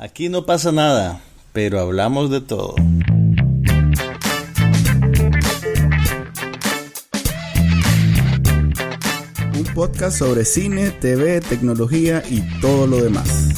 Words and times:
Aquí 0.00 0.28
no 0.28 0.46
pasa 0.46 0.70
nada, 0.70 1.20
pero 1.52 1.80
hablamos 1.80 2.30
de 2.30 2.40
todo. 2.40 2.76
Un 9.56 9.64
podcast 9.74 10.16
sobre 10.16 10.44
cine, 10.44 10.92
TV, 10.92 11.40
tecnología 11.40 12.22
y 12.30 12.42
todo 12.60 12.86
lo 12.86 13.02
demás. 13.02 13.48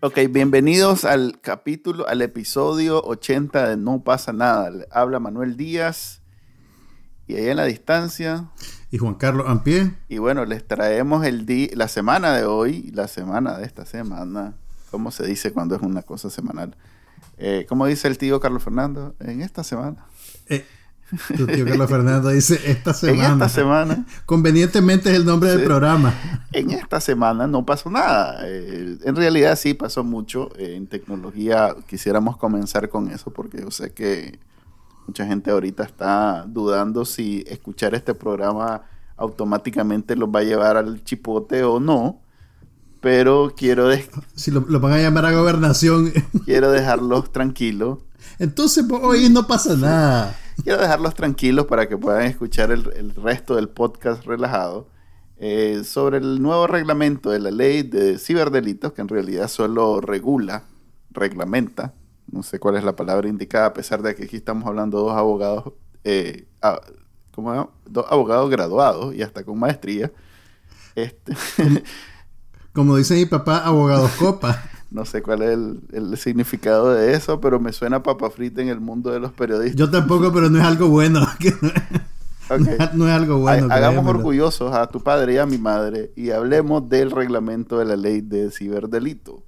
Ok, 0.00 0.18
bienvenidos 0.30 1.04
al 1.04 1.40
capítulo, 1.40 2.08
al 2.08 2.22
episodio 2.22 3.00
80 3.04 3.68
de 3.68 3.76
No 3.76 4.02
pasa 4.02 4.32
nada. 4.32 4.72
Habla 4.90 5.20
Manuel 5.20 5.56
Díaz 5.56 6.19
y 7.30 7.36
ahí 7.36 7.48
en 7.48 7.56
la 7.56 7.64
distancia. 7.64 8.46
Y 8.90 8.98
Juan 8.98 9.14
Carlos 9.14 9.46
Ampie. 9.48 9.94
Y 10.08 10.18
bueno, 10.18 10.44
les 10.44 10.66
traemos 10.66 11.24
el 11.24 11.70
la 11.74 11.88
semana 11.88 12.36
de 12.36 12.44
hoy, 12.44 12.90
la 12.92 13.06
semana 13.06 13.56
de 13.56 13.64
esta 13.64 13.86
semana. 13.86 14.54
¿Cómo 14.90 15.12
se 15.12 15.26
dice 15.26 15.52
cuando 15.52 15.76
es 15.76 15.82
una 15.82 16.02
cosa 16.02 16.28
semanal? 16.28 16.74
Eh, 17.38 17.66
¿Cómo 17.68 17.86
dice 17.86 18.08
el 18.08 18.18
tío 18.18 18.40
Carlos 18.40 18.64
Fernando? 18.64 19.14
En 19.20 19.42
esta 19.42 19.62
semana. 19.62 20.04
Eh, 20.48 20.64
tu 21.36 21.46
tío 21.46 21.64
Carlos 21.64 21.88
Fernando 21.88 22.30
dice 22.30 22.60
esta 22.66 22.92
semana. 22.92 23.26
En 23.26 23.32
esta 23.32 23.48
semana. 23.48 24.06
Convenientemente 24.26 25.10
es 25.10 25.16
el 25.16 25.24
nombre 25.24 25.50
del 25.50 25.62
programa. 25.62 26.12
En 26.52 26.70
esta 26.72 27.00
semana 27.00 27.46
no 27.46 27.64
pasó 27.64 27.90
nada. 27.90 28.40
Eh, 28.44 28.98
en 29.04 29.16
realidad 29.16 29.56
sí 29.56 29.74
pasó 29.74 30.02
mucho. 30.02 30.50
Eh, 30.58 30.74
en 30.74 30.88
tecnología 30.88 31.76
quisiéramos 31.86 32.36
comenzar 32.36 32.88
con 32.88 33.08
eso 33.08 33.32
porque 33.32 33.60
yo 33.60 33.70
sé 33.70 33.92
que 33.92 34.40
mucha 35.10 35.26
gente 35.26 35.50
ahorita 35.50 35.82
está 35.82 36.44
dudando 36.46 37.04
si 37.04 37.42
escuchar 37.48 37.96
este 37.96 38.14
programa 38.14 38.82
automáticamente 39.16 40.14
los 40.14 40.28
va 40.28 40.38
a 40.38 40.44
llevar 40.44 40.76
al 40.76 41.02
chipote 41.02 41.64
o 41.64 41.80
no. 41.80 42.20
Pero 43.00 43.52
quiero... 43.56 43.88
Si 44.36 44.52
lo, 44.52 44.60
van 44.62 44.92
a 44.92 44.98
llamar 44.98 45.26
a 45.26 45.32
gobernación. 45.32 46.12
quiero 46.44 46.70
dejarlos 46.70 47.32
tranquilos. 47.32 47.98
Entonces 48.38 48.84
hoy 48.88 49.28
no 49.30 49.48
pasa 49.48 49.74
nada. 49.74 50.38
Quiero 50.62 50.80
dejarlos 50.80 51.14
tranquilos 51.14 51.66
para 51.66 51.88
que 51.88 51.98
puedan 51.98 52.22
escuchar 52.22 52.70
el, 52.70 53.12
resto 53.16 53.56
del 53.56 53.68
podcast 53.68 54.24
relajado 54.24 54.86
eh, 55.38 55.82
sobre 55.82 56.18
el 56.18 56.40
nuevo 56.40 56.68
reglamento 56.68 57.30
de 57.30 57.40
la 57.40 57.50
ley 57.50 57.82
de 57.82 58.16
ciberdelitos, 58.16 58.92
que 58.92 59.00
en 59.00 59.08
realidad 59.08 59.48
solo 59.48 60.00
regula, 60.00 60.62
reglamenta, 61.10 61.94
no 62.30 62.42
sé 62.42 62.58
cuál 62.58 62.76
es 62.76 62.84
la 62.84 62.96
palabra 62.96 63.28
indicada, 63.28 63.66
a 63.66 63.72
pesar 63.72 64.02
de 64.02 64.14
que 64.14 64.24
aquí 64.24 64.36
estamos 64.36 64.66
hablando 64.66 64.98
de 64.98 65.04
dos 65.04 65.16
abogados, 65.16 65.72
eh, 66.04 66.46
Dos 67.86 68.06
abogados 68.10 68.50
graduados 68.50 69.14
y 69.14 69.22
hasta 69.22 69.44
con 69.44 69.58
maestría. 69.58 70.12
Este. 70.94 71.34
Como 72.72 72.96
dice 72.96 73.14
mi 73.14 73.26
papá, 73.26 73.58
abogados 73.58 74.10
copa. 74.12 74.62
No 74.90 75.04
sé 75.04 75.22
cuál 75.22 75.42
es 75.42 75.56
el, 75.92 76.16
significado 76.16 76.92
de 76.92 77.14
eso, 77.14 77.40
pero 77.40 77.60
me 77.60 77.72
suena 77.72 78.02
papa 78.02 78.28
frita 78.28 78.60
en 78.60 78.70
el 78.70 78.80
mundo 78.80 79.12
de 79.12 79.20
los 79.20 79.30
periodistas. 79.30 79.76
Yo 79.76 79.88
tampoco, 79.88 80.32
pero 80.32 80.50
no 80.50 80.58
es 80.58 80.64
algo 80.64 80.88
bueno. 80.88 81.20
no, 82.94 83.06
es 83.06 83.14
algo 83.14 83.38
bueno. 83.38 83.68
Hagamos 83.70 84.04
orgullosos 84.04 84.74
a 84.74 84.88
tu 84.88 85.00
padre 85.00 85.34
y 85.34 85.36
a 85.38 85.46
mi 85.46 85.58
madre 85.58 86.10
y 86.16 86.30
hablemos 86.30 86.88
del 86.88 87.12
reglamento 87.12 87.78
de 87.78 87.84
la 87.84 87.94
ley 87.94 88.20
de 88.20 88.50
ciberdelito. 88.50 89.44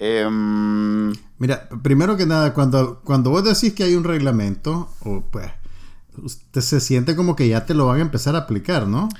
Em, 0.00 1.12
Mira, 1.38 1.68
primero 1.82 2.16
que 2.16 2.24
nada, 2.24 2.54
cuando, 2.54 3.00
cuando 3.04 3.30
vos 3.30 3.44
decís 3.44 3.74
que 3.74 3.84
hay 3.84 3.94
un 3.94 4.04
reglamento, 4.04 4.88
o 5.00 5.22
pues, 5.30 5.50
usted 6.22 6.62
se 6.62 6.80
siente 6.80 7.14
como 7.14 7.36
que 7.36 7.48
ya 7.48 7.66
te 7.66 7.74
lo 7.74 7.86
van 7.86 7.98
a 7.98 8.02
empezar 8.02 8.34
a 8.34 8.40
aplicar, 8.40 8.88
¿no? 8.88 9.10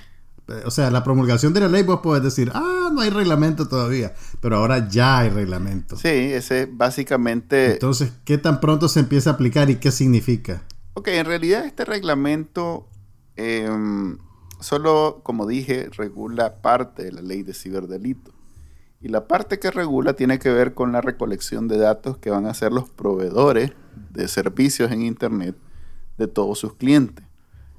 O 0.64 0.70
sea, 0.70 0.90
la 0.90 1.04
promulgación 1.04 1.52
de 1.52 1.60
la 1.60 1.68
ley 1.68 1.82
vos 1.82 2.00
podés 2.00 2.22
decir, 2.22 2.50
ah, 2.54 2.90
no 2.92 3.02
hay 3.02 3.10
reglamento 3.10 3.68
todavía, 3.68 4.14
pero 4.40 4.56
ahora 4.56 4.88
ya 4.88 5.18
hay 5.18 5.28
reglamento. 5.28 5.96
Sí, 5.96 6.08
ese 6.08 6.66
básicamente... 6.70 7.74
Entonces, 7.74 8.12
¿qué 8.24 8.36
tan 8.36 8.58
pronto 8.58 8.88
se 8.88 9.00
empieza 9.00 9.30
a 9.30 9.32
aplicar 9.34 9.70
y 9.70 9.76
qué 9.76 9.92
significa? 9.92 10.62
Ok, 10.94 11.08
en 11.08 11.26
realidad 11.26 11.66
este 11.66 11.84
reglamento 11.84 12.88
em, 13.36 14.18
solo, 14.60 15.20
como 15.22 15.46
dije, 15.46 15.88
regula 15.96 16.60
parte 16.62 17.04
de 17.04 17.12
la 17.12 17.22
ley 17.22 17.42
de 17.42 17.54
ciberdelito. 17.54 18.32
Y 19.02 19.08
la 19.08 19.26
parte 19.26 19.58
que 19.58 19.70
regula 19.70 20.12
tiene 20.12 20.38
que 20.38 20.50
ver 20.50 20.74
con 20.74 20.92
la 20.92 21.00
recolección 21.00 21.68
de 21.68 21.78
datos 21.78 22.18
que 22.18 22.30
van 22.30 22.46
a 22.46 22.50
hacer 22.50 22.70
los 22.70 22.90
proveedores 22.90 23.72
de 24.10 24.28
servicios 24.28 24.92
en 24.92 25.02
Internet 25.02 25.56
de 26.18 26.26
todos 26.26 26.58
sus 26.58 26.74
clientes. 26.74 27.24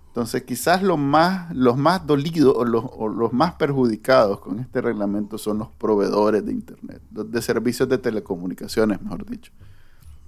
Entonces, 0.08 0.44
quizás 0.44 0.82
los 0.82 0.98
más, 0.98 1.56
los 1.56 1.78
más 1.78 2.06
dolidos 2.06 2.54
o 2.58 2.66
los, 2.66 3.32
más 3.34 3.54
perjudicados 3.54 4.40
con 4.40 4.60
este 4.60 4.82
reglamento 4.82 5.38
son 5.38 5.60
los 5.60 5.70
proveedores 5.70 6.46
de 6.46 6.52
Internet, 6.52 7.02
de 7.12 7.42
servicios 7.42 7.88
de 7.88 7.98
telecomunicaciones, 7.98 9.02
mejor 9.02 9.26
dicho. 9.26 9.54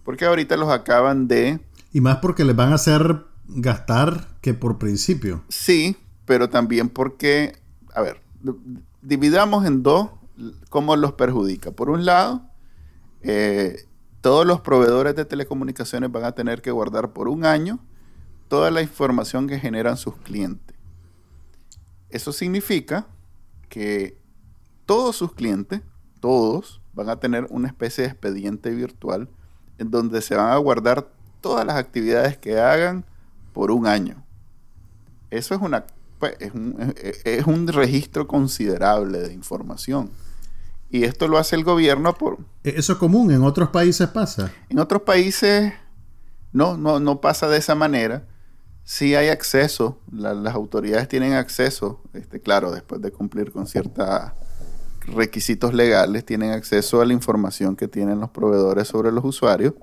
Porque 0.06 0.26
ahorita 0.26 0.56
los 0.58 0.70
acaban 0.70 1.28
de... 1.28 1.60
Y 1.92 2.02
más 2.02 2.18
porque 2.18 2.46
les 2.46 2.56
van 2.56 2.72
a 2.72 2.76
hacer 2.76 3.26
gastar 3.48 4.28
que 4.42 4.54
por 4.54 4.78
principio. 4.78 5.44
Sí, 5.50 5.98
pero 6.26 6.50
también 6.50 6.88
porque, 6.88 7.58
a 7.94 8.02
ver, 8.02 8.22
dividamos 9.02 9.66
en 9.66 9.84
dos 9.84 10.12
cómo 10.70 10.96
los 10.96 11.14
perjudica. 11.14 11.72
Por 11.72 11.90
un 11.90 12.06
lado, 12.06 12.50
eh, 13.22 13.88
todos 14.22 14.46
los 14.46 14.62
proveedores 14.62 15.16
de 15.16 15.26
telecomunicaciones 15.26 16.12
van 16.12 16.24
a 16.24 16.34
tener 16.34 16.62
que 16.62 16.72
guardar 16.72 17.14
por 17.14 17.28
un 17.28 17.46
año 17.46 17.80
toda 18.48 18.72
la 18.72 18.82
información 18.82 19.48
que 19.48 19.60
generan 19.60 19.98
sus 19.98 20.16
clientes. 20.18 20.76
Eso 22.10 22.32
significa 22.32 23.08
que 23.70 24.18
todos 24.86 25.16
sus 25.16 25.34
clientes, 25.34 25.82
todos, 26.20 26.82
van 26.94 27.10
a 27.10 27.20
tener 27.20 27.48
una 27.50 27.68
especie 27.68 28.04
de 28.04 28.12
expediente 28.12 28.70
virtual 28.70 29.30
en 29.78 29.90
donde 29.90 30.22
se 30.22 30.36
van 30.36 30.52
a 30.52 30.58
guardar 30.58 31.10
todas 31.42 31.66
las 31.66 31.76
actividades 31.76 32.38
que 32.38 32.60
hagan 32.60 33.06
por 33.52 33.72
un 33.72 33.88
año. 33.88 34.24
Eso 35.32 35.56
es, 35.56 35.62
una, 35.62 35.86
pues, 36.20 36.36
es, 36.40 36.54
un, 36.54 36.94
es 37.26 37.46
un 37.48 37.68
registro 37.68 38.28
considerable 38.28 39.20
de 39.20 39.34
información. 39.34 40.12
Y 40.94 41.04
esto 41.04 41.28
lo 41.28 41.38
hace 41.38 41.56
el 41.58 41.64
gobierno 41.64 42.14
por... 42.14 42.38
¿Eso 42.64 42.94
es 42.94 43.00
común? 43.00 43.32
¿En 43.32 43.44
otros 43.44 43.70
países 43.70 44.08
pasa? 44.08 44.54
En 44.70 44.80
otros 44.80 45.02
países 45.02 45.74
no, 46.52 46.78
no, 46.78 47.00
no 47.02 47.20
pasa 47.20 47.50
de 47.50 47.58
esa 47.58 47.76
manera 47.76 48.28
sí 48.84 49.16
hay 49.16 49.30
acceso, 49.30 50.00
las 50.12 50.54
autoridades 50.54 51.08
tienen 51.08 51.34
acceso, 51.34 52.02
este, 52.14 52.40
claro, 52.40 52.72
después 52.72 53.02
de 53.02 53.12
cumplir 53.12 53.52
con 53.52 53.66
ciertos 53.66 54.08
requisitos 55.08 55.74
legales, 55.74 56.26
tienen 56.26 56.52
acceso 56.52 57.02
a 57.02 57.06
la 57.06 57.14
información 57.14 57.76
que 57.76 57.88
tienen 57.88 58.20
los 58.20 58.30
proveedores 58.30 58.88
sobre 58.88 59.12
los 59.12 59.24
usuarios. 59.24 59.74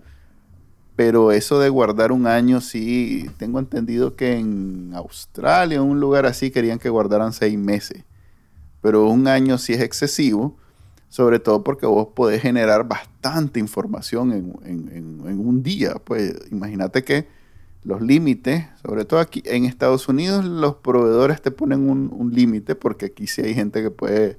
Pero 0.97 1.32
eso 1.32 1.59
de 1.59 1.71
guardar 1.71 2.12
un 2.12 2.27
año, 2.27 2.60
sí, 2.60 3.31
tengo 3.38 3.59
entendido 3.59 4.16
que 4.16 4.37
en 4.37 4.92
Australia, 4.94 5.81
un 5.81 5.98
lugar 5.98 6.27
así, 6.27 6.50
querían 6.50 6.78
que 6.78 6.91
guardaran 6.91 7.32
seis 7.32 7.56
meses. 7.59 8.04
Pero 8.82 9.09
un 9.09 9.27
año 9.27 9.56
sí 9.56 9.72
es 9.72 9.81
excesivo, 9.81 10.59
sobre 11.10 11.41
todo 11.41 11.62
porque 11.62 11.84
vos 11.84 12.09
podés 12.15 12.41
generar 12.41 12.88
bastante 12.88 13.60
información 13.60 14.32
en, 14.32 15.21
en 15.26 15.38
un 15.47 15.62
día. 15.62 15.97
Pues 16.03 16.34
imagínate 16.50 17.04
que 17.04 17.26
los 17.82 18.03
límites, 18.03 18.66
sobre 18.82 19.04
todo 19.04 19.21
aquí 19.21 19.43
en 19.47 19.65
Estados 19.65 20.09
Unidos, 20.09 20.44
los 20.44 20.76
proveedores 20.76 21.41
te 21.41 21.50
ponen 21.50 21.88
un, 21.88 22.31
límite 22.34 22.75
porque 22.75 23.06
aquí 23.06 23.26
sí 23.26 23.43
hay 23.43 23.54
gente 23.54 23.82
que 23.82 23.91
puede 23.91 24.38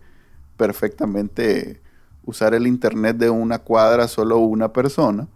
perfectamente 0.58 1.82
usar 2.24 2.54
el 2.54 2.68
internet 2.68 3.18
de 3.18 3.30
una 3.30 3.60
cuadra 3.60 4.08
solo 4.08 4.38
una 4.38 4.72
persona. 4.72 5.28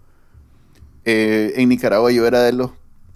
Eh, 1.03 1.53
en 1.57 1.69
Nicaragua 1.69 2.11
yo 2.11 2.25
era 2.27 2.43
de 2.43 2.53
los 2.53 2.71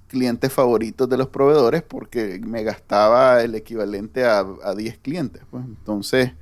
clientes 0.08 0.52
favoritos 0.52 1.08
de 1.08 1.18
los 1.18 1.28
proveedores 1.28 1.84
porque 1.84 2.42
me 2.44 2.64
gastaba 2.64 3.44
el 3.44 3.54
equivalente 3.54 4.26
a, 4.26 4.40
a 4.40 4.74
10 4.76 4.98
clientes. 4.98 5.44
Pues. 5.52 5.64
Entonces, 5.66 6.34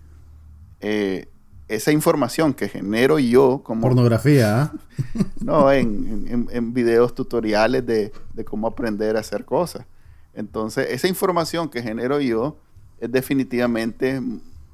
eh, 0.80 1.28
esa 1.68 1.92
información 1.92 2.54
que 2.54 2.70
genero 2.70 3.20
yo 3.20 3.62
como... 3.64 3.82
Pornografía. 3.82 4.62
¿ah? 4.62 4.74
no, 5.42 5.72
en, 5.72 6.48
en, 6.50 6.74
videos 6.74 7.14
tutoriales 7.14 7.86
de, 7.86 8.12
cómo 8.46 8.68
aprender 8.68 9.18
a 9.18 9.20
hacer 9.20 9.46
cosas. 9.46 9.86
Entonces, 10.34 10.88
esa 10.92 11.08
información 11.08 11.70
que 11.70 11.82
genero 11.82 12.22
yo 12.22 12.58
es 13.00 13.12
definitivamente 13.12 14.22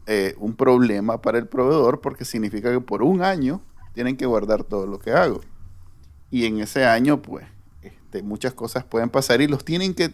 eh, 0.06 0.36
un 0.38 0.56
problema 0.56 1.22
para 1.22 1.38
el 1.38 1.48
proveedor 1.48 2.02
porque 2.02 2.26
significa 2.26 2.72
que 2.72 2.82
por 2.82 3.02
un 3.02 3.22
año 3.24 3.62
tienen 3.94 4.18
que 4.18 4.26
guardar 4.26 4.64
todo 4.64 4.86
lo 4.86 5.00
que 5.00 5.12
hago. 5.12 5.42
Y 6.30 6.46
en 6.46 6.60
ese 6.60 6.86
año, 6.86 7.22
pues, 7.22 7.46
este, 7.82 8.22
muchas 8.22 8.54
cosas 8.54 8.84
pueden 8.84 9.10
pasar 9.10 9.42
y 9.42 9.48
los 9.48 9.66
tienen 9.66 9.94
que 9.94 10.12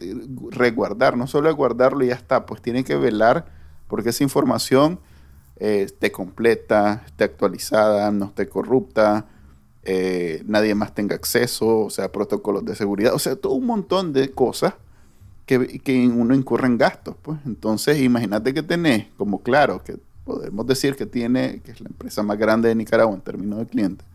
resguardar, 0.51 1.17
no 1.17 1.27
solo 1.27 1.53
guardarlo 1.55 2.03
y 2.05 2.07
ya 2.07 2.15
está, 2.15 2.45
pues 2.45 2.61
tienen 2.61 2.83
que 2.83 2.95
velar 2.95 3.45
porque 3.87 4.09
esa 4.09 4.23
información 4.23 4.99
eh, 5.59 5.83
esté 5.83 6.11
completa, 6.11 7.03
esté 7.05 7.25
actualizada, 7.25 8.11
no 8.11 8.25
esté 8.25 8.47
corrupta, 8.47 9.25
eh, 9.83 10.43
nadie 10.45 10.73
más 10.73 10.93
tenga 10.95 11.15
acceso, 11.15 11.79
o 11.79 11.89
sea, 11.89 12.11
protocolos 12.11 12.63
de 12.63 12.75
seguridad, 12.75 13.13
o 13.13 13.19
sea, 13.19 13.35
todo 13.35 13.53
un 13.53 13.65
montón 13.65 14.13
de 14.13 14.31
cosas 14.31 14.73
que, 15.45 15.79
que 15.79 16.07
uno 16.07 16.33
incurre 16.33 16.67
en 16.67 16.77
gastos. 16.77 17.15
Pues. 17.21 17.39
Entonces, 17.45 17.99
imagínate 17.99 18.53
que 18.53 18.63
tenés, 18.63 19.07
como 19.17 19.41
claro, 19.41 19.83
que 19.83 19.97
podemos 20.23 20.65
decir 20.67 20.95
que 20.95 21.05
tiene, 21.05 21.61
que 21.61 21.71
es 21.71 21.81
la 21.81 21.89
empresa 21.89 22.23
más 22.23 22.37
grande 22.37 22.69
de 22.69 22.75
Nicaragua 22.75 23.15
en 23.15 23.21
términos 23.21 23.59
de 23.59 23.65
clientes, 23.65 24.07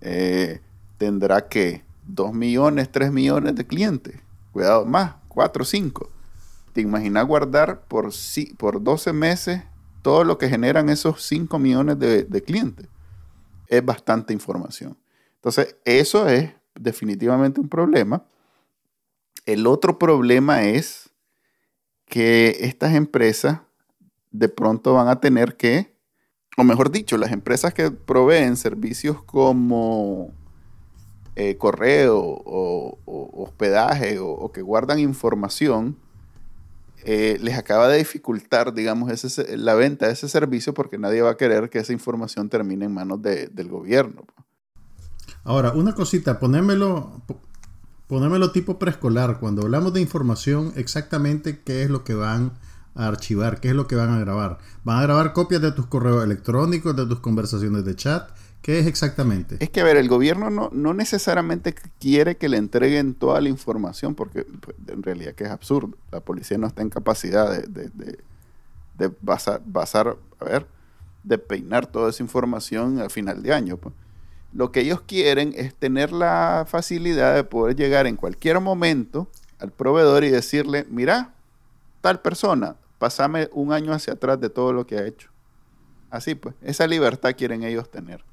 eh, 0.00 0.60
tendrá 0.96 1.48
que 1.48 1.84
2 2.06 2.32
millones, 2.32 2.90
3 2.90 3.12
millones 3.12 3.54
de 3.54 3.66
clientes. 3.66 4.16
Cuidado, 4.52 4.84
más, 4.86 5.14
4, 5.28 5.64
5. 5.64 6.08
¿Te 6.72 6.80
imaginas 6.80 7.26
guardar 7.26 7.82
por, 7.82 8.10
por 8.56 8.82
12 8.82 9.12
meses 9.12 9.62
todo 10.02 10.24
lo 10.24 10.38
que 10.38 10.48
generan 10.48 10.88
esos 10.88 11.22
5 11.22 11.58
millones 11.58 11.98
de, 11.98 12.42
clientes? 12.42 12.88
Es 13.66 13.84
bastante 13.84 14.32
información. 14.32 14.96
Entonces, 15.36 15.76
eso 15.84 16.28
es 16.28 16.52
definitivamente 16.74 17.60
un 17.60 17.68
problema. 17.68 18.24
El 19.46 19.66
otro 19.66 19.98
problema 19.98 20.62
es 20.64 21.10
que 22.06 22.56
estas 22.60 22.94
empresas 22.94 23.60
de 24.30 24.48
pronto 24.48 24.94
van 24.94 25.08
a 25.08 25.20
tener 25.20 25.56
que, 25.56 25.94
o 26.56 26.64
mejor 26.64 26.90
dicho, 26.90 27.16
las 27.16 27.32
empresas 27.32 27.74
que 27.74 27.90
proveen 27.90 28.56
servicios 28.56 29.22
como 29.22 30.32
eh, 31.40 31.56
correo 31.56 32.18
o, 32.18 32.98
hospedaje 33.06 34.18
o, 34.18 34.50
que 34.50 34.60
guardan 34.60 34.98
información, 34.98 35.96
eh, 37.10 37.38
les 37.40 37.56
acaba 37.56 37.88
de 37.88 37.96
dificultar, 37.96 38.74
digamos, 38.74 39.10
ese, 39.10 39.56
la 39.56 39.74
venta 39.74 40.08
de 40.08 40.12
ese 40.12 40.28
servicio 40.28 40.74
porque 40.74 40.98
nadie 40.98 41.22
va 41.22 41.30
a 41.30 41.36
querer 41.38 41.70
que 41.70 41.78
esa 41.78 41.94
información 41.94 42.50
termine 42.50 42.84
en 42.84 42.92
manos 42.92 43.22
del 43.22 43.68
gobierno. 43.68 44.26
Ahora, 45.42 45.72
una 45.72 45.94
cosita, 45.94 46.38
ponémelo, 46.38 47.22
ponémelo 48.08 48.52
tipo 48.52 48.78
preescolar. 48.78 49.40
Cuando 49.40 49.62
hablamos 49.62 49.94
de 49.94 50.02
información, 50.02 50.74
exactamente 50.76 51.62
qué 51.62 51.82
es 51.82 51.88
lo 51.88 52.04
que 52.04 52.12
van 52.12 52.52
a 52.94 53.06
archivar, 53.06 53.58
qué 53.58 53.68
es 53.68 53.74
lo 53.74 53.86
que 53.86 53.96
van 53.96 54.10
a 54.10 54.20
grabar. 54.20 54.58
Van 54.84 54.98
a 54.98 55.02
grabar 55.04 55.32
copias 55.32 55.62
de 55.62 55.72
tus 55.72 55.86
correos 55.86 56.22
electrónicos, 56.22 56.94
de 56.94 57.06
tus 57.06 57.20
conversaciones 57.20 57.86
de 57.86 57.96
chat. 57.96 58.28
¿Qué 58.68 58.80
es 58.80 58.86
exactamente? 58.86 59.56
Es 59.60 59.70
que, 59.70 59.80
a 59.80 59.84
ver, 59.84 59.96
el 59.96 60.08
gobierno 60.08 60.50
no, 60.50 60.68
no 60.74 60.92
necesariamente 60.92 61.74
quiere 61.98 62.36
que 62.36 62.50
le 62.50 62.58
entreguen 62.58 63.14
toda 63.14 63.40
la 63.40 63.48
información, 63.48 64.14
porque 64.14 64.44
pues, 64.44 64.76
en 64.88 65.02
realidad 65.02 65.32
que 65.32 65.44
es 65.44 65.50
absurdo. 65.50 65.96
La 66.12 66.20
policía 66.20 66.58
no 66.58 66.66
está 66.66 66.82
en 66.82 66.90
capacidad 66.90 67.50
de, 67.62 67.90
de, 68.98 69.10
basar, 69.22 69.62
basar, 69.64 70.18
a 70.38 70.44
ver, 70.44 70.66
de 71.24 71.38
peinar 71.38 71.86
toda 71.86 72.10
esa 72.10 72.22
información 72.22 72.98
al 72.98 73.08
final 73.08 73.42
de 73.42 73.54
año. 73.54 73.78
Pues. 73.78 73.94
Lo 74.52 74.70
que 74.70 74.80
ellos 74.80 75.00
quieren 75.00 75.54
es 75.56 75.74
tener 75.74 76.12
la 76.12 76.66
facilidad 76.68 77.36
de 77.36 77.44
poder 77.44 77.74
llegar 77.74 78.06
en 78.06 78.16
cualquier 78.16 78.60
momento 78.60 79.30
al 79.60 79.72
proveedor 79.72 80.24
y 80.24 80.28
decirle, 80.28 80.84
mira, 80.90 81.32
tal 82.02 82.20
persona 82.20 82.76
pasame 82.98 83.48
un 83.50 83.72
año 83.72 83.94
hacia 83.94 84.12
atrás 84.12 84.38
de 84.38 84.50
todo 84.50 84.74
lo 84.74 84.86
que 84.86 84.98
ha 84.98 85.06
hecho. 85.06 85.30
Así 86.10 86.34
pues, 86.34 86.54
esa 86.60 86.86
libertad 86.86 87.32
quieren 87.34 87.62
ellos 87.62 87.90
tener. 87.90 88.27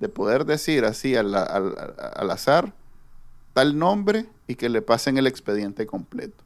De 0.00 0.08
poder 0.08 0.44
decir 0.44 0.84
así 0.84 1.16
al, 1.16 1.34
azar 1.34 2.72
tal 3.52 3.78
nombre 3.78 4.26
y 4.48 4.56
que 4.56 4.68
le 4.68 4.82
pasen 4.82 5.16
el 5.16 5.26
expediente 5.26 5.86
completo. 5.86 6.42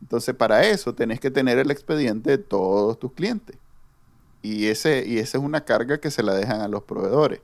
Entonces, 0.00 0.34
para 0.34 0.66
eso 0.66 0.94
tenés 0.94 1.20
que 1.20 1.30
tener 1.30 1.58
el 1.58 1.70
expediente 1.70 2.30
de 2.30 2.38
todos 2.38 2.98
tus 2.98 3.12
clientes. 3.12 3.56
Y, 4.42 4.66
ese, 4.66 5.04
y 5.06 5.18
esa 5.18 5.38
es 5.38 5.44
una 5.44 5.64
carga 5.64 5.98
que 5.98 6.10
se 6.10 6.22
la 6.22 6.34
dejan 6.34 6.60
a 6.60 6.68
los 6.68 6.82
proveedores. 6.82 7.40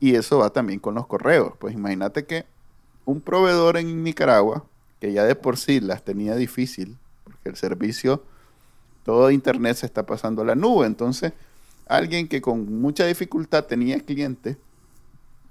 Y 0.00 0.14
eso 0.14 0.38
va 0.38 0.50
también 0.50 0.80
con 0.80 0.94
los 0.94 1.06
correos. 1.06 1.52
Pues 1.58 1.74
imagínate 1.74 2.26
que 2.26 2.46
un 3.04 3.20
proveedor 3.20 3.76
en 3.76 4.02
Nicaragua, 4.02 4.64
que 5.00 5.12
ya 5.12 5.24
de 5.24 5.34
por 5.34 5.56
sí 5.56 5.80
las 5.80 6.04
tenía 6.04 6.34
difícil, 6.34 6.96
porque 7.24 7.48
el 7.48 7.56
servicio 7.56 8.22
todo 9.04 9.30
Internet 9.30 9.76
se 9.76 9.86
está 9.86 10.04
pasando 10.06 10.42
a 10.42 10.44
la 10.46 10.54
nube. 10.54 10.86
Entonces, 10.86 11.32
alguien 11.86 12.28
que 12.28 12.40
con 12.40 12.80
mucha 12.80 13.06
dificultad 13.06 13.64
tenía 13.64 14.00
clientes 14.00 14.56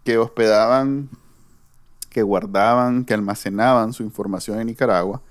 que 0.03 0.17
hospedaban, 0.17 1.09
que 2.09 2.21
guardaban, 2.21 3.05
que 3.05 3.13
almacenaban 3.13 3.93
su 3.93 4.03
información 4.03 4.59
en 4.59 4.67
Nicaragua, 4.67 5.21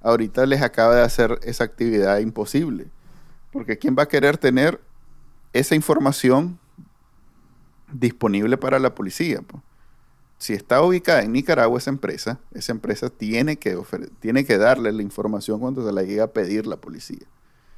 ahorita 0.00 0.46
les 0.46 0.62
acaba 0.62 0.94
de 0.94 1.02
hacer 1.02 1.38
esa 1.42 1.64
actividad 1.64 2.18
imposible. 2.18 2.86
Porque 3.52 3.78
¿quién 3.78 3.96
va 3.98 4.04
a 4.04 4.08
querer 4.08 4.36
tener 4.36 4.80
esa 5.52 5.74
información 5.74 6.58
disponible 7.92 8.56
para 8.56 8.78
la 8.78 8.94
policía? 8.94 9.40
Si 10.36 10.52
está 10.52 10.82
ubicada 10.82 11.22
en 11.22 11.32
Nicaragua 11.32 11.78
esa 11.78 11.90
empresa, 11.90 12.38
esa 12.52 12.72
empresa 12.72 13.10
tiene 13.10 13.56
que, 13.56 13.76
tiene 14.20 14.44
que 14.44 14.58
darle 14.58 14.92
la 14.92 15.02
información 15.02 15.58
cuando 15.58 15.84
se 15.84 15.92
la 15.92 16.02
llegue 16.02 16.20
a 16.20 16.32
pedir 16.32 16.66
la 16.66 16.76
policía. 16.76 17.26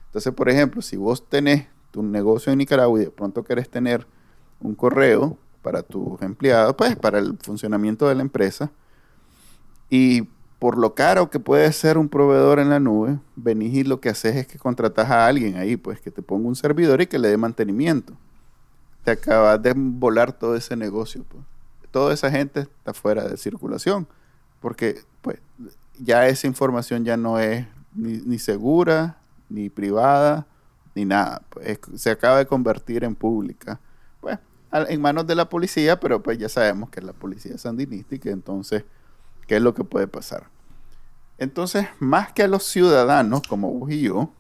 Entonces, 0.07 0.35
por 0.35 0.51
ejemplo, 0.51 0.83
si 0.83 0.97
vos 0.97 1.27
tenés 1.29 1.69
tu 1.91 2.03
negocio 2.03 2.53
en 2.53 2.59
Nicaragua 2.59 3.01
y 3.01 3.05
de 3.07 3.11
pronto 3.11 3.45
querés 3.45 3.69
tener 3.69 4.07
un 4.61 4.75
correo 4.75 5.37
para 5.63 5.83
tus 5.83 6.21
empleados, 6.23 6.75
pues 6.77 6.97
para 6.97 7.19
el 7.19 7.37
funcionamiento 7.43 8.09
de 8.09 8.15
la 8.15 8.23
empresa, 8.23 8.71
y 9.89 10.29
por 10.59 10.79
lo 10.79 10.95
caro 10.95 11.31
que 11.31 11.41
puede 11.41 11.73
ser 11.73 11.99
un 11.99 12.09
proveedor 12.09 12.59
en 12.61 12.71
la 12.71 12.81
nube, 12.81 13.19
venís 13.35 13.75
y 13.75 13.85
lo 13.85 14.01
que 14.01 14.11
haces 14.11 14.37
es 14.37 14.47
que 14.47 14.59
contratas 14.59 15.11
a 15.11 15.27
alguien 15.27 15.57
ahí, 15.57 15.77
pues 15.77 16.01
que 16.01 16.11
te 16.11 16.23
ponga 16.23 16.49
un 16.49 16.55
servidor 16.55 17.01
y 17.01 17.07
que 17.07 17.19
le 17.19 17.29
dé 17.29 17.37
mantenimiento. 17.37 18.13
Te 19.03 19.13
acabas 19.13 19.61
de 19.63 19.73
volar 19.75 20.33
todo 20.33 20.55
ese 20.55 20.77
negocio. 20.77 21.25
Pues. 21.27 21.43
Toda 21.91 22.13
esa 22.13 22.31
gente 22.31 22.61
está 22.61 22.93
fuera 22.93 23.25
de 23.27 23.39
circulación, 23.39 24.07
porque 24.61 25.01
pues 25.23 25.39
ya 25.99 26.29
esa 26.29 26.47
información 26.47 27.05
ya 27.05 27.17
no 27.17 27.39
es 27.39 27.67
ni, 27.95 28.19
ni 28.19 28.39
segura, 28.39 29.17
ni 29.49 29.71
privada, 29.71 30.47
ni 30.95 31.05
nada. 31.05 31.43
Pues, 31.51 31.79
se 31.97 32.11
acaba 32.11 32.39
de 32.39 32.47
convertir 32.47 33.05
en 33.05 33.15
pública. 33.15 33.81
Pues, 34.21 34.39
en 34.73 35.01
manos 35.01 35.27
de 35.27 35.35
la 35.35 35.49
policía, 35.49 35.99
pero 35.99 36.23
pues 36.23 36.39
ya 36.39 36.49
sabemos 36.49 36.91
que 36.91 37.01
la 37.01 37.13
policía 37.13 37.55
es 37.55 37.63
sandinista 37.63 38.15
y 38.15 38.19
que 38.19 38.31
entonces, 38.31 38.85
¿qué 39.47 39.57
es 39.57 39.63
lo 39.63 39.75
que 39.75 39.85
puede 39.85 40.07
pasar? 40.07 40.45
Entonces, 41.39 41.87
más 41.99 42.33
que 42.33 42.43
a 42.43 42.49
los 42.49 42.65
ciudadanos 42.65 43.43
como 43.49 43.73
vos 43.73 43.91
y 43.91 44.03
yo, 44.03 44.31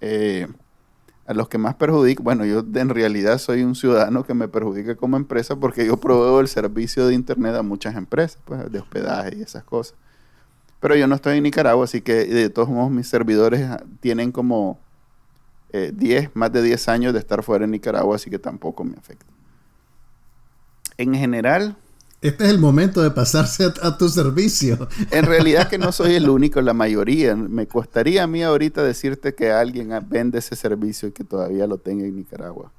eh, 0.00 0.46
a 1.26 1.34
los 1.34 1.48
que 1.48 1.58
más 1.58 1.74
perjudica, 1.74 2.22
bueno, 2.22 2.44
yo 2.44 2.64
en 2.74 2.88
realidad 2.88 3.38
soy 3.38 3.64
un 3.64 3.74
ciudadano 3.74 4.24
que 4.24 4.32
me 4.32 4.46
perjudica 4.46 4.94
como 4.94 5.16
empresa 5.16 5.56
porque 5.56 5.84
yo 5.84 5.96
proveo 5.96 6.40
el 6.40 6.48
servicio 6.48 7.06
de 7.06 7.14
Internet 7.14 7.56
a 7.56 7.62
muchas 7.62 7.96
empresas, 7.96 8.40
pues, 8.44 8.70
de 8.70 8.78
hospedaje 8.78 9.36
y 9.36 9.42
esas 9.42 9.64
cosas. 9.64 9.96
Pero 10.80 10.94
yo 10.94 11.08
no 11.08 11.16
estoy 11.16 11.38
en 11.38 11.42
Nicaragua, 11.42 11.84
así 11.84 12.00
que 12.00 12.24
de 12.26 12.48
todos 12.48 12.68
modos 12.68 12.90
mis 12.90 13.08
servidores 13.08 13.62
ah, 13.62 13.82
tienen 14.00 14.30
como 14.30 14.78
10, 15.72 16.24
eh, 16.24 16.30
más 16.34 16.52
de 16.52 16.62
10 16.62 16.88
años 16.88 17.12
de 17.12 17.18
estar 17.18 17.42
fuera 17.42 17.66
de 17.66 17.70
Nicaragua, 17.70 18.16
así 18.16 18.30
que 18.30 18.38
tampoco 18.38 18.84
me 18.84 18.96
afecta. 18.96 19.26
En 20.96 21.14
general... 21.14 21.76
Este 22.22 22.44
es 22.44 22.50
el 22.50 22.58
momento 22.58 23.02
de 23.02 23.10
pasarse 23.10 23.70
a, 23.82 23.98
tu 23.98 24.08
servicio. 24.08 24.88
En 25.10 25.26
realidad 25.26 25.68
que 25.68 25.76
no 25.76 25.92
soy 25.92 26.14
el 26.14 26.28
único, 26.30 26.60
la 26.62 26.72
mayoría. 26.72 27.36
Me 27.36 27.66
costaría 27.66 28.22
a 28.22 28.26
mí 28.26 28.42
ahorita 28.42 28.82
decirte 28.82 29.34
que 29.34 29.52
alguien 29.52 29.90
vende 30.08 30.38
ese 30.38 30.56
servicio 30.56 31.08
y 31.08 31.12
que 31.12 31.24
todavía 31.24 31.66
lo 31.66 31.76
tenga 31.76 32.06
en 32.06 32.16
Nicaragua. 32.16 32.72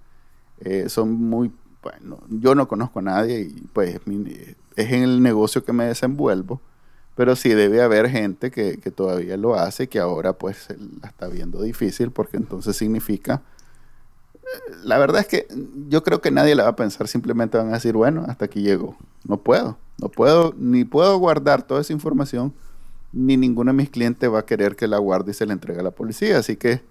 Eh, 0.60 0.90
son 0.90 1.14
muy... 1.14 1.52
Bueno, 1.84 2.20
yo 2.30 2.56
no 2.56 2.68
conozco 2.68 3.00
a 3.00 3.04
nadie 3.04 3.42
y 3.42 3.62
pues 3.72 4.00
es 4.76 4.92
en 4.92 5.04
el 5.04 5.22
negocio 5.22 5.64
que 5.64 5.72
me 5.72 5.86
desenvuelvo 5.86 6.60
pero 7.18 7.36
sí 7.36 7.50
debe 7.50 7.82
haber 7.82 8.10
gente 8.10 8.52
que, 8.52 8.78
todavía 8.96 9.38
lo 9.38 9.56
hace, 9.56 9.90
que 9.90 9.98
ahora 9.98 10.34
pues 10.34 10.68
la 11.02 11.10
está 11.10 11.28
viendo 11.28 11.62
difícil 11.64 12.12
porque 12.12 12.38
entonces 12.38 12.78
significa... 12.78 13.42
La 14.84 14.98
verdad 14.98 15.22
es 15.22 15.28
que 15.28 15.48
yo 15.90 16.04
creo 16.04 16.22
que 16.22 16.32
nadie 16.32 16.56
la 16.56 16.64
va 16.64 16.70
a 16.70 16.76
pensar, 16.76 17.08
simplemente 17.08 17.58
van 17.58 17.70
a 17.70 17.74
decir, 17.74 17.94
bueno, 17.94 18.24
hasta 18.28 18.46
aquí 18.46 18.62
llegó. 18.62 18.96
No 19.26 19.38
puedo, 19.38 19.78
no 20.00 20.10
puedo, 20.10 20.54
ni 20.58 20.86
puedo 20.86 21.18
guardar 21.18 21.64
toda 21.64 21.82
esa 21.82 21.92
información, 21.92 22.54
ni 23.12 23.36
ninguno 23.36 23.72
de 23.72 23.78
mis 23.78 23.90
clientes 23.90 24.32
va 24.32 24.40
a 24.40 24.46
querer 24.46 24.76
que 24.76 24.88
la 24.88 25.00
guarde 25.00 25.32
y 25.32 25.34
se 25.34 25.46
la 25.48 25.54
entregue 25.54 25.80
a 25.80 25.84
la 25.84 25.92
policía. 25.92 26.38
Así 26.38 26.56
que 26.56 26.82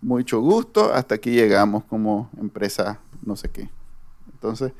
mucho 0.00 0.40
gusto, 0.40 0.94
hasta 0.94 1.16
aquí 1.16 1.32
llegamos 1.32 1.84
como 1.84 2.30
empresa 2.40 3.00
no 3.22 3.34
sé 3.34 3.48
qué. 3.50 3.68
Entonces, 4.32 4.72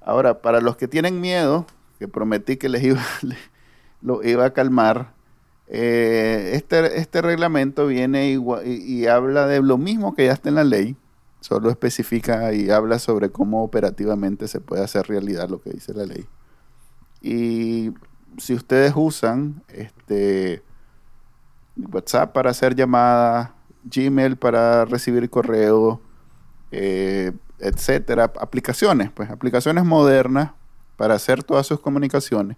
ahora, 0.00 0.40
para 0.40 0.62
los 0.62 0.76
que 0.76 0.88
tienen 0.88 1.20
miedo, 1.20 1.66
que 1.98 2.08
prometí 2.08 2.56
que 2.56 2.68
les 2.68 2.82
iba, 2.82 3.02
lo 4.02 4.22
iba 4.22 4.44
a 4.44 4.52
calmar. 4.52 5.14
Eh, 5.68 6.52
este, 6.54 6.98
este 6.98 7.22
reglamento 7.22 7.86
viene 7.86 8.38
y, 8.64 9.06
habla 9.06 9.46
de 9.46 9.62
lo 9.62 9.78
mismo 9.78 10.14
que 10.14 10.26
ya 10.26 10.32
está 10.32 10.50
en 10.50 10.56
la 10.56 10.64
ley, 10.64 10.96
solo 11.40 11.70
especifica 11.70 12.52
y 12.52 12.68
habla 12.70 12.98
sobre 12.98 13.30
cómo 13.30 13.64
operativamente 13.64 14.48
se 14.48 14.60
puede 14.60 14.84
hacer 14.84 15.06
realidad 15.06 15.48
lo 15.48 15.62
que 15.62 15.70
dice 15.70 15.94
la 15.94 16.04
ley. 16.04 16.26
Y 17.22 17.92
si 18.38 18.54
ustedes 18.54 18.92
usan 18.96 19.62
este 19.68 20.62
WhatsApp 21.76 22.32
para 22.32 22.50
hacer 22.50 22.74
llamadas, 22.74 23.50
Gmail 23.84 24.36
para 24.36 24.84
recibir 24.84 25.28
correo, 25.30 26.00
eh, 26.70 27.32
etcétera, 27.58 28.32
aplicaciones, 28.40 29.10
pues 29.10 29.30
aplicaciones 29.30 29.84
modernas 29.84 30.52
para 30.96 31.14
hacer 31.14 31.42
todas 31.42 31.66
sus 31.66 31.80
comunicaciones 31.80 32.56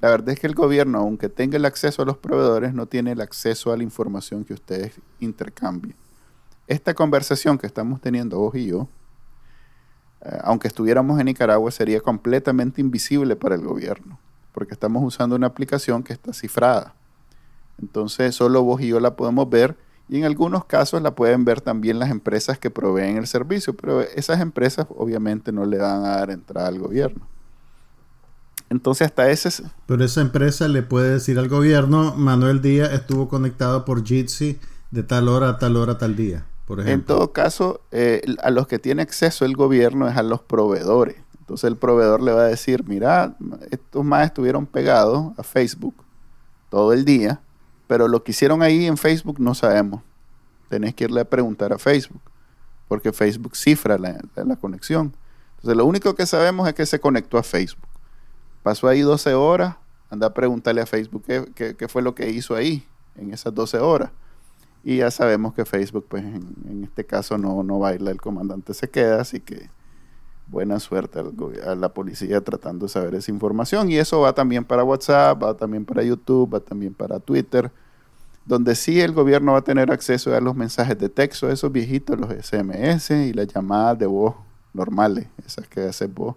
La 0.00 0.10
verdad 0.10 0.30
es 0.30 0.40
que 0.40 0.46
el 0.46 0.54
gobierno, 0.54 0.98
aunque 0.98 1.28
tenga 1.28 1.56
el 1.56 1.64
acceso 1.64 2.02
a 2.02 2.04
los 2.04 2.16
proveedores, 2.16 2.72
no 2.72 2.86
tiene 2.86 3.12
el 3.12 3.20
acceso 3.20 3.72
a 3.72 3.76
la 3.76 3.82
información 3.82 4.44
que 4.44 4.54
ustedes 4.54 4.92
intercambien. 5.18 5.96
Esta 6.68 6.94
conversación 6.94 7.58
que 7.58 7.66
estamos 7.66 8.00
teniendo 8.00 8.38
vos 8.38 8.54
y 8.54 8.66
yo, 8.66 8.86
eh, 10.20 10.38
aunque 10.44 10.68
estuviéramos 10.68 11.18
en 11.18 11.26
Nicaragua, 11.26 11.70
sería 11.72 12.00
completamente 12.00 12.80
invisible 12.80 13.34
para 13.34 13.56
el 13.56 13.62
gobierno, 13.62 14.20
porque 14.52 14.74
estamos 14.74 15.02
usando 15.02 15.34
una 15.34 15.48
aplicación 15.48 16.04
que 16.04 16.12
está 16.12 16.32
cifrada. 16.32 16.94
Entonces 17.80 18.34
solo 18.34 18.62
vos 18.62 18.80
y 18.80 18.88
yo 18.88 19.00
la 19.00 19.16
podemos 19.16 19.48
ver 19.50 19.76
y 20.08 20.18
en 20.18 20.24
algunos 20.24 20.64
casos 20.64 21.02
la 21.02 21.14
pueden 21.14 21.44
ver 21.44 21.60
también 21.60 21.98
las 21.98 22.10
empresas 22.10 22.58
que 22.58 22.70
proveen 22.70 23.16
el 23.16 23.26
servicio, 23.26 23.74
pero 23.74 24.00
esas 24.00 24.40
empresas 24.40 24.86
obviamente 24.90 25.52
no 25.52 25.64
le 25.64 25.78
van 25.78 26.04
a 26.04 26.16
dar 26.16 26.30
entrada 26.30 26.68
al 26.68 26.78
gobierno. 26.78 27.26
Entonces 28.70 29.06
hasta 29.06 29.30
ese... 29.30 29.64
Pero 29.86 30.04
esa 30.04 30.20
empresa 30.20 30.68
le 30.68 30.82
puede 30.82 31.10
decir 31.10 31.38
al 31.38 31.48
gobierno, 31.48 32.14
Manuel 32.14 32.60
Díaz 32.60 32.92
estuvo 32.92 33.28
conectado 33.28 33.84
por 33.84 34.04
Jitsi 34.04 34.58
de 34.90 35.02
tal 35.02 35.28
hora 35.28 35.50
a 35.50 35.58
tal 35.58 35.76
hora 35.76 35.92
a 35.92 35.98
tal 35.98 36.16
día, 36.16 36.44
por 36.66 36.80
ejemplo. 36.80 37.14
En 37.14 37.18
todo 37.18 37.32
caso, 37.32 37.80
eh, 37.90 38.22
a 38.42 38.50
los 38.50 38.66
que 38.66 38.78
tiene 38.78 39.02
acceso 39.02 39.44
el 39.44 39.56
gobierno 39.56 40.08
es 40.08 40.16
a 40.16 40.22
los 40.22 40.40
proveedores. 40.42 41.16
Entonces 41.40 41.68
el 41.68 41.76
proveedor 41.76 42.22
le 42.22 42.32
va 42.32 42.42
a 42.42 42.48
decir, 42.48 42.84
mira, 42.86 43.34
estos 43.70 44.04
más 44.04 44.26
estuvieron 44.26 44.66
pegados 44.66 45.32
a 45.38 45.42
Facebook 45.42 45.94
todo 46.68 46.92
el 46.92 47.06
día, 47.06 47.40
pero 47.86 48.06
lo 48.06 48.22
que 48.22 48.32
hicieron 48.32 48.62
ahí 48.62 48.84
en 48.84 48.98
Facebook 48.98 49.40
no 49.40 49.54
sabemos. 49.54 50.02
Tenés 50.68 50.94
que 50.94 51.04
irle 51.04 51.22
a 51.22 51.24
preguntar 51.24 51.72
a 51.72 51.78
Facebook, 51.78 52.20
porque 52.86 53.14
Facebook 53.14 53.56
cifra 53.56 53.96
la, 53.96 54.18
la 54.34 54.56
conexión. 54.56 55.14
Entonces 55.56 55.76
lo 55.76 55.86
único 55.86 56.14
que 56.14 56.26
sabemos 56.26 56.68
es 56.68 56.74
que 56.74 56.84
se 56.84 57.00
conectó 57.00 57.38
a 57.38 57.42
Facebook. 57.42 57.87
Pasó 58.62 58.88
ahí 58.88 59.00
12 59.00 59.34
horas, 59.34 59.76
anda 60.10 60.28
a 60.28 60.34
preguntarle 60.34 60.80
a 60.80 60.86
Facebook 60.86 61.24
qué, 61.26 61.74
qué, 61.76 61.88
fue 61.88 62.02
lo 62.02 62.14
que 62.14 62.30
hizo 62.30 62.54
ahí 62.54 62.86
en 63.16 63.32
esas 63.32 63.54
12 63.54 63.78
horas. 63.78 64.10
Y 64.84 64.98
ya 64.98 65.10
sabemos 65.10 65.54
que 65.54 65.64
Facebook, 65.64 66.06
pues 66.08 66.24
en, 66.24 66.84
este 66.84 67.04
caso 67.04 67.36
no, 67.36 67.62
no 67.62 67.78
baila, 67.78 68.10
el 68.10 68.20
comandante 68.20 68.74
se 68.74 68.88
queda, 68.88 69.20
así 69.20 69.40
que 69.40 69.68
buena 70.46 70.80
suerte 70.80 71.20
a 71.66 71.74
la 71.74 71.92
policía 71.92 72.40
tratando 72.40 72.86
de 72.86 72.92
saber 72.92 73.14
esa 73.14 73.30
información. 73.30 73.90
Y 73.90 73.98
eso 73.98 74.20
va 74.20 74.34
también 74.34 74.64
para 74.64 74.84
WhatsApp, 74.84 75.42
va 75.42 75.54
también 75.54 75.84
para 75.84 76.02
YouTube, 76.02 76.54
va 76.54 76.60
también 76.60 76.94
para 76.94 77.20
Twitter, 77.20 77.70
donde 78.46 78.74
sí 78.74 79.00
el 79.00 79.12
gobierno 79.12 79.52
va 79.52 79.58
a 79.58 79.64
tener 79.64 79.90
acceso 79.92 80.34
a 80.34 80.40
los 80.40 80.56
mensajes 80.56 80.98
de 80.98 81.10
texto, 81.10 81.50
esos 81.50 81.70
viejitos, 81.70 82.18
los 82.18 82.30
SMS 82.30 83.10
y 83.10 83.32
las 83.34 83.46
llamadas 83.48 83.98
de 83.98 84.06
voz 84.06 84.34
normales, 84.72 85.26
esas 85.44 85.68
que 85.68 85.82
haces 85.82 86.12
vos 86.12 86.36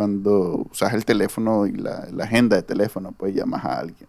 cuando 0.00 0.66
usas 0.72 0.94
el 0.94 1.04
teléfono 1.04 1.66
y 1.66 1.72
la, 1.72 2.08
agenda 2.22 2.56
de 2.56 2.62
teléfono, 2.62 3.12
pues 3.12 3.34
llamas 3.34 3.66
a 3.66 3.80
alguien. 3.80 4.08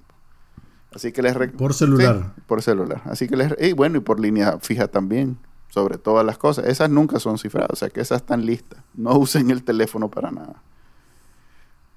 Así 0.95 1.11
que 1.11 1.21
les 1.21 1.35
Por 1.51 1.73
celular. 1.73 2.33
por 2.47 2.61
celular. 2.61 3.01
Así 3.03 3.27
que 3.27 3.35
les... 3.35 3.53
Y 3.59 3.73
bueno, 3.73 3.97
y 3.97 3.99
por 3.99 4.17
línea 4.17 4.57
fija 4.61 4.87
también, 4.87 5.37
sobre 5.67 5.97
todas 5.97 6.25
las 6.25 6.37
cosas. 6.37 6.67
Esas 6.67 6.89
nunca 6.89 7.19
son 7.19 7.37
cifradas, 7.37 7.71
o 7.71 7.75
sea 7.75 7.89
que 7.89 7.99
esas 7.99 8.21
están 8.21 8.45
listas. 8.45 8.79
No 8.93 9.17
usen 9.17 9.51
el 9.51 9.65
teléfono 9.65 10.09
para 10.09 10.31
nada. 10.31 10.63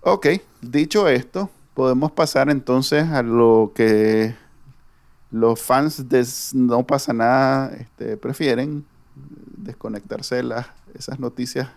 Ok, 0.00 0.26
dicho 0.60 1.06
esto, 1.06 1.48
podemos 1.74 2.10
pasar 2.10 2.50
entonces 2.50 3.08
a 3.10 3.22
lo 3.22 3.70
que 3.76 4.34
los 5.30 5.62
fans 5.62 6.08
de 6.08 6.26
No 6.54 6.84
pasa 6.84 7.12
nada 7.12 7.72
este, 7.76 8.16
prefieren, 8.16 8.86
desconectarse 9.56 10.34
de 10.34 10.42
las, 10.42 10.66
esas 10.94 11.20
noticias 11.20 11.68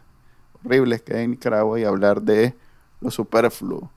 horribles 0.66 1.02
que 1.02 1.16
hay 1.16 1.24
en 1.24 1.32
Nicaragua 1.32 1.80
y 1.80 1.84
hablar 1.84 2.22
de 2.22 2.56
lo 3.02 3.12
superfluo. 3.12 3.92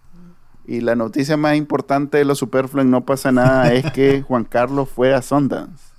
Y 0.67 0.81
la 0.81 0.95
noticia 0.95 1.37
más 1.37 1.57
importante 1.57 2.19
de 2.19 2.25
lo 2.25 2.35
superfluo 2.35 2.83
en 2.83 2.90
No 2.90 3.05
pasa 3.05 3.33
nada 3.33 3.73
es 3.73 3.90
que 3.93 4.23
Juan 4.29 4.45
Carlos 4.45 4.88
fue 4.88 5.14
a 5.14 5.23
Sundance. 5.23 5.90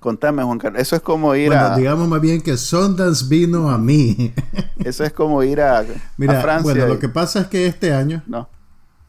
Contame, 0.00 0.42
Juan 0.42 0.58
Carlos. 0.58 0.82
Eso 0.82 0.96
es 0.96 1.02
como 1.02 1.32
ir 1.36 1.52
a. 1.52 1.76
Digamos 1.76 2.08
más 2.08 2.20
bien 2.20 2.42
que 2.42 2.56
Sundance 2.56 3.24
vino 3.28 3.70
a 3.70 3.78
mí. 3.78 4.34
eso 4.78 5.04
es 5.04 5.12
como 5.12 5.42
ir 5.44 5.60
a, 5.60 5.84
Mira, 6.16 6.40
Francia. 6.40 6.72
Bueno, 6.72 6.86
lo 6.88 6.98
que 6.98 7.08
pasa 7.08 7.42
es 7.42 7.46
que 7.46 7.66
este 7.66 7.92
año. 7.92 8.22
No. 8.26 8.48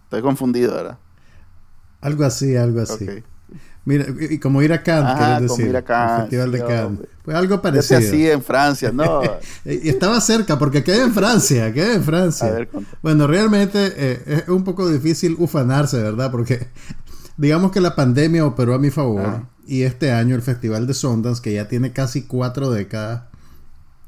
Estoy 0.03 0.21
confundido, 0.21 0.75
¿verdad? 0.75 0.99
Algo 1.99 2.23
así, 2.25 2.55
algo 2.55 2.81
así. 2.81 3.07
Mira, 3.85 4.05
y 4.29 4.39
como 4.39 4.61
ir 4.61 4.71
a 4.71 4.81
Cannes, 4.81 5.49
decir. 5.49 5.67
ir 5.67 5.75
a 5.75 5.81
Cannes, 5.81 6.21
Festival 6.21 6.51
de 6.51 6.59
Cannes. 6.65 6.99
Pues 7.23 7.35
algo 7.35 7.61
parecido. 7.61 7.99
así 7.99 8.29
en 8.29 8.41
Francia, 8.41 8.91
¿no? 8.93 9.21
y 9.65 9.89
estaba 9.89 10.19
cerca, 10.21 10.57
porque 10.57 10.83
quedé 10.83 11.03
en 11.03 11.13
Francia, 11.13 11.73
quedé 11.73 11.95
en 11.95 12.03
Francia. 12.03 12.47
A 12.47 12.51
ver, 12.51 12.69
bueno, 13.01 13.27
realmente 13.27 13.93
eh, 13.95 14.23
es 14.25 14.49
un 14.49 14.63
poco 14.63 14.89
difícil 14.89 15.35
ufanarse, 15.37 16.01
¿verdad? 16.01 16.31
Porque 16.31 16.67
digamos 17.37 17.71
que 17.71 17.81
la 17.81 17.95
pandemia 17.95 18.45
operó 18.45 18.73
a 18.73 18.79
mi 18.79 18.89
favor. 18.89 19.43
Y 19.65 19.83
este 19.83 20.11
año 20.11 20.35
el 20.35 20.41
Festival 20.41 20.87
de 20.87 20.93
Sundance, 20.93 21.41
que 21.41 21.53
ya 21.53 21.69
tiene 21.69 21.93
casi 21.93 22.23
cuatro 22.23 22.69
décadas, 22.69 23.23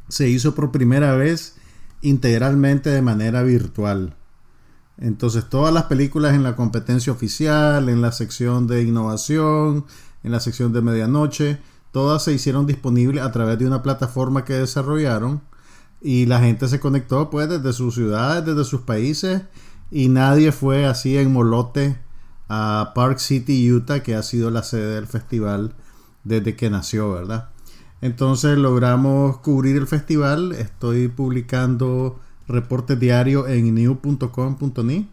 se 0.09 0.27
hizo 0.27 0.53
por 0.53 0.71
primera 0.71 1.15
vez 1.15 1.55
integralmente 2.01 2.89
de 2.89 3.01
manera 3.01 3.41
virtual. 3.43 4.15
Entonces 4.97 5.49
todas 5.49 5.73
las 5.73 5.83
películas 5.83 6.33
en 6.33 6.43
la 6.43 6.55
competencia 6.55 7.11
oficial, 7.11 7.89
en 7.89 8.01
la 8.01 8.11
sección 8.11 8.67
de 8.67 8.83
innovación, 8.83 9.85
en 10.23 10.31
la 10.31 10.39
sección 10.39 10.73
de 10.73 10.81
medianoche, 10.81 11.59
todas 11.91 12.23
se 12.23 12.33
hicieron 12.33 12.65
disponibles 12.65 13.23
a 13.23 13.31
través 13.31 13.59
de 13.59 13.67
una 13.67 13.83
plataforma 13.83 14.45
que 14.45 14.53
desarrollaron 14.53 15.41
y 16.01 16.25
la 16.25 16.39
gente 16.39 16.67
se 16.67 16.79
conectó 16.79 17.29
pues 17.29 17.49
desde 17.49 17.73
sus 17.73 17.95
ciudades, 17.95 18.45
desde 18.45 18.63
sus 18.63 18.81
países 18.81 19.41
y 19.91 20.07
nadie 20.09 20.51
fue 20.51 20.85
así 20.85 21.17
en 21.17 21.31
molote 21.31 21.97
a 22.47 22.91
Park 22.95 23.19
City, 23.19 23.71
Utah, 23.71 24.01
que 24.01 24.15
ha 24.15 24.23
sido 24.23 24.51
la 24.51 24.63
sede 24.63 24.95
del 24.95 25.07
festival 25.07 25.75
desde 26.23 26.55
que 26.55 26.69
nació, 26.69 27.11
¿verdad? 27.13 27.49
Entonces 28.01 28.57
logramos 28.57 29.37
cubrir 29.37 29.77
el 29.77 29.87
festival, 29.87 30.51
estoy 30.53 31.07
publicando 31.07 32.19
reportes 32.47 32.99
diarios 32.99 33.49
en 33.49 33.73
new.com.ni. 33.73 35.09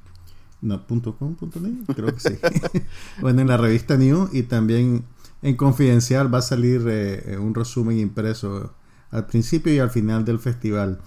No, 0.60 0.86
creo 0.86 2.14
que 2.14 2.20
sí. 2.20 2.38
bueno, 3.20 3.40
en 3.40 3.48
la 3.48 3.56
revista 3.56 3.96
New 3.96 4.28
y 4.32 4.44
también 4.44 5.04
en 5.42 5.56
Confidencial 5.56 6.32
va 6.32 6.38
a 6.38 6.42
salir 6.42 6.84
eh, 6.86 7.36
un 7.40 7.54
resumen 7.54 7.98
impreso 7.98 8.72
al 9.10 9.26
principio 9.26 9.74
y 9.74 9.80
al 9.80 9.90
final 9.90 10.24
del 10.24 10.38
festival. 10.38 11.00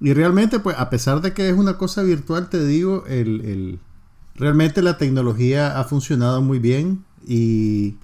Y 0.00 0.12
realmente, 0.14 0.60
pues, 0.60 0.76
a 0.78 0.88
pesar 0.90 1.20
de 1.20 1.34
que 1.34 1.48
es 1.48 1.56
una 1.56 1.76
cosa 1.76 2.02
virtual, 2.02 2.48
te 2.48 2.64
digo, 2.64 3.04
el, 3.06 3.80
realmente 4.36 4.80
la 4.80 4.96
tecnología 4.96 5.78
ha 5.78 5.84
funcionado 5.84 6.40
muy 6.40 6.58
bien 6.58 7.04
y, 7.26 7.96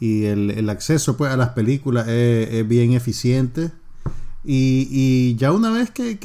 el, 0.00 0.68
acceso 0.68 1.16
pues, 1.16 1.32
a 1.32 1.36
las 1.36 1.50
películas 1.50 2.06
es 2.08 2.68
bien 2.68 2.92
eficiente. 2.92 3.72
Y, 4.44 5.36
ya 5.36 5.52
una 5.52 5.70
vez 5.70 5.90
que, 5.90 6.18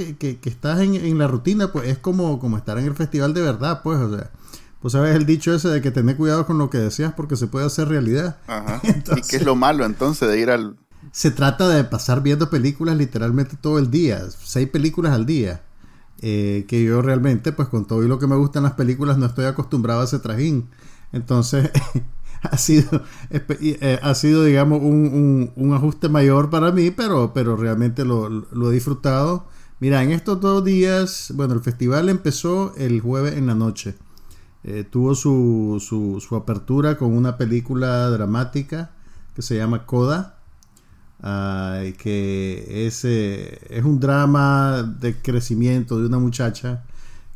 estás 0.44 0.80
en, 0.82 1.18
la 1.18 1.28
rutina, 1.28 1.72
pues 1.72 1.88
es 1.88 1.98
como, 1.98 2.40
como 2.40 2.58
estar 2.58 2.78
en 2.78 2.86
el 2.86 2.96
festival 2.96 3.34
de 3.34 3.42
verdad, 3.42 3.82
pues, 3.84 4.00
o 4.00 4.16
sea, 4.16 4.32
pues 4.82 4.94
sabes 4.94 5.16
el 5.16 5.26
dicho 5.26 5.54
ese 5.54 5.70
de 5.70 5.82
que 5.82 5.92
tener 5.92 6.18
cuidado 6.18 6.46
con 6.46 6.58
lo 6.58 6.70
que 6.70 6.78
deseas 6.78 7.14
porque 7.14 7.36
se 7.36 7.48
puede 7.48 7.66
hacer 7.66 7.88
realidad. 7.88 8.38
Ajá. 8.48 8.82
¿Y 9.18 9.22
qué 9.22 9.38
es 9.38 9.46
lo 9.46 9.56
malo 9.56 9.86
entonces 9.86 10.28
de 10.28 10.40
ir 10.40 10.50
al...? 10.50 10.78
Se 11.12 11.32
trata 11.32 11.70
de 11.70 11.84
pasar 11.84 12.22
viendo 12.22 12.50
películas 12.50 12.98
literalmente 12.98 13.56
todo 13.56 13.80
el 13.80 13.90
día, 13.90 14.22
seis 14.44 14.68
películas 14.70 15.14
al 15.14 15.26
día. 15.26 15.62
Eh, 16.22 16.66
que 16.68 16.84
yo 16.84 17.04
realmente, 17.04 17.52
pues 17.52 17.68
con 17.68 17.86
todo 17.86 18.04
y 18.04 18.08
lo 18.08 18.18
que 18.18 18.26
me 18.26 18.36
gustan 18.36 18.64
las 18.64 18.74
películas, 18.74 19.20
no 19.20 19.28
estoy 19.28 19.46
acostumbrado 19.46 20.02
a 20.02 20.06
ese 20.06 20.20
trajín. 20.20 20.70
Entonces, 21.12 21.70
ha 22.44 22.58
sido, 22.58 23.04
eh, 23.30 24.00
ha 24.02 24.14
sido 24.16 24.44
digamos, 24.44 24.82
un, 24.82 25.52
un, 25.56 25.74
ajuste 25.74 26.10
mayor 26.10 26.50
para 26.50 26.72
mí, 26.72 26.92
pero, 26.92 27.34
pero 27.34 27.56
realmente 27.56 28.06
lo, 28.06 28.30
lo, 28.30 28.72
he 28.72 28.74
disfrutado. 28.74 29.48
Mira, 29.80 30.04
en 30.04 30.12
estos 30.12 30.40
dos 30.42 30.64
días, 30.64 31.32
bueno, 31.36 31.54
el 31.54 31.62
festival 31.62 32.10
empezó 32.10 32.74
el 32.78 33.02
jueves 33.02 33.36
en 33.36 33.48
la 33.48 33.56
noche. 33.56 33.96
Eh, 34.64 34.84
tuvo 34.84 35.16
su, 35.16 35.78
su, 35.80 36.36
apertura 36.36 36.98
con 36.98 37.14
una 37.14 37.38
película 37.38 38.10
dramática 38.10 38.92
que 39.36 39.42
se 39.42 39.56
llama 39.56 39.86
Coda. 39.86 40.40
que 41.98 42.88
es, 42.88 43.06
eh, 43.06 43.60
es 43.70 43.84
un 43.86 44.00
drama 44.00 44.84
de 45.00 45.16
crecimiento 45.22 46.00
de 46.00 46.08
una 46.08 46.20
muchacha 46.20 46.84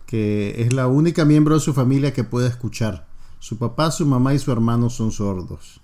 que 0.05 0.61
es 0.61 0.73
la 0.73 0.87
única 0.87 1.23
miembro 1.23 1.55
de 1.55 1.61
su 1.61 1.73
familia 1.73 2.11
que 2.11 2.25
puede 2.25 2.49
escuchar. 2.49 3.07
Su 3.41 3.57
papá, 3.57 3.89
su 3.89 4.05
mamá 4.05 4.35
y 4.35 4.39
su 4.39 4.51
hermano 4.51 4.91
son 4.91 5.11
sordos. 5.11 5.81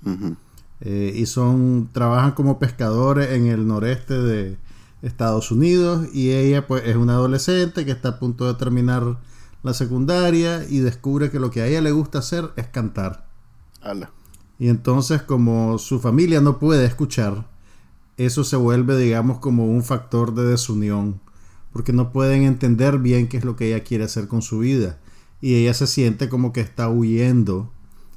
Eh, 0.79 1.11
y 1.15 1.25
son, 1.25 1.89
trabajan 1.91 2.33
como 2.33 2.59
pescadores 2.59 3.31
en 3.31 3.47
el 3.47 3.65
noreste 3.65 4.13
de 4.13 4.57
Estados 5.01 5.49
Unidos. 5.49 6.07
Y 6.13 6.33
ella 6.33 6.67
pues 6.67 6.83
es 6.85 6.95
una 6.95 7.13
adolescente 7.13 7.83
que 7.83 7.89
está 7.89 8.09
a 8.09 8.19
punto 8.19 8.45
de 8.45 8.53
terminar 8.53 9.17
la 9.63 9.73
secundaria 9.73 10.65
y 10.69 10.81
descubre 10.81 11.31
que 11.31 11.39
lo 11.39 11.49
que 11.49 11.63
a 11.63 11.65
ella 11.65 11.81
le 11.81 11.91
gusta 11.91 12.19
hacer 12.19 12.51
es 12.57 12.67
cantar. 12.67 13.27
Y 14.59 14.69
entonces 14.69 15.23
como 15.23 15.79
su 15.79 15.99
familia 15.99 16.41
no 16.41 16.59
puede 16.59 16.85
escuchar, 16.85 17.47
eso 18.17 18.43
se 18.43 18.55
vuelve 18.55 18.99
digamos 18.99 19.39
como 19.39 19.65
un 19.65 19.83
factor 19.83 20.35
de 20.35 20.43
desunión. 20.43 21.19
Porque 21.73 21.91
no 21.91 22.11
pueden 22.11 22.43
entender 22.43 22.99
bien 22.99 23.27
qué 23.27 23.37
es 23.37 23.45
lo 23.45 23.55
que 23.55 23.69
ella 23.69 23.83
quiere 23.83 24.03
hacer 24.03 24.27
con 24.27 24.43
su 24.43 24.59
vida 24.59 24.99
y 25.41 25.55
ella 25.55 25.73
se 25.73 25.87
siente 25.87 26.29
como 26.29 26.53
que 26.53 26.61
está 26.61 26.89
huyendo 26.89 27.71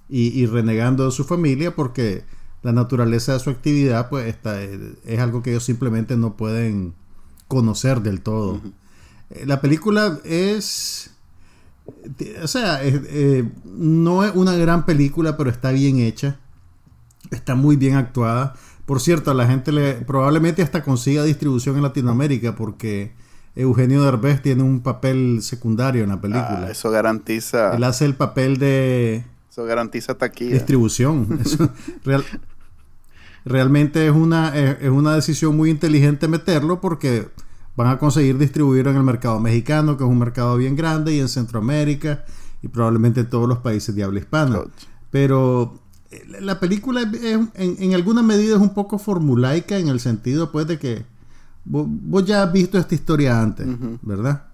y, 0.09 0.29
y 0.29 0.47
renegando 0.47 1.05
de 1.05 1.11
su 1.12 1.25
familia 1.25 1.75
porque 1.77 2.25
la 2.62 2.73
naturaleza 2.73 3.33
de 3.35 3.41
su 3.41 3.50
actividad 3.50 4.09
pues 4.11 4.27
está, 4.27 4.61
es 4.62 5.19
algo 5.19 5.43
que 5.43 5.50
ellos 5.50 5.65
simplemente 5.65 6.17
no 6.17 6.37
pueden 6.37 6.95
conocer 7.49 8.00
del 8.03 8.21
todo. 8.21 8.61
Eh, 9.31 9.45
La 9.47 9.61
película 9.61 10.19
es... 10.25 11.11
O 12.43 12.47
sea, 12.49 12.83
es- 12.83 13.00
eh, 13.09 13.49
no 13.65 14.25
es 14.25 14.35
una 14.35 14.55
gran 14.57 14.87
película, 14.87 15.37
pero 15.37 15.50
está 15.50 15.71
bien 15.73 15.99
hecha. 15.99 16.39
Está 17.31 17.55
muy 17.55 17.77
bien 17.77 17.95
actuada. 17.97 18.55
Por 18.87 19.00
cierto, 19.00 19.31
a 19.31 19.35
la 19.35 19.47
gente 19.47 19.73
le 19.73 19.95
probablemente 19.95 20.62
hasta 20.62 20.83
consiga 20.83 21.25
distribución 21.25 21.77
en 21.77 21.83
Latinoamérica 21.83 22.55
porque 22.57 23.12
Eugenio 23.57 24.02
Derbez 24.02 24.40
tiene 24.42 24.62
un 24.62 24.80
papel 24.80 25.40
secundario 25.42 26.02
en 26.04 26.11
la 26.11 26.21
película. 26.21 26.64
Ah, 26.66 26.71
eso 26.71 26.90
garantiza, 26.90 27.75
Él 27.76 27.85
hace 27.85 28.04
el 28.04 28.14
papel 28.14 28.59
de 28.59 29.25
eso 29.50 29.64
garantiza 29.64 30.14
taquilla. 30.16 30.52
distribución. 30.54 31.40
Eso, 31.45 31.69
real- 32.04 32.25
realmente 33.45 34.07
es 34.07 34.12
una, 34.12 34.57
es, 34.57 34.76
es 34.83 34.90
una 34.90 35.14
decisión 35.14 35.57
muy 35.57 35.71
inteligente 35.71 36.28
meterlo 36.28 36.80
porque 36.80 37.28
van 37.76 37.88
a 37.88 37.99
conseguir 37.99 38.37
distribuirlo 38.38 38.90
en 38.90 38.97
el 38.99 39.02
mercado 39.02 39.40
mexicano, 39.40 39.97
que 39.97 40.04
es 40.04 40.11
un 40.11 40.19
mercado 40.19 40.57
bien 40.57 40.76
grande, 40.76 41.14
y 41.14 41.21
en 41.21 41.28
Centroamérica, 41.28 42.25
y 42.62 42.69
probablemente 42.69 43.21
en 43.21 43.30
todos 43.30 43.49
los 43.49 43.59
países 43.59 43.95
de 43.95 44.04
habla 44.04 44.21
hispana. 44.21 44.61
Pero 45.11 45.78
eh, 46.11 46.23
la 46.40 46.61
película 46.61 47.00
es- 47.02 47.14
es- 47.23 47.38
en, 47.54 47.76
en 47.83 47.95
alguna 47.95 48.23
medida 48.23 48.57
es 48.57 48.61
un 48.62 48.75
poco 48.75 48.99
formulaica 48.99 49.78
en 49.78 49.88
el 49.88 50.00
sentido 50.00 50.52
pues 50.52 50.66
de 50.66 50.78
que 50.78 51.04
vos, 51.64 51.87
vos 51.88 52.25
ya 52.25 52.43
has 52.43 52.52
visto 52.52 52.79
esta 52.79 52.95
historia 52.95 53.40
antes, 53.40 53.67
¿verdad? 54.02 54.45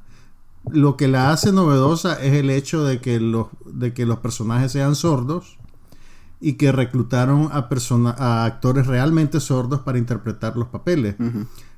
Lo 0.71 0.97
que 0.97 1.07
la 1.09 1.31
hace 1.31 1.53
novedosa 1.53 2.15
es 2.23 2.35
el 2.35 2.51
hecho 2.51 2.85
de 2.85 3.01
que 3.01 3.21
los, 3.21 3.47
de 3.73 3.93
que 3.95 4.05
los 4.07 4.19
personajes 4.19 4.73
sean 4.73 4.95
sordos 4.97 5.59
y 6.41 6.55
que 6.55 6.73
reclutaron 6.73 7.49
a, 7.53 7.69
persona, 7.69 8.11
a 8.19 8.45
actores 8.45 8.87
realmente 8.87 9.41
sordos 9.41 9.81
para 9.81 9.99
interpretar 9.99 10.57
los 10.57 10.69
papeles. 10.69 11.15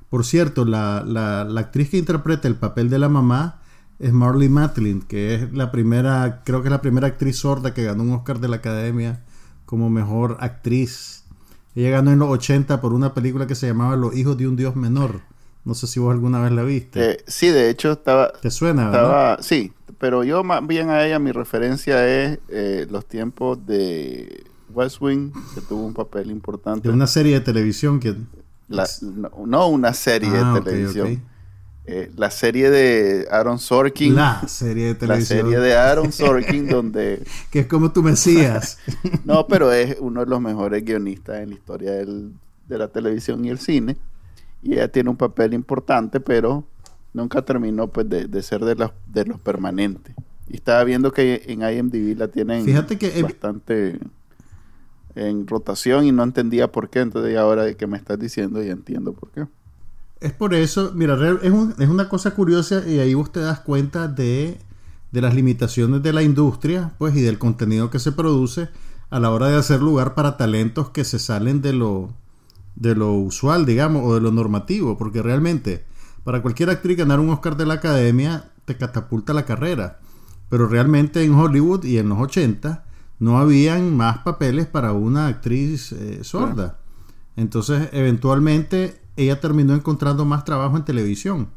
Por 0.09 0.25
cierto, 0.25 0.65
la, 0.65 1.03
la- 1.05 1.43
la 1.45 1.61
actriz 1.61 1.89
que 1.91 1.97
interpreta 1.97 2.47
el 2.47 2.55
papel 2.55 2.89
de 2.89 2.97
la 2.99 3.09
mamá 3.09 3.59
es 3.99 4.11
Marley 4.11 4.49
Matlin, 4.49 5.01
que 5.01 5.35
es 5.35 5.53
la 5.53 5.71
primera, 5.71 6.41
creo 6.43 6.61
que 6.61 6.69
es 6.69 6.71
la 6.71 6.81
primera 6.81 7.07
actriz 7.07 7.37
sorda 7.37 7.73
que 7.73 7.83
ganó 7.83 8.03
un 8.03 8.13
Oscar 8.13 8.39
de 8.39 8.47
la 8.47 8.55
Academia 8.55 9.21
como 9.65 9.89
mejor 9.91 10.37
actriz. 10.39 11.18
Ella 11.75 11.89
ganó 11.91 12.11
en 12.11 12.19
los 12.19 12.29
80 12.29 12.81
por 12.81 12.93
una 12.93 13.13
película 13.13 13.47
que 13.47 13.55
se 13.55 13.67
llamaba 13.67 13.95
Los 13.95 14.15
hijos 14.15 14.37
de 14.37 14.47
un 14.47 14.55
dios 14.55 14.75
menor. 14.75 15.21
No 15.65 15.75
sé 15.75 15.87
si 15.87 15.99
vos 15.99 16.11
alguna 16.11 16.41
vez 16.41 16.51
la 16.51 16.63
viste. 16.63 17.11
Eh, 17.11 17.17
sí, 17.27 17.49
de 17.49 17.69
hecho 17.69 17.91
estaba, 17.91 18.31
¿Te 18.33 18.49
suena, 18.49 18.89
verdad? 18.89 19.39
sí, 19.41 19.73
pero 19.99 20.23
yo 20.23 20.43
más 20.43 20.65
bien 20.65 20.89
a 20.89 21.05
ella 21.05 21.19
mi 21.19 21.31
referencia 21.31 22.07
es 22.07 22.39
eh, 22.49 22.87
los 22.89 23.05
tiempos 23.05 23.65
de 23.65 24.45
West 24.73 24.97
Wing, 25.01 25.31
que 25.53 25.61
tuvo 25.61 25.85
un 25.85 25.93
papel 25.93 26.31
importante. 26.31 26.87
De 26.87 26.93
una 26.93 27.07
serie 27.07 27.33
de 27.35 27.41
televisión 27.41 27.99
que... 27.99 28.15
La- 28.67 28.87
no, 29.01 29.31
no 29.45 29.67
una 29.67 29.93
serie 29.93 30.29
Ah, 30.33 30.53
de 30.53 30.59
ok, 30.59 30.65
televisión. 30.65 31.07
ok. 31.13 31.19
Eh, 31.91 32.11
la 32.17 32.29
serie 32.29 32.69
de 32.69 33.27
Aaron 33.31 33.57
Sorkin. 33.57 34.13
La 34.13 34.47
serie 34.47 34.85
de 34.85 34.93
la 34.93 34.99
televisión. 34.99 35.39
serie 35.39 35.59
de 35.59 35.75
Aaron 35.75 36.11
Sorkin 36.11 36.67
donde... 36.67 37.23
Que 37.49 37.61
es 37.61 37.65
como 37.67 37.91
tu 37.91 38.03
Mesías. 38.03 38.77
No, 39.25 39.47
pero 39.47 39.71
es 39.73 39.97
uno 39.99 40.19
de 40.23 40.27
los 40.29 40.39
mejores 40.39 40.85
guionistas 40.85 41.39
en 41.39 41.49
la 41.49 41.55
historia 41.55 41.91
del- 41.93 42.33
de 42.67 42.77
la 42.77 42.87
televisión 42.89 43.43
y 43.45 43.49
el 43.49 43.57
cine. 43.57 43.97
Y 44.61 44.73
ella 44.73 44.87
tiene 44.91 45.09
un 45.09 45.17
papel 45.17 45.53
importante, 45.55 46.19
pero 46.19 46.63
nunca 47.13 47.41
terminó 47.43 47.87
pues 47.87 48.07
de, 48.07 48.25
de 48.27 48.43
ser 48.43 48.63
de 48.65 48.75
los, 48.75 48.91
de 49.07 49.25
los 49.25 49.39
permanentes. 49.39 50.13
Y 50.47 50.57
estaba 50.57 50.83
viendo 50.83 51.11
que 51.11 51.41
en 51.47 51.61
IMDb 51.63 52.15
la 52.17 52.27
tienen 52.27 52.65
Fíjate 52.65 52.97
que 52.99 53.17
he- 53.17 53.23
bastante 53.23 53.99
en 55.15 55.47
rotación 55.47 56.05
y 56.05 56.11
no 56.11 56.21
entendía 56.23 56.71
por 56.71 56.89
qué. 56.89 56.99
Entonces 56.99 57.35
ahora 57.37 57.73
que 57.73 57.87
me 57.87 57.97
estás 57.97 58.19
diciendo 58.19 58.61
ya 58.61 58.73
entiendo 58.73 59.13
por 59.13 59.31
qué. 59.31 59.47
Es 60.19 60.33
por 60.33 60.53
eso, 60.53 60.91
mira, 60.95 61.15
es, 61.41 61.51
un- 61.51 61.75
es 61.79 61.87
una 61.89 62.09
cosa 62.09 62.31
curiosa 62.31 62.83
y 62.87 62.99
ahí 62.99 63.13
vos 63.13 63.31
te 63.31 63.39
das 63.39 63.61
cuenta 63.61 64.07
de, 64.07 64.59
de 65.11 65.21
las 65.21 65.33
limitaciones 65.33 66.03
de 66.03 66.11
la 66.13 66.23
industria, 66.23 66.93
pues, 66.97 67.15
y 67.15 67.21
del 67.21 67.39
contenido 67.39 67.89
que 67.89 67.99
se 67.99 68.11
produce 68.11 68.69
a 69.09 69.19
la 69.19 69.31
hora 69.31 69.47
de 69.47 69.55
hacer 69.57 69.81
lugar 69.81 70.15
para 70.15 70.35
talentos 70.37 70.89
que 70.89 71.03
se 71.05 71.19
salen 71.19 71.61
de 71.61 71.73
lo, 71.73 72.09
de 72.75 72.95
lo 72.95 73.13
usual, 73.13 73.65
digamos, 73.65 74.03
o 74.05 74.13
de 74.15 74.21
lo 74.21 74.31
normativo, 74.31 74.97
porque 74.97 75.21
realmente 75.21 75.85
para 76.25 76.41
cualquier 76.41 76.69
actriz 76.69 76.97
ganar 76.97 77.19
un 77.21 77.29
Oscar 77.29 77.55
de 77.55 77.65
la 77.65 77.75
Academia 77.75 78.51
te 78.65 78.75
catapulta 78.77 79.33
la 79.33 79.45
carrera, 79.45 79.99
pero 80.49 80.67
realmente 80.67 81.23
en 81.23 81.33
Hollywood 81.33 81.85
y 81.85 81.97
en 81.97 82.09
los 82.09 82.19
80 82.19 82.83
no 83.19 83.39
habían 83.39 83.95
más 83.95 84.19
papeles 84.19 84.67
para 84.67 84.91
una 84.93 85.27
actriz 85.27 85.91
eh, 85.93 86.19
sorda. 86.23 86.77
Entonces, 87.35 87.89
eventualmente, 87.93 88.98
ella 89.21 89.39
terminó 89.39 89.73
encontrando 89.75 90.25
más 90.25 90.45
trabajo 90.45 90.77
en 90.77 90.85
televisión, 90.85 91.49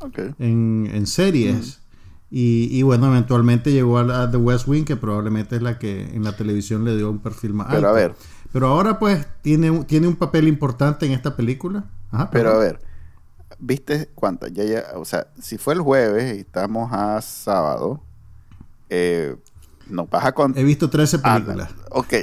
Ok. 0.00 0.18
en, 0.38 0.88
en 0.92 1.06
series. 1.06 1.80
Y, 2.30 2.68
y 2.70 2.82
bueno, 2.82 3.06
eventualmente 3.06 3.72
llegó 3.72 3.96
a, 3.98 4.04
la- 4.04 4.22
a 4.24 4.30
The 4.30 4.36
West 4.36 4.68
Wing, 4.68 4.84
que 4.84 4.96
probablemente 4.96 5.56
es 5.56 5.62
la 5.62 5.78
que 5.78 6.02
en 6.14 6.24
la 6.24 6.36
televisión 6.36 6.84
le 6.84 6.94
dio 6.96 7.10
un 7.10 7.20
perfil 7.20 7.54
más 7.54 7.68
Pero 7.68 7.78
alto. 7.78 7.88
a 7.88 7.92
ver, 7.92 8.14
Pero 8.52 8.66
ahora, 8.68 8.98
pues, 8.98 9.26
tiene, 9.42 9.70
un- 9.70 9.84
tiene 9.86 10.08
un 10.08 10.16
papel 10.16 10.46
importante 10.46 11.06
en 11.06 11.12
esta 11.12 11.34
película. 11.36 11.84
Ajá, 12.10 12.30
pero 12.30 12.50
a 12.50 12.58
ver, 12.58 12.80
¿viste 13.58 14.10
cuántas? 14.14 14.52
Ya, 14.52 14.64
ya, 14.64 14.84
o 14.96 15.04
sea, 15.06 15.28
si 15.40 15.56
fue 15.56 15.72
el 15.74 15.80
jueves 15.80 16.36
y 16.36 16.40
estamos 16.40 16.90
a 16.92 17.20
sábado, 17.22 18.02
eh, 18.90 19.36
nos 19.88 20.08
vas 20.10 20.26
a 20.26 20.32
contar... 20.32 20.60
He 20.60 20.64
visto 20.64 20.90
13 20.90 21.18
Ah, 21.22 21.34
películas. 21.34 21.70
ok. 21.90 22.14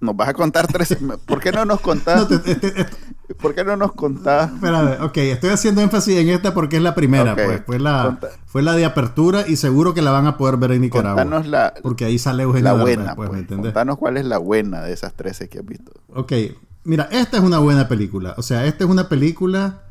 Nos 0.00 0.16
vas 0.16 0.28
a 0.28 0.34
contar 0.34 0.66
tres. 0.68 0.96
¿Por 1.26 1.40
qué 1.40 1.50
no 1.52 1.64
nos 1.64 1.80
contás? 1.80 2.28
No, 2.30 2.40
¿Por 3.36 3.54
qué 3.54 3.62
no 3.64 3.76
nos 3.76 3.92
contás? 3.92 4.50
Espérame, 4.52 5.02
ok, 5.02 5.16
estoy 5.18 5.50
haciendo 5.50 5.80
énfasis 5.82 6.16
en 6.16 6.28
esta 6.30 6.54
porque 6.54 6.76
es 6.76 6.82
la 6.82 6.94
primera, 6.94 7.34
pues. 7.34 7.62
Fue 7.66 7.78
la, 7.78 8.04
Conta- 8.04 8.28
fue 8.46 8.62
la 8.62 8.74
de 8.74 8.84
apertura 8.84 9.44
y 9.46 9.56
seguro 9.56 9.92
que 9.94 10.00
la 10.02 10.10
van 10.10 10.26
a 10.26 10.36
poder 10.38 10.56
ver 10.56 10.72
en 10.72 10.80
Nicaragua. 10.80 11.22
Contanos 11.22 11.46
la, 11.46 11.74
Porque 11.82 12.04
ahí 12.06 12.18
sale 12.18 12.44
Eugenio 12.44 12.74
la 12.76 12.82
buena. 12.82 13.14
pues, 13.14 13.28
¿me 13.28 13.32
Pues. 13.32 13.40
entendés? 13.42 13.66
Contanos 13.66 13.98
cuál 13.98 14.16
es 14.16 14.24
la 14.24 14.38
buena 14.38 14.82
de 14.82 14.92
esas 14.92 15.12
13 15.14 15.48
que 15.48 15.58
has 15.58 15.66
visto. 15.66 15.92
Ok, 16.14 16.32
mira, 16.84 17.08
esta 17.12 17.36
es 17.36 17.42
una 17.42 17.58
buena 17.58 17.86
película. 17.86 18.34
O 18.38 18.42
sea, 18.42 18.64
esta 18.66 18.84
es 18.84 18.90
una 18.90 19.08
película 19.08 19.82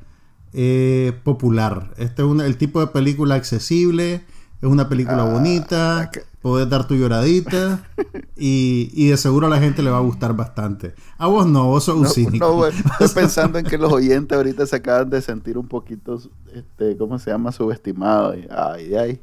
eh, 0.54 1.14
popular. 1.24 1.92
Este 1.98 2.22
es 2.24 2.28
una- 2.28 2.46
el 2.46 2.58
tipo 2.58 2.80
de 2.80 2.88
película 2.88 3.36
accesible. 3.36 4.24
Es 4.62 4.68
una 4.70 4.90
película 4.90 5.22
Ah, 5.22 5.32
bonita. 5.32 6.10
Podés 6.48 6.70
dar 6.70 6.88
tu 6.88 6.96
lloradita. 6.96 7.84
y, 8.38 8.90
y 8.94 9.10
de 9.10 9.18
seguro 9.18 9.48
a 9.48 9.50
la 9.50 9.60
gente 9.60 9.82
le 9.84 9.90
va 9.90 9.98
a 9.98 10.02
gustar 10.02 10.34
bastante. 10.34 10.96
A 11.18 11.28
vos 11.28 11.46
no, 11.46 11.66
vos 11.66 11.84
sos 11.84 11.96
un 11.98 12.04
No, 12.04 12.10
cínico. 12.10 12.48
no, 12.48 12.66
estoy 13.02 13.10
pensando 13.14 13.60
en 13.60 13.66
que 13.66 13.78
los 13.78 13.92
oyentes 13.92 14.34
ahorita 14.34 14.66
se 14.66 14.78
acaban 14.78 15.10
de 15.10 15.22
sentir 15.22 15.58
un 15.58 15.68
poquito, 15.68 16.18
este, 16.54 16.96
¿cómo 16.96 17.20
se 17.20 17.32
llama? 17.32 17.52
Subestimados. 17.52 18.38
Ay, 18.50 18.96
ay. 18.96 19.22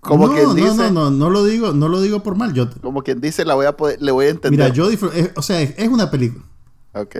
Como 0.00 0.28
no, 0.28 0.32
quien 0.32 0.44
no, 0.46 0.54
dice, 0.54 0.90
no, 0.90 0.90
no, 0.90 1.10
no 1.10 1.28
lo 1.28 1.44
digo, 1.44 1.72
no 1.74 1.88
lo 1.88 2.00
digo 2.00 2.22
por 2.22 2.36
mal. 2.36 2.54
Yo, 2.54 2.70
como 2.80 3.02
quien 3.02 3.20
dice, 3.20 3.44
la 3.44 3.54
voy 3.54 3.66
a 3.66 3.76
poder, 3.76 4.00
le 4.00 4.12
voy 4.12 4.26
a 4.26 4.30
entender. 4.30 4.52
mira, 4.52 4.68
yo 4.72 4.88
disfruto, 4.88 5.14
es- 5.14 5.32
o 5.36 5.42
sea, 5.42 5.60
es, 5.60 5.74
es 5.76 5.88
una 5.88 6.10
película. 6.10 6.42
Ok. 6.94 7.16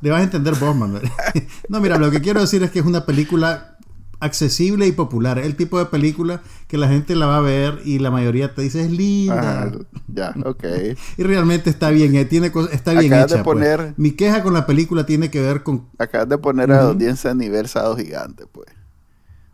Le 0.00 0.10
vas 0.10 0.20
a 0.20 0.24
entender 0.24 0.54
vos, 0.54 0.74
Manuel. 0.74 1.02
no, 1.68 1.78
mira, 1.82 1.98
lo 1.98 2.10
que 2.10 2.22
quiero 2.22 2.40
decir 2.40 2.62
es 2.62 2.70
que 2.70 2.78
es 2.78 2.86
una 2.86 3.04
película 3.04 3.76
accesible 4.20 4.86
y 4.86 4.92
popular. 4.92 5.38
Es 5.38 5.46
el 5.46 5.56
tipo 5.56 5.78
de 5.78 5.86
película 5.86 6.42
que 6.66 6.76
la 6.76 6.88
gente 6.88 7.14
la 7.16 7.26
va 7.26 7.38
a 7.38 7.40
ver 7.40 7.80
y 7.84 7.98
la 7.98 8.10
mayoría 8.10 8.54
te 8.54 8.62
dice 8.62 8.82
es 8.82 8.90
linda. 8.90 9.70
Ya, 10.08 10.34
ok. 10.44 10.64
Y 11.18 11.22
realmente 11.22 11.70
está 11.70 11.90
bien, 11.90 12.14
eh, 12.16 12.24
tiene 12.24 12.52
está 12.72 12.92
bien 12.92 13.12
Acabas 13.12 13.30
de 13.30 13.44
pues. 13.44 13.44
poner- 13.44 13.94
Mi 13.96 14.12
queja 14.12 14.42
con 14.42 14.54
la 14.54 14.66
película 14.66 15.06
tiene 15.06 15.30
que 15.30 15.40
ver 15.40 15.62
con 15.62 15.86
Acabas 15.98 16.28
de 16.28 16.38
poner 16.38 16.72
a 16.72 16.76
la 16.76 16.88
audiencia 16.88 17.30
a 17.30 17.34
nivel 17.34 17.68
sado 17.68 17.96
gigante, 17.96 18.46
pues. 18.50 18.68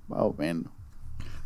Más 0.08 0.20
o 0.20 0.34
menos. 0.38 0.72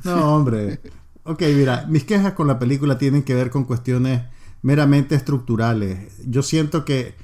No, 0.04 0.35
hombre. 0.37 0.81
Ok, 1.24 1.42
mira, 1.54 1.87
mis 1.88 2.04
quejas 2.04 2.33
con 2.33 2.46
la 2.46 2.59
película 2.59 2.98
tienen 2.98 3.22
que 3.22 3.35
ver 3.35 3.50
con 3.50 3.64
cuestiones 3.64 4.22
meramente 4.62 5.14
estructurales. 5.14 6.12
Yo 6.26 6.42
siento 6.42 6.85
que 6.85 7.14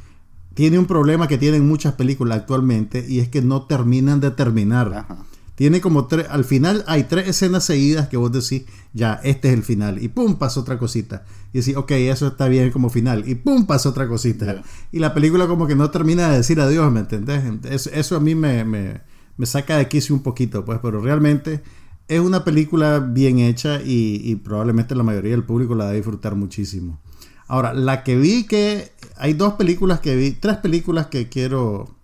tiene 0.55 0.79
un 0.79 0.87
problema 0.87 1.27
que 1.27 1.39
tienen 1.39 1.67
muchas 1.67 1.95
películas 1.95 2.39
actualmente 2.39 3.05
y 3.09 3.21
es 3.21 3.29
que 3.29 3.43
no 3.43 3.63
terminan 3.67 4.21
de 4.21 4.31
terminar. 4.31 4.93
Ajá. 4.95 5.19
Tiene 5.55 5.81
como 5.81 6.07
tres, 6.07 6.27
al 6.31 6.45
final 6.45 6.85
hay 6.89 7.05
tres 7.05 7.29
escenas 7.29 7.65
seguidas 7.65 8.09
que 8.09 8.17
vos 8.17 8.33
decís, 8.33 8.65
ya, 8.93 9.21
este 9.23 9.49
es 9.49 9.55
el 9.55 9.63
final. 9.63 10.03
Y 10.03 10.09
pum, 10.09 10.37
pasa 10.37 10.59
otra 10.59 10.79
cosita. 10.79 11.25
Y 11.53 11.59
decís, 11.59 11.77
ok, 11.77 11.93
eso 11.93 12.27
está 12.27 12.49
bien 12.49 12.73
como 12.73 12.91
final. 12.91 13.29
Y 13.29 13.37
pum, 13.37 13.65
pasa 13.67 13.89
otra 13.89 14.09
cosita. 14.09 14.63
Y 14.91 14.99
la 14.99 15.15
película 15.15 15.47
como 15.47 15.67
que 15.69 15.77
no 15.77 15.91
termina 15.91 16.29
de 16.29 16.39
decir 16.39 16.61
adiós, 16.61 16.91
¿me 16.93 17.01
entendés? 17.01 17.45
Eso, 17.65 17.91
eso 17.93 18.17
a 18.17 18.21
mí 18.21 18.35
me, 18.35 18.65
me, 18.65 19.03
me 19.37 19.47
saca 19.47 19.79
de 19.79 19.87
quicio 19.89 20.15
un 20.15 20.23
poquito, 20.23 20.65
pues, 20.65 20.81
pero 20.83 21.01
realmente 21.01 21.63
es 22.09 22.21
una 22.21 22.45
película 22.45 22.99
bien 22.99 23.39
hecha 23.39 23.81
y, 23.81 24.21
y 24.25 24.37
probablemente 24.37 24.95
la 24.97 25.05
mayoría 25.05 25.31
del 25.31 25.45
público 25.45 25.77
la 25.77 25.85
va 25.85 25.91
a 25.91 25.95
disfrutar 25.95 26.35
muchísimo. 26.35 27.01
Ahora, 27.47 27.75
la 27.75 28.03
que 28.03 28.17
vi 28.17 28.45
que... 28.45 28.93
Hay 29.17 29.35
dos 29.35 29.53
películas 29.53 30.01
que 30.01 30.17
vi, 30.17 30.33
tres 30.33 30.57
películas 30.57 31.07
que 31.07 31.29
quiero 31.29 31.95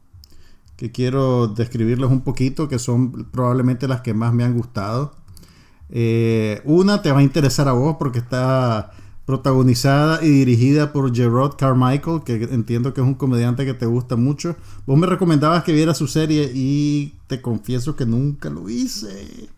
que 0.80 0.90
quiero 0.90 1.48
describirles 1.48 2.10
un 2.10 2.22
poquito, 2.22 2.66
que 2.66 2.78
son 2.78 3.26
probablemente 3.30 3.86
las 3.86 4.00
que 4.00 4.14
más 4.14 4.32
me 4.32 4.44
han 4.44 4.56
gustado. 4.56 5.12
Eh, 5.90 6.62
una 6.64 7.02
te 7.02 7.12
va 7.12 7.18
a 7.18 7.22
interesar 7.22 7.68
a 7.68 7.72
vos 7.72 7.96
porque 7.98 8.18
está 8.18 8.90
protagonizada 9.26 10.24
y 10.24 10.30
dirigida 10.30 10.90
por 10.90 11.14
Gerard 11.14 11.56
Carmichael, 11.58 12.22
que 12.24 12.44
entiendo 12.50 12.94
que 12.94 13.02
es 13.02 13.06
un 13.06 13.12
comediante 13.12 13.66
que 13.66 13.74
te 13.74 13.84
gusta 13.84 14.16
mucho. 14.16 14.56
Vos 14.86 14.98
me 14.98 15.06
recomendabas 15.06 15.64
que 15.64 15.74
viera 15.74 15.92
su 15.92 16.06
serie 16.06 16.50
y 16.54 17.12
te 17.26 17.42
confieso 17.42 17.94
que 17.94 18.06
nunca 18.06 18.48
lo 18.48 18.70
hice. 18.70 19.50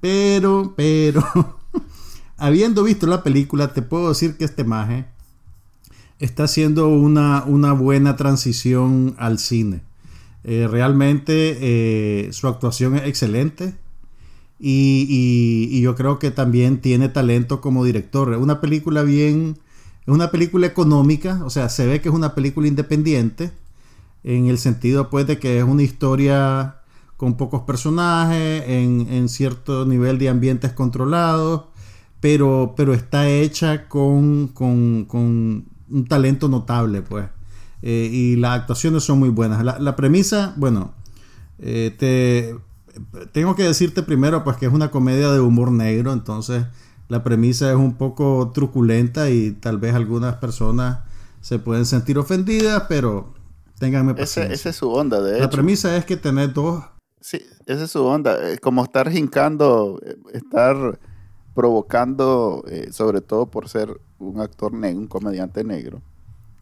Pero, 0.00 0.72
pero, 0.74 1.22
habiendo 2.38 2.82
visto 2.82 3.06
la 3.06 3.22
película, 3.22 3.74
te 3.74 3.82
puedo 3.82 4.08
decir 4.08 4.38
que 4.38 4.46
este 4.46 4.64
maje 4.64 5.04
está 6.18 6.44
haciendo 6.44 6.88
una, 6.88 7.44
una 7.44 7.74
buena 7.74 8.16
transición 8.16 9.14
al 9.18 9.38
cine. 9.38 9.82
Eh, 10.44 10.66
realmente 10.70 11.58
eh, 11.60 12.32
su 12.32 12.48
actuación 12.48 12.96
es 12.96 13.06
excelente. 13.06 13.74
Y, 14.58 15.80
yo 15.80 15.94
creo 15.94 16.18
que 16.18 16.30
también 16.30 16.80
tiene 16.80 17.08
talento 17.08 17.60
como 17.60 17.84
director. 17.84 18.32
Es 18.32 18.38
una 18.38 18.60
película 18.60 19.02
bien, 19.02 19.58
es 20.02 20.08
una 20.08 20.30
película 20.30 20.66
económica, 20.66 21.40
o 21.44 21.50
sea, 21.50 21.68
se 21.70 21.86
ve 21.86 22.00
que 22.00 22.10
es 22.10 22.14
una 22.14 22.34
película 22.34 22.68
independiente, 22.68 23.52
en 24.22 24.48
el 24.48 24.58
sentido 24.58 25.08
pues 25.08 25.26
de 25.26 25.38
que 25.38 25.58
es 25.58 25.64
una 25.64 25.82
historia 25.82 26.76
con 27.16 27.36
pocos 27.36 27.62
personajes, 27.62 28.64
en, 28.66 29.28
cierto 29.30 29.86
nivel 29.86 30.18
de 30.18 30.28
ambientes 30.28 30.72
controlados, 30.72 31.64
pero, 32.20 32.74
está 32.92 33.28
hecha 33.28 33.88
con, 33.88 34.48
con, 34.48 35.06
un 35.90 36.06
talento 36.08 36.48
notable, 36.48 37.02
pues. 37.02 37.26
Eh, 37.82 38.08
y 38.12 38.36
las 38.36 38.60
actuaciones 38.60 39.04
son 39.04 39.18
muy 39.18 39.30
buenas. 39.30 39.64
La, 39.64 39.96
premisa, 39.96 40.54
bueno, 40.56 40.92
eh, 41.58 41.94
te 41.98 42.54
tengo 43.32 43.54
que 43.54 43.62
decirte 43.62 44.02
primero 44.02 44.42
pues 44.44 44.56
que 44.56 44.66
es 44.66 44.72
una 44.72 44.90
comedia 44.90 45.30
de 45.30 45.40
humor 45.40 45.70
negro, 45.70 46.12
entonces 46.12 46.64
la 47.08 47.22
premisa 47.22 47.70
es 47.70 47.76
un 47.76 47.94
poco 47.94 48.50
truculenta 48.54 49.30
y 49.30 49.52
tal 49.52 49.78
vez 49.78 49.94
algunas 49.94 50.36
personas 50.36 51.00
se 51.40 51.58
pueden 51.58 51.86
sentir 51.86 52.18
ofendidas, 52.18 52.84
pero 52.88 53.34
ténganme 53.78 54.14
paciencia. 54.14 54.54
Esa, 54.54 54.68
es 54.70 54.76
su 54.76 54.90
onda, 54.90 55.20
de 55.20 55.32
hecho. 55.32 55.40
La 55.40 55.50
premisa 55.50 55.96
es 55.96 56.04
que 56.04 56.16
tener 56.16 56.52
dos... 56.52 56.84
Sí, 57.20 57.42
esa 57.66 57.84
es 57.84 57.90
su 57.90 58.04
onda. 58.04 58.50
Es 58.50 58.60
como 58.60 58.84
estar 58.84 59.10
jincando, 59.10 60.00
eh, 60.04 60.16
estar 60.32 60.98
provocando, 61.54 62.64
eh, 62.68 62.92
sobre 62.92 63.20
todo 63.20 63.46
por 63.46 63.68
ser 63.68 64.00
un 64.18 64.40
actor 64.40 64.72
negro, 64.72 65.00
un 65.00 65.06
comediante 65.06 65.64
negro, 65.64 66.02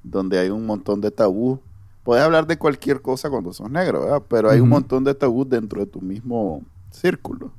donde 0.03 0.39
hay 0.39 0.51
un 0.51 0.67
montón 0.67 1.01
de 1.01 1.11
tabú 1.11 1.61
puedes 2.09 2.25
hablar 2.25 2.47
de 2.47 2.57
cualquier 2.57 3.03
cosa 3.03 3.29
cuando 3.29 3.53
sos 3.53 3.71
negro, 3.71 4.01
¿verdad? 4.01 4.23
Pero 4.27 4.49
hay 4.49 4.61
un 4.61 4.71
montón 4.71 5.05
de 5.05 5.15
tabú 5.15 5.47
dentro 5.47 5.81
de 5.81 5.87
tu 5.87 6.01
mismo 6.01 6.63
círculo. 6.91 7.53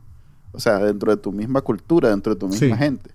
O 0.52 0.60
sea, 0.60 0.80
dentro 0.80 1.16
de 1.16 1.22
tu 1.22 1.32
misma 1.32 1.62
cultura, 1.62 2.10
dentro 2.10 2.34
de 2.34 2.40
tu 2.40 2.48
misma 2.48 2.76
gente. 2.76 3.12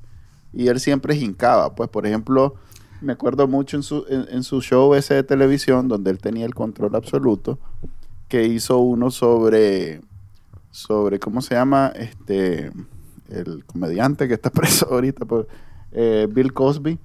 Y 0.53 0.69
él 0.69 0.79
siempre 0.79 1.17
hincaba. 1.17 1.75
Pues, 1.75 1.91
por 1.91 2.07
ejemplo, 2.07 2.55
me 3.01 3.15
acuerdo 3.15 3.49
mucho 3.49 3.77
en 3.77 3.83
su, 3.83 4.05
en, 4.09 4.45
su 4.45 4.61
show 4.61 4.95
ese 4.95 5.15
de 5.15 5.25
televisión, 5.25 5.89
donde 5.89 6.13
él 6.13 6.19
tenía 6.19 6.47
el 6.47 6.55
control 6.55 6.95
absoluto, 6.95 7.59
que 8.29 8.47
hizo 8.47 8.79
uno 8.79 9.11
sobre, 9.11 10.03
sobre 10.71 11.19
¿cómo 11.19 11.43
se 11.43 11.57
llama? 11.57 11.89
Este, 11.97 12.71
el 13.29 13.65
comediante 13.65 14.29
que 14.29 14.35
está 14.35 14.51
preso 14.53 14.87
ahorita, 14.89 15.25
pues, 15.25 15.49
eh, 15.91 16.29
Bill 16.31 16.53
Cosby 16.53 16.97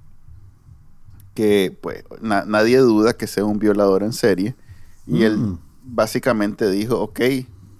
que 1.34 1.76
pues 1.80 2.04
nadie 2.20 2.78
duda 2.78 3.12
que 3.14 3.26
sea 3.26 3.44
un 3.44 3.58
violador 3.58 4.02
en 4.02 4.12
serie. 4.12 4.54
Y 5.06 5.24
él 5.24 5.38
mm. 5.38 5.58
básicamente 5.82 6.70
dijo, 6.70 7.00
ok, 7.00 7.20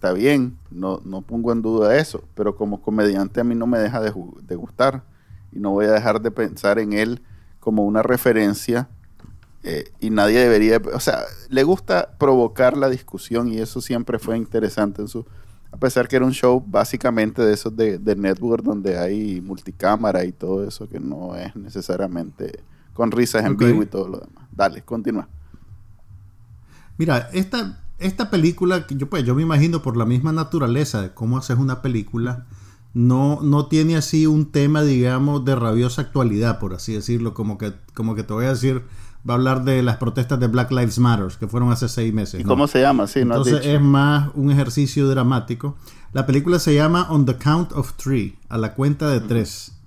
está 0.01 0.13
bien, 0.13 0.59
no, 0.71 1.03
no 1.05 1.21
pongo 1.21 1.53
en 1.53 1.61
duda 1.61 1.97
eso, 1.99 2.25
pero 2.35 2.57
como 2.57 2.81
comediante 2.81 3.41
a 3.41 3.45
mí 3.45 3.55
no 3.55 3.67
me 3.67 3.79
deja 3.79 4.01
de, 4.01 4.57
gustar 4.57 5.05
y 5.53 5.59
no 5.59 5.73
voy 5.73 5.85
a 5.85 5.93
dejar 5.93 6.23
de 6.23 6.31
pensar 6.31 6.79
en 6.79 6.95
él 6.95 7.21
como 7.61 7.85
una 7.85 8.03
referencia 8.03 8.89
eh, 9.63 9.93
y 10.01 10.09
nadie 10.09 10.39
debería, 10.39 10.81
o 10.95 11.01
sea, 11.01 11.25
le 11.51 11.65
gusta 11.65 12.17
provocar 12.19 12.79
la 12.79 12.89
discusión 12.89 13.53
y 13.53 13.59
eso 13.59 13.83
siempre 13.83 14.19
fue 14.19 14.39
interesante 14.39 15.03
en 15.03 15.09
su, 15.09 15.27
a 15.71 15.77
pesar 15.77 16.09
que 16.09 16.17
era 16.17 16.25
un 16.25 16.33
show 16.33 16.65
básicamente 16.67 17.43
de 17.43 17.53
esos 17.53 17.77
de, 17.77 17.99
de 17.99 18.17
network 18.17 18.65
donde 18.65 18.99
hay 18.99 19.43
multicámara 19.43 20.25
y 20.25 20.33
todo 20.33 20.67
eso 20.67 20.89
que 20.89 20.99
no 20.99 21.37
es 21.37 21.55
necesariamente 21.55 22.61
con 22.95 23.11
risas 23.11 23.45
en 23.45 23.57
vivo 23.57 23.83
y 23.83 23.87
todo 23.87 24.09
lo 24.09 24.19
demás. 24.19 24.45
Dale, 24.53 24.83
continúa. 24.83 25.29
Mira, 26.99 27.31
esta, 27.33 27.81
esta 27.99 28.31
película, 28.31 28.87
yo, 28.89 29.09
pues, 29.09 29.25
yo 29.25 29.35
me 29.35 29.43
imagino 29.43 29.83
por 29.83 29.97
la 29.97 30.05
misma 30.05 30.33
naturaleza 30.33 31.01
de 31.01 31.15
cómo 31.15 31.39
haces 31.39 31.59
una 31.59 31.81
película, 31.83 32.47
no, 32.93 33.41
no 33.43 33.67
tiene 33.67 33.97
así 33.97 34.27
un 34.27 34.51
tema, 34.51 34.83
digamos, 34.83 35.45
de 35.45 35.55
rabiosa 35.55 36.03
actualidad, 36.03 36.59
por 36.59 36.75
así 36.75 36.93
decirlo, 36.93 37.35
como 37.35 37.57
que, 37.57 37.73
como 37.95 38.15
que 38.15 38.23
te 38.23 38.33
voy 38.33 38.47
a 38.47 38.51
decir, 38.51 38.83
va 39.29 39.35
a 39.35 39.37
hablar 39.37 39.65
de 39.65 39.83
las 39.83 39.97
protestas 39.97 40.41
de 40.41 40.49
Black 40.49 40.71
Lives 40.73 40.99
Matter, 40.99 41.29
que 41.39 41.47
fueron 41.47 41.71
hace 41.71 41.89
seis 41.89 42.13
meses. 42.13 42.41
¿Y 42.41 42.45
cómo 42.45 42.67
se 42.67 42.81
llama? 42.81 43.07
Sí, 43.07 43.25
no 43.25 43.37
Entonces 43.37 43.65
es 43.65 43.81
más 43.81 44.31
un 44.35 44.51
ejercicio 44.51 45.09
dramático. 45.09 45.77
La 46.13 46.27
película 46.27 46.59
se 46.59 46.75
llama 46.75 47.07
On 47.11 47.25
the 47.25 47.37
Count 47.37 47.73
of 47.73 47.93
Three, 47.95 48.37
a 48.49 48.59
la 48.59 48.75
cuenta 48.75 49.09
de 49.09 49.21
tres. 49.21 49.80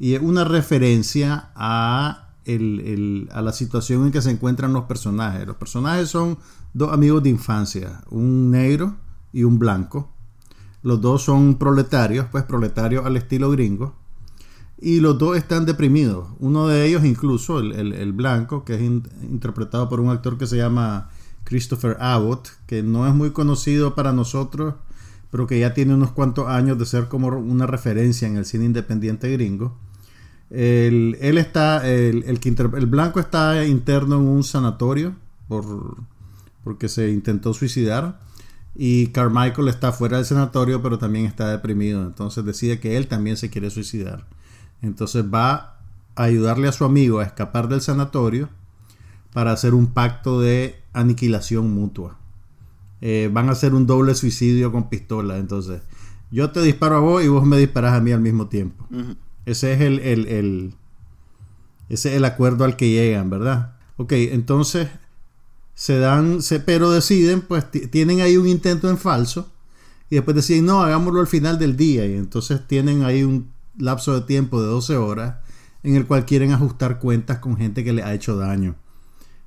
Y 0.00 0.14
es 0.14 0.22
una 0.22 0.44
referencia 0.44 1.50
a, 1.54 2.30
a 2.46 3.42
la 3.42 3.52
situación 3.52 4.06
en 4.06 4.12
que 4.12 4.22
se 4.22 4.30
encuentran 4.30 4.72
los 4.72 4.84
personajes. 4.84 5.46
Los 5.46 5.56
personajes 5.56 6.08
son 6.08 6.38
dos 6.72 6.90
amigos 6.90 7.22
de 7.22 7.28
infancia, 7.28 8.02
un 8.08 8.50
negro 8.50 8.96
y 9.30 9.44
un 9.44 9.58
blanco. 9.58 10.10
Los 10.82 11.02
dos 11.02 11.22
son 11.22 11.58
proletarios, 11.58 12.26
pues 12.32 12.44
proletarios 12.44 13.04
al 13.04 13.18
estilo 13.18 13.50
gringo. 13.50 13.94
Y 14.80 15.00
los 15.00 15.18
dos 15.18 15.36
están 15.36 15.66
deprimidos. 15.66 16.28
Uno 16.38 16.66
de 16.66 16.86
ellos 16.86 17.04
incluso, 17.04 17.58
el, 17.58 18.12
blanco, 18.14 18.64
que 18.64 18.76
es 18.76 18.80
interpretado 18.80 19.90
por 19.90 20.00
un 20.00 20.08
actor 20.08 20.38
que 20.38 20.46
se 20.46 20.56
llama 20.56 21.10
Christopher 21.44 21.98
Abbott, 22.00 22.48
que 22.66 22.82
no 22.82 23.06
es 23.06 23.14
muy 23.14 23.32
conocido 23.32 23.94
para 23.94 24.14
nosotros, 24.14 24.76
pero 25.30 25.46
que 25.46 25.60
ya 25.60 25.74
tiene 25.74 25.92
unos 25.92 26.12
cuantos 26.12 26.48
años 26.48 26.78
de 26.78 26.86
ser 26.86 27.08
como 27.08 27.28
una 27.28 27.66
referencia 27.66 28.26
en 28.26 28.38
el 28.38 28.46
cine 28.46 28.64
independiente 28.64 29.30
gringo. 29.30 29.76
El, 30.50 31.16
él 31.20 31.38
está, 31.38 31.88
el, 31.88 32.24
el, 32.24 32.86
blanco 32.86 33.20
está 33.20 33.64
interno 33.64 34.16
en 34.16 34.22
un 34.22 34.42
sanatorio 34.42 35.14
por, 35.46 35.96
porque 36.64 36.88
se 36.88 37.10
intentó 37.10 37.54
suicidar. 37.54 38.20
Y 38.74 39.08
Carmichael 39.08 39.68
está 39.68 39.92
fuera 39.92 40.16
del 40.16 40.26
sanatorio, 40.26 40.82
pero 40.82 40.98
también 40.98 41.26
está 41.26 41.48
deprimido. 41.50 42.02
Entonces 42.02 42.44
decide 42.44 42.80
que 42.80 42.96
él 42.96 43.06
también 43.06 43.36
se 43.36 43.50
quiere 43.50 43.70
suicidar. 43.70 44.26
Entonces 44.82 45.24
va 45.24 45.78
a 46.16 46.24
ayudarle 46.24 46.68
a 46.68 46.72
su 46.72 46.84
amigo 46.84 47.20
a 47.20 47.24
escapar 47.24 47.68
del 47.68 47.80
sanatorio 47.80 48.48
para 49.32 49.52
hacer 49.52 49.74
un 49.74 49.88
pacto 49.88 50.40
de 50.40 50.80
aniquilación 50.92 51.72
mutua. 51.72 52.18
Eh, 53.00 53.30
van 53.32 53.48
a 53.48 53.52
hacer 53.52 53.74
un 53.74 53.86
doble 53.86 54.14
suicidio 54.14 54.72
con 54.72 54.88
pistola. 54.88 55.38
Entonces, 55.38 55.82
yo 56.30 56.50
te 56.50 56.60
disparo 56.62 56.96
a 56.96 57.00
vos 57.00 57.24
y 57.24 57.28
vos 57.28 57.46
me 57.46 57.58
disparas 57.58 57.94
a 57.94 58.00
mí 58.00 58.12
al 58.12 58.20
mismo 58.20 58.48
tiempo. 58.48 58.86
Ese 59.46 59.72
es 59.72 59.80
el, 59.80 59.98
el, 60.00 60.74
ese 61.88 62.10
es 62.10 62.16
el 62.16 62.24
acuerdo 62.24 62.64
al 62.64 62.76
que 62.76 62.90
llegan, 62.90 63.30
¿verdad? 63.30 63.76
Ok, 63.96 64.12
entonces 64.12 64.88
se 65.74 65.98
dan, 65.98 66.42
se, 66.42 66.60
pero 66.60 66.90
deciden, 66.90 67.40
pues 67.40 67.64
tienen 67.70 68.20
ahí 68.20 68.36
un 68.36 68.46
intento 68.46 68.90
en 68.90 68.98
falso 68.98 69.50
y 70.10 70.16
después 70.16 70.34
deciden, 70.34 70.66
no, 70.66 70.82
hagámoslo 70.82 71.20
al 71.20 71.26
final 71.26 71.58
del 71.58 71.76
día 71.76 72.06
y 72.06 72.14
entonces 72.14 72.66
tienen 72.66 73.02
ahí 73.04 73.22
un 73.22 73.50
lapso 73.78 74.14
de 74.14 74.26
tiempo 74.26 74.60
de 74.60 74.68
12 74.68 74.96
horas 74.96 75.36
en 75.82 75.94
el 75.94 76.06
cual 76.06 76.26
quieren 76.26 76.52
ajustar 76.52 76.98
cuentas 76.98 77.38
con 77.38 77.56
gente 77.56 77.84
que 77.84 77.92
le 77.92 78.02
ha 78.02 78.14
hecho 78.14 78.36
daño. 78.36 78.76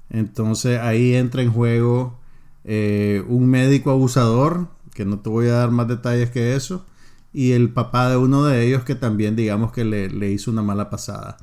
Entonces 0.10 0.80
ahí 0.80 1.16
entra 1.16 1.42
en 1.42 1.52
juego 1.52 2.20
eh, 2.64 3.24
un 3.28 3.48
médico 3.48 3.92
abusador, 3.92 4.68
que 4.94 5.06
no 5.06 5.20
te 5.20 5.30
voy 5.30 5.48
a 5.48 5.54
dar 5.54 5.72
más 5.72 5.88
detalles 5.88 6.30
que 6.30 6.56
eso, 6.56 6.86
y 7.34 7.52
el 7.52 7.72
papá 7.72 8.10
de 8.10 8.18
uno 8.18 8.46
de 8.46 8.66
ellos 8.66 8.84
que 8.84 8.96
también 8.96 9.36
digamos 9.36 9.72
que 9.72 9.84
le, 9.84 10.32
hizo 10.32 10.52
una 10.52 10.62
mala 10.62 10.90
pasada. 10.90 11.38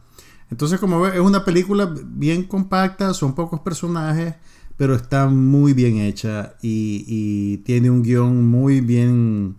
Entonces 0.50 0.78
como 0.80 1.00
ves 1.00 1.14
es 1.14 1.20
una 1.20 1.44
película 1.44 1.92
bien 2.04 2.44
compacta, 2.44 3.12
son 3.12 3.34
pocos 3.34 3.60
personajes, 3.60 4.36
pero 4.76 4.94
está 4.94 5.26
muy 5.26 5.74
bien 5.74 5.98
hecha 5.98 6.54
y, 6.62 7.58
tiene 7.58 7.90
un 7.90 8.02
guion 8.02 8.46
muy 8.48 8.80
bien 8.80 9.56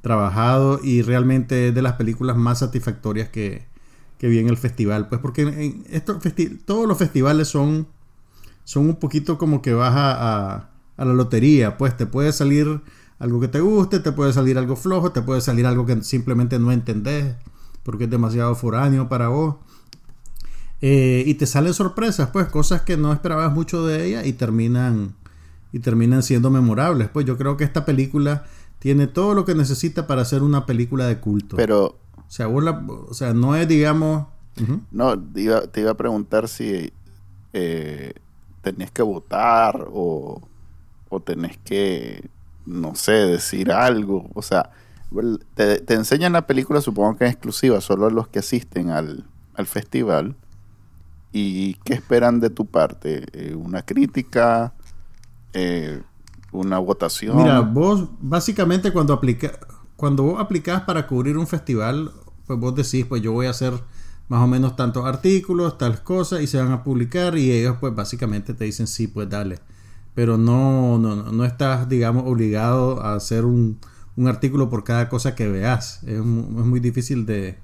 trabajado 0.00 0.80
y 0.82 1.02
realmente 1.02 1.68
es 1.68 1.74
de 1.74 1.82
las 1.82 1.94
películas 1.94 2.36
más 2.36 2.60
satisfactorias 2.60 3.28
que, 3.28 3.66
que 4.18 4.28
vi 4.28 4.38
en 4.38 4.48
el 4.48 4.56
festival. 4.56 5.08
Pues 5.08 5.20
porque 5.20 5.44
todos 6.64 6.88
los 6.88 6.98
festivales 6.98 7.48
son, 7.48 7.86
son 8.64 8.86
un 8.88 8.96
poquito 8.96 9.38
como 9.38 9.62
que 9.62 9.74
vas 9.74 9.94
a, 9.94 10.70
a 10.96 11.04
la 11.04 11.12
lotería, 11.12 11.76
pues 11.76 11.96
te 11.96 12.06
puede 12.06 12.32
salir 12.32 12.80
algo 13.22 13.40
que 13.40 13.48
te 13.48 13.60
guste, 13.60 14.00
te 14.00 14.10
puede 14.12 14.32
salir 14.32 14.58
algo 14.58 14.74
flojo, 14.76 15.12
te 15.12 15.22
puede 15.22 15.40
salir 15.40 15.64
algo 15.66 15.86
que 15.86 16.02
simplemente 16.02 16.58
no 16.58 16.72
entendés 16.72 17.34
porque 17.84 18.04
es 18.04 18.10
demasiado 18.10 18.54
foráneo 18.54 19.08
para 19.08 19.28
vos. 19.28 19.56
Eh, 20.80 21.22
y 21.26 21.34
te 21.34 21.46
salen 21.46 21.72
sorpresas, 21.74 22.30
pues 22.30 22.48
cosas 22.48 22.82
que 22.82 22.96
no 22.96 23.12
esperabas 23.12 23.52
mucho 23.52 23.86
de 23.86 24.04
ella 24.06 24.24
y 24.26 24.32
terminan 24.32 25.14
y 25.72 25.78
terminan 25.78 26.22
siendo 26.24 26.50
memorables. 26.50 27.08
Pues 27.08 27.24
yo 27.24 27.38
creo 27.38 27.56
que 27.56 27.64
esta 27.64 27.84
película 27.84 28.44
tiene 28.80 29.06
todo 29.06 29.34
lo 29.34 29.44
que 29.44 29.54
necesita 29.54 30.06
para 30.08 30.22
hacer 30.22 30.42
una 30.42 30.66
película 30.66 31.06
de 31.06 31.18
culto. 31.20 31.54
Pero, 31.56 31.84
o 32.16 32.24
sea, 32.30 32.48
vos 32.48 32.62
la- 32.64 32.84
o 33.08 33.14
sea, 33.14 33.32
no 33.32 33.54
es, 33.56 33.68
digamos... 33.68 34.26
No, 34.90 35.18
te 35.18 35.40
iba, 35.42 35.62
te 35.62 35.80
iba 35.80 35.92
a 35.92 35.96
preguntar 35.96 36.46
si 36.48 36.92
eh, 37.54 38.12
tenés 38.60 38.90
que 38.90 39.02
votar 39.02 39.86
o, 39.92 40.42
o 41.08 41.20
tenés 41.20 41.56
que, 41.58 42.28
no 42.66 42.94
sé, 42.94 43.12
decir 43.12 43.72
algo. 43.72 44.30
O 44.34 44.42
sea, 44.42 44.70
te, 45.54 45.80
te 45.80 45.94
enseñan 45.94 46.32
la 46.32 46.46
película, 46.46 46.80
supongo 46.80 47.16
que 47.16 47.26
es 47.26 47.32
exclusiva, 47.32 47.80
solo 47.80 48.06
a 48.06 48.10
los 48.10 48.28
que 48.28 48.38
asisten 48.38 48.90
al, 48.90 49.24
al 49.54 49.66
festival. 49.66 50.36
¿Y 51.32 51.74
qué 51.84 51.94
esperan 51.94 52.40
de 52.40 52.50
tu 52.50 52.66
parte? 52.66 53.24
Eh, 53.32 53.54
¿Una 53.54 53.82
crítica? 53.82 54.74
Eh, 55.54 56.02
¿Una 56.52 56.78
votación? 56.78 57.38
Mira, 57.38 57.60
vos 57.60 58.08
básicamente 58.20 58.92
cuando 58.92 59.14
aplica, 59.14 59.58
cuando 59.96 60.24
vos 60.24 60.40
aplicás 60.40 60.82
para 60.82 61.06
cubrir 61.06 61.38
un 61.38 61.46
festival, 61.46 62.12
pues 62.46 62.58
vos 62.58 62.74
decís, 62.74 63.06
pues 63.06 63.22
yo 63.22 63.32
voy 63.32 63.46
a 63.46 63.50
hacer 63.50 63.72
más 64.28 64.42
o 64.42 64.46
menos 64.46 64.76
tantos 64.76 65.06
artículos, 65.06 65.78
tales 65.78 66.00
cosas, 66.00 66.42
y 66.42 66.46
se 66.46 66.58
van 66.58 66.72
a 66.72 66.84
publicar, 66.84 67.36
y 67.38 67.50
ellos 67.50 67.76
pues 67.80 67.94
básicamente 67.94 68.52
te 68.52 68.64
dicen, 68.64 68.86
sí, 68.86 69.06
pues 69.06 69.28
dale. 69.28 69.58
Pero 70.14 70.36
no, 70.38 70.98
no, 70.98 71.16
no- 71.32 71.44
estás, 71.44 71.88
digamos, 71.88 72.24
obligado 72.26 73.02
a 73.02 73.14
hacer 73.14 73.44
un, 73.44 73.78
un 74.16 74.28
artículo 74.28 74.68
por 74.68 74.84
cada 74.84 75.08
cosa 75.08 75.34
que 75.34 75.48
veas. 75.48 76.02
Es, 76.02 76.18
es 76.18 76.24
muy 76.24 76.80
difícil 76.80 77.24
de, 77.24 77.56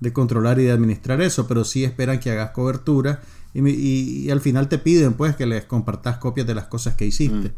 de 0.00 0.12
controlar 0.12 0.58
y 0.60 0.64
de 0.64 0.72
administrar 0.72 1.20
eso, 1.22 1.46
pero 1.46 1.64
sí 1.64 1.84
esperan 1.84 2.20
que 2.20 2.30
hagas 2.30 2.50
cobertura 2.50 3.20
y, 3.54 3.66
y- 3.68 4.26
y 4.26 4.30
al 4.30 4.40
final 4.40 4.68
te 4.68 4.78
piden 4.78 5.14
pues 5.14 5.34
que 5.34 5.46
les 5.46 5.64
compartas 5.64 6.18
copias 6.18 6.46
de 6.46 6.54
las 6.54 6.66
cosas 6.66 6.94
que 6.94 7.06
hiciste. 7.06 7.52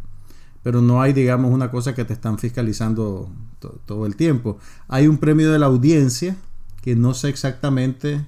Pero 0.62 0.80
no 0.82 1.00
hay, 1.02 1.12
digamos, 1.14 1.52
una 1.52 1.70
cosa 1.70 1.94
que 1.94 2.04
te 2.04 2.12
están 2.12 2.38
fiscalizando 2.38 3.30
to- 3.60 3.80
todo 3.86 4.06
el 4.06 4.14
tiempo. 4.14 4.58
Hay 4.88 5.08
un 5.08 5.18
premio 5.18 5.50
de 5.50 5.58
la 5.58 5.66
audiencia 5.66 6.36
que 6.82 6.94
no 6.96 7.14
sé 7.14 7.30
exactamente 7.30 8.24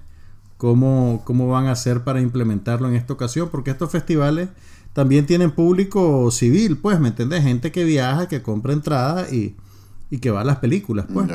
cómo, 0.56 1.22
cómo 1.24 1.48
van 1.48 1.66
a 1.66 1.72
hacer 1.72 2.02
para 2.04 2.20
implementarlo 2.20 2.88
en 2.88 2.94
esta 2.96 3.12
ocasión, 3.12 3.48
porque 3.50 3.70
estos 3.70 3.90
festivales 3.90 4.48
también 4.92 5.26
tienen 5.26 5.52
público 5.52 6.30
civil, 6.30 6.78
pues, 6.78 7.00
¿me 7.00 7.08
entendés? 7.08 7.42
Gente 7.44 7.72
que 7.72 7.84
viaja, 7.84 8.28
que 8.28 8.42
compra 8.42 8.72
entradas 8.72 9.32
y, 9.32 9.56
y 10.10 10.18
que 10.18 10.30
va 10.30 10.42
a 10.42 10.44
las 10.44 10.58
películas, 10.58 11.06
pues. 11.12 11.28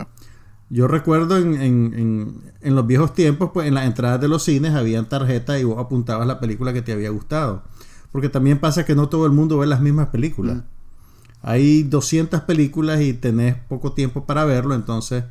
Yo 0.69 0.87
recuerdo 0.87 1.37
en, 1.37 1.55
en- 1.61 1.93
en- 1.95 2.41
en 2.61 2.75
los 2.75 2.85
viejos 2.87 3.13
tiempos, 3.13 3.51
pues 3.53 3.67
en 3.67 3.73
las 3.75 3.85
entradas 3.85 4.19
de 4.21 4.27
los 4.27 4.43
cines 4.43 4.73
habían 4.73 5.07
tarjetas 5.09 5.59
y 5.61 5.63
vos 5.63 5.79
apuntabas 5.79 6.27
la 6.27 6.39
película 6.39 6.73
que 6.73 6.81
te 6.81 6.91
había 6.93 7.09
gustado. 7.09 7.63
Porque 8.11 8.29
también 8.29 8.59
pasa 8.59 8.85
que 8.85 8.95
no 8.95 9.09
todo 9.09 9.25
el 9.25 9.31
mundo 9.31 9.57
ve 9.59 9.67
las 9.67 9.81
mismas 9.81 10.07
películas. 10.07 10.63
Hay 11.41 11.83
200 11.83 12.41
películas 12.41 13.01
y 13.01 13.13
tenés 13.13 13.55
poco 13.55 13.93
tiempo 13.93 14.25
para 14.25 14.45
verlo, 14.45 14.75
entonces 14.75 15.25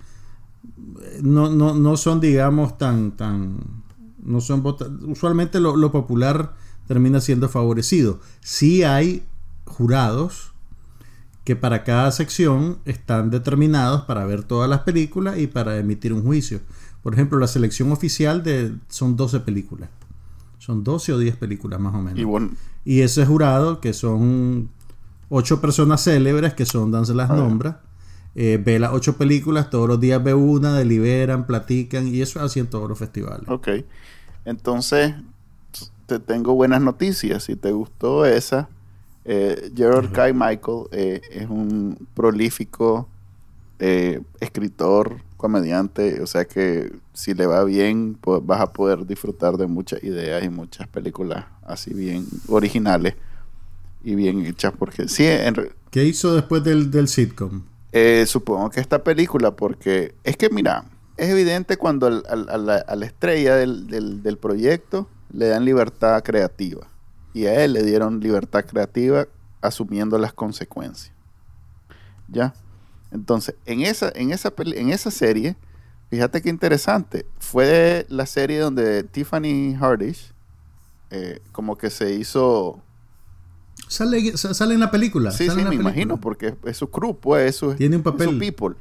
no, 1.23 1.49
no, 1.51 1.75
no 1.75 1.97
son, 1.97 2.21
digamos, 2.21 2.79
tan... 2.79 3.12
tan 3.17 3.59
no 4.23 4.41
son 4.41 4.65
Usualmente 5.07 5.61
lo, 5.61 5.77
lo 5.77 5.93
popular 5.93 6.55
termina 6.87 7.20
siendo 7.20 7.49
favorecido. 7.49 8.20
Sí 8.40 8.83
hay 8.83 9.22
jurados 9.64 10.53
que 11.44 11.55
para 11.57 11.85
cada 11.85 12.11
sección 12.11 12.79
están 12.85 13.31
determinados 13.31 14.03
para 14.03 14.25
ver 14.25 14.42
todas 14.42 14.68
las 14.68 14.81
películas 14.81 15.38
y 15.38 15.46
para 15.46 15.77
emitir 15.79 16.12
un 16.12 16.22
juicio. 16.25 16.61
Por 17.03 17.14
ejemplo, 17.14 17.38
la 17.38 17.46
selección 17.46 17.92
oficial 17.92 18.42
de, 18.42 18.75
son 18.88 19.16
12 19.16 19.40
películas. 19.40 19.88
Son 20.59 20.83
12 20.83 21.12
o 21.12 21.18
10 21.18 21.37
películas 21.37 21.79
más 21.79 21.94
o 21.94 22.03
menos. 22.03 22.18
Y 22.18 22.25
bueno, 22.25 22.51
Y 22.85 23.01
ese 23.03 23.25
jurado, 23.27 23.81
que 23.81 23.92
son 23.92 24.70
ocho 25.29 25.61
personas 25.61 26.03
célebres, 26.03 26.55
que 26.55 26.66
son, 26.66 26.90
Dan 26.90 27.07
se 27.07 27.14
las 27.14 27.31
Ah, 27.31 27.37
ya. 27.37 27.40
nombra, 27.42 27.81
eh, 28.35 28.61
ve 28.64 28.79
las 28.81 28.92
ocho 28.92 29.16
películas, 29.16 29.70
todos 29.70 29.88
los 29.88 30.01
días 30.01 30.22
ve 30.22 30.35
una, 30.35 30.75
deliberan, 30.77 31.46
platican, 31.46 32.09
y 32.09 32.22
eso 32.22 32.38
es 32.40 32.44
así 32.46 32.59
en 32.61 32.66
todos 32.66 32.88
los 32.88 32.99
festivales. 32.99 33.49
Ok. 33.49 33.68
Entonces, 34.44 35.14
te 36.07 36.19
tengo 36.19 36.55
buenas 36.55 36.81
noticias. 36.81 37.45
Si 37.45 37.57
te 37.57 37.73
gustó 37.73 38.25
esa, 38.25 38.69
eh, 39.25 39.71
Gerard 39.75 40.11
K. 40.12 40.33
Michael 40.33 40.85
eh, 40.92 41.21
es 41.31 41.49
un 41.49 42.07
prolífico 42.14 43.09
eh, 43.79 44.21
escritor, 44.40 45.19
comediante. 45.37 46.23
O 46.23 46.27
sea 46.27 46.45
que 46.45 46.92
si 47.12 47.35
le 47.35 47.47
va 47.47 47.64
bien, 47.64 48.16
pues 48.21 48.40
vas 48.45 48.61
a 48.61 48.73
poder 48.73 49.07
disfrutar 49.07 49.57
de 49.57 49.66
muchas 49.66 50.03
ideas 50.05 50.45
y 50.45 50.49
muchas 50.49 50.87
películas 50.88 51.45
así 51.64 51.92
bien 51.92 52.27
originales 52.49 53.14
y 54.05 54.14
bien 54.14 54.45
hechas. 54.47 54.73
Porque 54.79 55.09
sí, 55.09 55.25
en 55.27 55.57
¿Qué 55.90 56.05
hizo 56.05 56.35
después 56.35 56.62
del, 56.64 56.90
del 56.90 57.09
sitcom? 57.09 57.62
eh, 57.92 58.25
supongo 58.27 58.69
que 58.71 58.81
esta 58.81 59.03
película, 59.03 59.53
porque 59.57 60.14
es 60.23 60.37
que, 60.37 60.51
mira, 60.51 60.85
es 61.16 61.31
evidente 61.31 61.79
cuando 61.79 62.07
al- 62.07 62.25
al- 62.29 62.49
a, 62.51 62.59
la, 62.59 62.75
a 62.77 62.95
la 62.97 63.07
estrella 63.07 63.57
del, 63.57 63.87
del- 63.87 64.23
del 64.23 64.37
proyecto 64.37 65.09
le 65.33 65.49
dan 65.49 65.65
libertad 65.65 66.23
creativa. 66.23 66.87
Y 67.35 67.47
a 67.47 67.62
él 67.65 67.75
le 67.75 67.83
dieron 67.83 68.21
libertad 68.21 68.65
creativa 68.65 69.27
asumiendo 69.61 70.19
las 70.19 70.33
consecuencias. 70.33 71.12
¿Ya? 72.29 72.55
Entonces, 73.11 73.55
en 73.67 73.83
esa, 73.83 74.11
en 74.15 74.33
esa, 74.33 74.53
en 74.59 74.91
esa 74.91 75.11
serie, 75.11 75.57
fíjate 76.11 76.43
qué 76.43 76.49
interesante. 76.49 77.27
Fue 77.39 78.07
la 78.09 78.27
serie 78.27 78.59
donde 78.61 79.05
Tiffany 79.05 79.77
Hardish 79.81 80.33
eh, 81.11 81.41
como 81.53 81.77
que 81.77 81.91
se 81.91 82.15
hizo 82.15 82.83
Sale, 83.89 84.37
sa- 84.37 84.55
sale 84.55 84.75
en 84.75 84.81
la 84.81 84.91
película. 84.91 85.31
Sí, 85.31 85.45
sí, 85.45 85.51
me 85.57 85.65
película. 85.65 85.81
imagino, 85.91 86.17
porque 86.21 86.57
es, 86.65 86.77
su 86.77 86.91
crew, 86.91 87.17
pues, 87.21 87.51
es 87.51 87.57
su, 87.57 87.75
Tiene 87.75 87.97
un 87.97 88.01
es 88.01 88.05
su 88.07 88.12
papel. 88.12 88.39
people. 88.39 88.75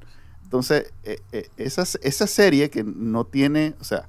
Entonces, 0.44 0.92
eh, 1.04 1.20
eh, 1.32 1.50
esa, 1.58 1.84
esa 2.02 2.28
serie 2.28 2.70
que 2.70 2.84
no 2.84 3.26
tiene, 3.26 3.76
o 3.80 3.84
sea, 3.84 4.08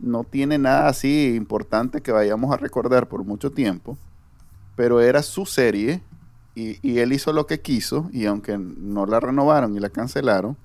no 0.00 0.24
tiene 0.24 0.58
nada 0.58 0.88
así 0.88 1.34
importante 1.34 2.00
que 2.00 2.12
vayamos 2.12 2.52
a 2.52 2.56
recordar 2.56 3.08
por 3.08 3.24
mucho 3.24 3.50
tiempo, 3.50 3.96
pero 4.76 5.00
era 5.00 5.22
su 5.22 5.46
serie 5.46 6.02
y, 6.54 6.78
y 6.82 6.98
él 6.98 7.12
hizo 7.12 7.32
lo 7.32 7.46
que 7.46 7.60
quiso 7.60 8.08
y 8.12 8.26
aunque 8.26 8.58
no 8.58 9.06
la 9.06 9.20
renovaron 9.20 9.76
y 9.76 9.80
la 9.80 9.90
cancelaron, 9.90 10.56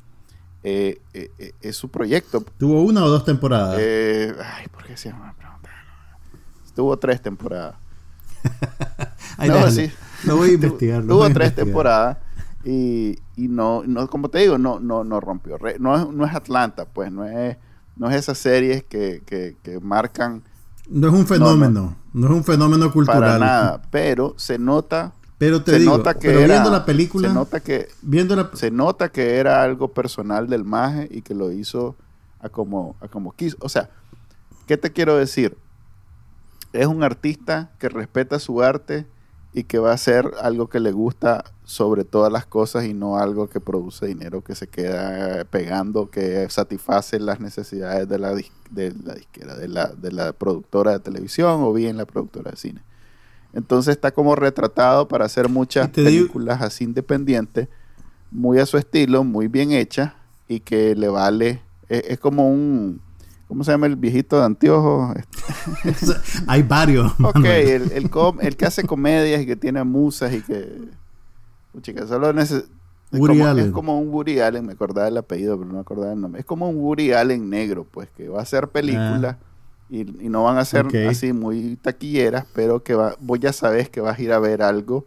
eh, 0.67 0.99
eh, 1.13 1.29
eh, 1.37 1.51
es 1.61 1.75
su 1.75 1.89
proyecto. 1.89 2.43
¿Tuvo 2.57 2.81
una 2.81 3.03
o 3.03 3.07
dos 3.07 3.23
temporadas? 3.23 3.77
Ay, 3.77 4.67
¿por 4.69 4.83
qué 4.83 4.97
se 4.97 5.09
llama? 5.09 5.35
Estuvo 6.65 6.97
tres 6.97 7.21
temporadas. 7.21 7.75
Ay, 9.37 9.49
no, 9.49 9.69
sí. 9.69 9.91
Lo 10.23 10.37
voy 10.37 10.49
a 10.49 10.53
investigar. 10.55 11.03
Tuvo 11.03 11.23
tres 11.25 11.29
investigar. 11.29 11.65
temporadas 11.65 12.17
y, 12.63 13.19
y 13.35 13.47
no, 13.47 13.83
no, 13.85 14.09
como 14.09 14.29
te 14.29 14.39
digo, 14.39 14.57
no, 14.57 14.79
no, 14.79 15.03
no 15.03 15.19
rompió. 15.19 15.59
No 15.79 15.95
es, 15.95 16.09
no 16.09 16.25
es 16.25 16.33
Atlanta, 16.33 16.85
pues, 16.85 17.11
no 17.11 17.25
es, 17.25 17.57
no 17.95 18.09
es 18.09 18.15
esas 18.15 18.37
series 18.37 18.83
que, 18.83 19.21
que, 19.25 19.55
que 19.63 19.79
marcan 19.79 20.43
No 20.89 21.07
es 21.07 21.13
un 21.13 21.25
fenómeno. 21.25 21.95
No, 22.13 22.27
es 22.27 22.33
un 22.33 22.43
fenómeno 22.43 22.91
cultural. 22.91 23.19
para 23.19 23.39
nada, 23.39 23.81
pero 23.91 24.33
se 24.37 24.57
nota, 24.57 25.13
Pero 25.37 25.61
te 25.63 25.71
se 25.71 25.79
digo, 25.79 25.97
nota 25.97 26.13
que 26.13 26.27
pero 26.27 26.39
era, 26.39 26.55
viendo 26.55 26.71
la 26.71 26.85
película, 26.85 27.27
se 27.27 27.33
nota 27.33 27.59
que, 27.59 27.89
viendo 28.01 28.35
la, 28.35 28.49
se 28.53 28.71
nota 28.71 29.09
que 29.09 29.35
era 29.37 29.63
algo 29.63 29.89
personal 29.89 30.47
del 30.47 30.63
maje 30.63 31.07
y 31.11 31.21
que 31.21 31.33
lo 31.33 31.51
hizo 31.51 31.95
a 32.39 32.49
como, 32.49 32.95
a 33.01 33.07
como 33.07 33.33
quiso. 33.33 33.57
O 33.59 33.69
sea, 33.69 33.89
¿qué 34.67 34.77
te 34.77 34.91
quiero 34.91 35.17
decir? 35.17 35.57
Es 36.71 36.87
un 36.87 37.03
artista 37.03 37.71
que 37.79 37.89
respeta 37.89 38.39
su 38.39 38.61
arte 38.61 39.05
y 39.53 39.63
que 39.63 39.79
va 39.79 39.91
a 39.91 39.95
hacer 39.95 40.31
algo 40.41 40.67
que 40.67 40.79
le 40.79 40.91
gusta 40.91 41.45
sobre 41.65 42.03
todas 42.05 42.31
las 42.31 42.45
cosas 42.45 42.85
y 42.85 42.93
no 42.93 43.17
algo 43.17 43.49
que 43.49 43.59
produce 43.59 44.05
dinero 44.05 44.43
que 44.43 44.53
se 44.55 44.67
queda 44.67 45.41
eh, 45.41 45.45
pegando, 45.45 46.09
que 46.11 46.47
satisface 46.49 47.19
las 47.19 47.39
necesidades 47.39 48.07
de 48.07 48.19
la, 48.19 48.33
dis- 48.33 48.51
de 48.69 48.93
la 49.03 49.15
disquera, 49.15 49.55
de 49.55 49.67
la, 49.67 49.87
de 49.87 50.11
la 50.11 50.31
productora 50.33 50.91
de 50.91 50.99
televisión 50.99 51.61
o 51.63 51.73
bien 51.73 51.97
la 51.97 52.05
productora 52.05 52.51
de 52.51 52.57
cine. 52.57 52.81
Entonces 53.53 53.95
está 53.95 54.11
como 54.11 54.35
retratado 54.35 55.07
para 55.07 55.25
hacer 55.25 55.49
muchas 55.49 55.89
películas 56.05 56.61
así 56.61 56.83
independientes, 56.83 57.67
muy 58.29 58.59
a 58.59 58.65
su 58.65 58.77
estilo, 58.77 59.23
muy 59.23 59.47
bien 59.47 59.71
hechas 59.71 60.13
y 60.47 60.59
que 60.59 60.93
le 60.95 61.07
vale. 61.07 61.61
Es, 61.89 62.03
es 62.09 62.19
como 62.19 62.49
un. 62.49 63.01
¿Cómo 63.47 63.63
se 63.63 63.71
llama 63.71 63.85
el 63.87 63.95
viejito 63.95 64.37
de 64.39 64.45
anteojos? 64.45 65.15
Hay 66.47 66.63
varios. 66.63 67.11
ok, 67.19 67.45
el, 67.45 67.91
el, 67.91 68.09
com- 68.09 68.37
el 68.41 68.55
que 68.57 68.65
hace 68.65 68.83
comedias 68.83 69.41
y 69.41 69.45
que 69.45 69.55
tiene 69.55 69.83
musas 69.83 70.33
y 70.33 70.41
que. 70.41 70.81
Chica, 71.81 72.07
solo 72.07 72.33
neces- 72.33 72.65
es 73.11 73.19
como, 73.19 73.45
Allen. 73.45 73.65
es 73.67 73.71
como 73.71 73.99
un 73.99 74.09
Woody 74.09 74.39
Allen, 74.39 74.65
me 74.65 74.73
acordaba 74.73 75.07
el 75.07 75.17
apellido, 75.17 75.57
pero 75.57 75.67
no 75.67 75.75
me 75.75 75.79
acordaba 75.81 76.13
el 76.13 76.19
nombre. 76.19 76.39
Es 76.41 76.45
como 76.45 76.69
un 76.69 76.77
Woody 76.77 77.13
Allen 77.13 77.49
negro, 77.49 77.85
pues, 77.89 78.09
que 78.09 78.27
va 78.29 78.39
a 78.39 78.43
hacer 78.43 78.67
películas 78.69 79.37
y, 79.89 80.01
y 80.25 80.29
no 80.29 80.43
van 80.43 80.57
a 80.57 80.65
ser 80.65 80.87
Ah. 80.87 81.09
Así 81.09 81.31
muy 81.31 81.75
taquilleras, 81.77 82.45
pero 82.53 82.83
que 82.83 82.95
va, 82.95 83.15
vos 83.19 83.39
ya 83.39 83.53
sabes 83.53 83.89
que 83.89 84.01
vas 84.01 84.17
a 84.17 84.21
ir 84.21 84.31
a 84.33 84.39
ver 84.39 84.61
algo 84.61 85.05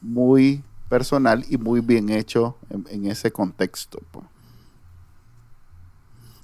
muy 0.00 0.62
personal 0.88 1.44
y 1.48 1.58
muy 1.58 1.80
bien 1.80 2.08
hecho 2.08 2.56
en, 2.70 2.86
en 2.90 3.06
ese 3.10 3.30
contexto. 3.32 3.98
Pues. 4.10 4.24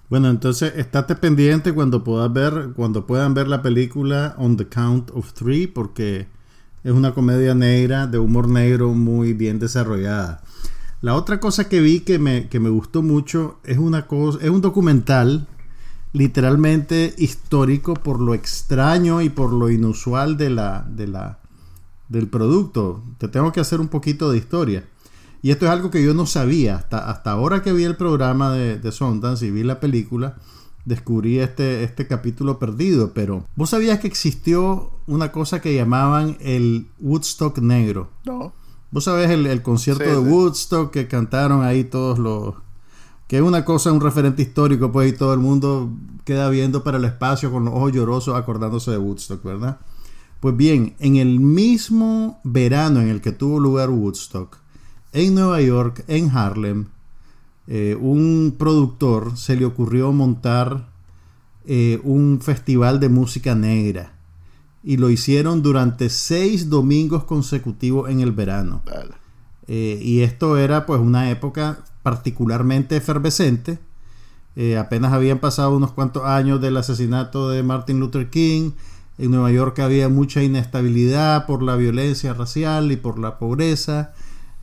Bueno, 0.08 0.28
entonces 0.30 0.72
estate 0.76 1.16
pendiente 1.16 1.72
cuando 1.72 2.04
puedas 2.04 2.32
ver, 2.32 2.70
cuando 2.76 3.06
puedan 3.06 3.34
ver 3.34 3.48
la 3.48 3.62
película 3.62 4.34
On 4.38 4.56
the 4.56 4.66
Count 4.68 5.10
of 5.14 5.32
Three, 5.32 5.66
porque 5.66 6.28
es 6.87 6.92
una 6.92 7.14
comedia 7.14 7.53
negra 7.53 8.07
de 8.07 8.16
humor 8.16 8.49
negro 8.49 8.92
muy 8.92 9.33
bien 9.33 9.59
desarrollada. 9.59 10.44
La 11.01 11.16
otra 11.16 11.40
cosa 11.40 11.68
que 11.68 11.81
vi 11.81 11.99
que 11.99 12.20
me, 12.20 12.49
que 12.49 12.61
me 12.61 12.68
gustó 12.68 13.03
mucho 13.03 13.59
es 13.64 13.77
una 13.77 14.07
cosa, 14.07 14.38
es 14.40 14.51
un 14.51 14.61
documental 14.61 15.49
literalmente 16.12 17.12
histórico 17.18 17.94
por 17.94 18.20
lo 18.20 18.35
extraño 18.35 19.20
y 19.20 19.31
por 19.31 19.53
lo 19.53 19.68
inusual 19.68 20.37
de 20.37 20.51
la, 20.51 20.87
de 20.88 21.09
la, 21.09 21.40
del 22.09 22.29
producto. 22.29 23.03
Te 23.18 23.27
tengo 23.27 23.51
que 23.51 23.59
hacer 23.59 23.81
un 23.81 23.88
poquito 23.88 24.31
de 24.31 24.38
historia. 24.38 24.85
Y 25.42 25.51
esto 25.51 25.64
es 25.64 25.72
algo 25.72 25.90
que 25.90 26.05
yo 26.05 26.14
no 26.14 26.25
sabía. 26.25 26.77
Hasta, 26.77 27.11
hasta 27.11 27.33
ahora 27.33 27.62
que 27.62 27.72
vi 27.72 27.83
el 27.83 27.96
programa 27.96 28.53
de, 28.53 28.79
de 28.79 28.92
Sundance 28.92 29.44
y 29.44 29.51
vi 29.51 29.64
la 29.64 29.81
película, 29.81 30.37
descubrí 30.87 31.40
este, 31.40 31.85
este 31.85 32.07
capítulo 32.07 32.59
perdido. 32.59 33.12
Pero, 33.12 33.44
¿vos 33.55 33.70
sabías 33.70 33.99
que 33.99 34.07
existió 34.07 34.92
una 35.07 35.33
cosa 35.33 35.61
que 35.61 35.75
llamaban 35.75 36.38
el 36.40 36.88
Woodstock 36.99 37.59
negro? 37.59 38.09
No. 38.25 38.55
Vos 38.90 39.05
sabés 39.05 39.31
el, 39.31 39.46
el 39.46 39.62
concierto 39.62 40.05
Sí, 40.05 40.11
de. 40.11 40.16
Woodstock 40.16 40.90
que 40.90 41.07
cantaron 41.07 41.62
ahí 41.62 41.85
todos 41.85 42.18
los... 42.18 42.55
Que 43.27 43.38
es 43.38 43.42
una 43.42 43.64
cosa, 43.64 43.90
un 43.90 44.01
referente 44.01 44.40
histórico, 44.40 44.92
pues, 44.92 45.12
y 45.12 45.16
todo 45.16 45.35
el 45.35 45.40
mundo 45.40 45.90
queda 46.25 46.49
viendo 46.49 46.85
para 46.85 46.96
el 46.99 47.05
espacio 47.05 47.51
con 47.51 47.64
los 47.64 47.75
ojos 47.75 47.92
llorosos 47.92 48.37
acordándose 48.37 48.92
de 48.92 48.99
Woodstock, 48.99 49.42
¿verdad? 49.42 49.81
Pues 50.38 50.57
bien, 50.57 50.94
en 51.01 51.16
el 51.16 51.40
mismo 51.40 52.40
verano 52.44 53.01
en 53.01 53.09
el 53.09 53.20
que 53.20 53.33
tuvo 53.33 53.59
lugar 53.59 53.90
Woodstock, 53.90 54.59
en 55.12 55.35
Nueva 55.35 55.61
York, 55.61 56.05
en 56.07 56.31
Harlem, 56.31 56.87
eh, 57.68 57.96
un 58.00 58.55
productor 58.57 59.37
se 59.37 59.57
le 59.57 59.64
ocurrió 59.64 60.12
montar 60.12 60.88
eh, 61.64 62.00
un 62.05 62.40
festival 62.40 63.00
de 63.00 63.09
música 63.09 63.55
negra. 63.55 64.12
Y 64.85 64.98
lo 64.98 65.11
hicieron 65.11 65.62
durante 65.62 66.11
seis 66.11 66.70
domingos 66.70 67.24
consecutivos 67.24 68.09
en 68.09 68.20
el 68.20 68.31
verano. 68.31 68.83
Eh, 69.66 69.98
y 70.00 70.20
esto 70.20 70.59
era 70.59 70.87
pues 70.87 71.00
una 71.00 71.31
época 71.31 71.85
particularmente 72.02 72.96
efervescente. 72.96 73.81
Apenas 74.79 75.12
habían 75.12 75.38
pasado 75.38 75.76
unos 75.76 75.92
cuantos 75.92 76.24
años 76.24 76.62
del 76.62 76.79
asesinato 76.79 77.50
de 77.50 77.62
Martin 77.62 78.00
Luther 78.00 78.31
King. 78.31 78.70
En 79.18 79.33
Nueva 79.33 79.50
York 79.50 79.79
había 79.81 80.09
mucha 80.09 80.42
inestabilidad 80.42 81.44
por 81.44 81.62
la 81.62 81.76
violencia 81.76 82.33
racial 82.33 82.90
y 82.90 82.96
por 82.96 83.18
la 83.18 83.38
pobreza. 83.38 84.14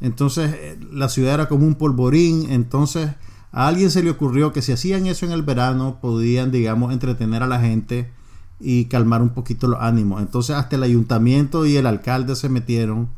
Entonces 0.03 0.53
eh, 0.53 0.77
la 0.91 1.09
ciudad 1.09 1.33
era 1.33 1.47
como 1.47 1.65
un 1.65 1.75
polvorín. 1.75 2.51
Entonces 2.51 3.09
a 3.51 3.67
alguien 3.67 3.89
se 3.89 4.03
le 4.03 4.11
ocurrió 4.11 4.51
que 4.51 4.61
si 4.61 4.73
hacían 4.73 5.07
eso 5.07 5.25
en 5.25 5.31
el 5.31 5.41
verano 5.41 5.97
podían, 6.01 6.51
digamos, 6.51 6.93
entretener 6.93 7.41
a 7.41 7.47
la 7.47 7.59
gente 7.59 8.11
y 8.59 8.85
calmar 8.85 9.21
un 9.21 9.29
poquito 9.29 9.67
los 9.67 9.81
ánimos. 9.81 10.21
Entonces 10.21 10.55
hasta 10.55 10.75
el 10.75 10.83
ayuntamiento 10.83 11.65
y 11.65 11.77
el 11.77 11.87
alcalde 11.87 12.35
se 12.35 12.49
metieron 12.49 13.09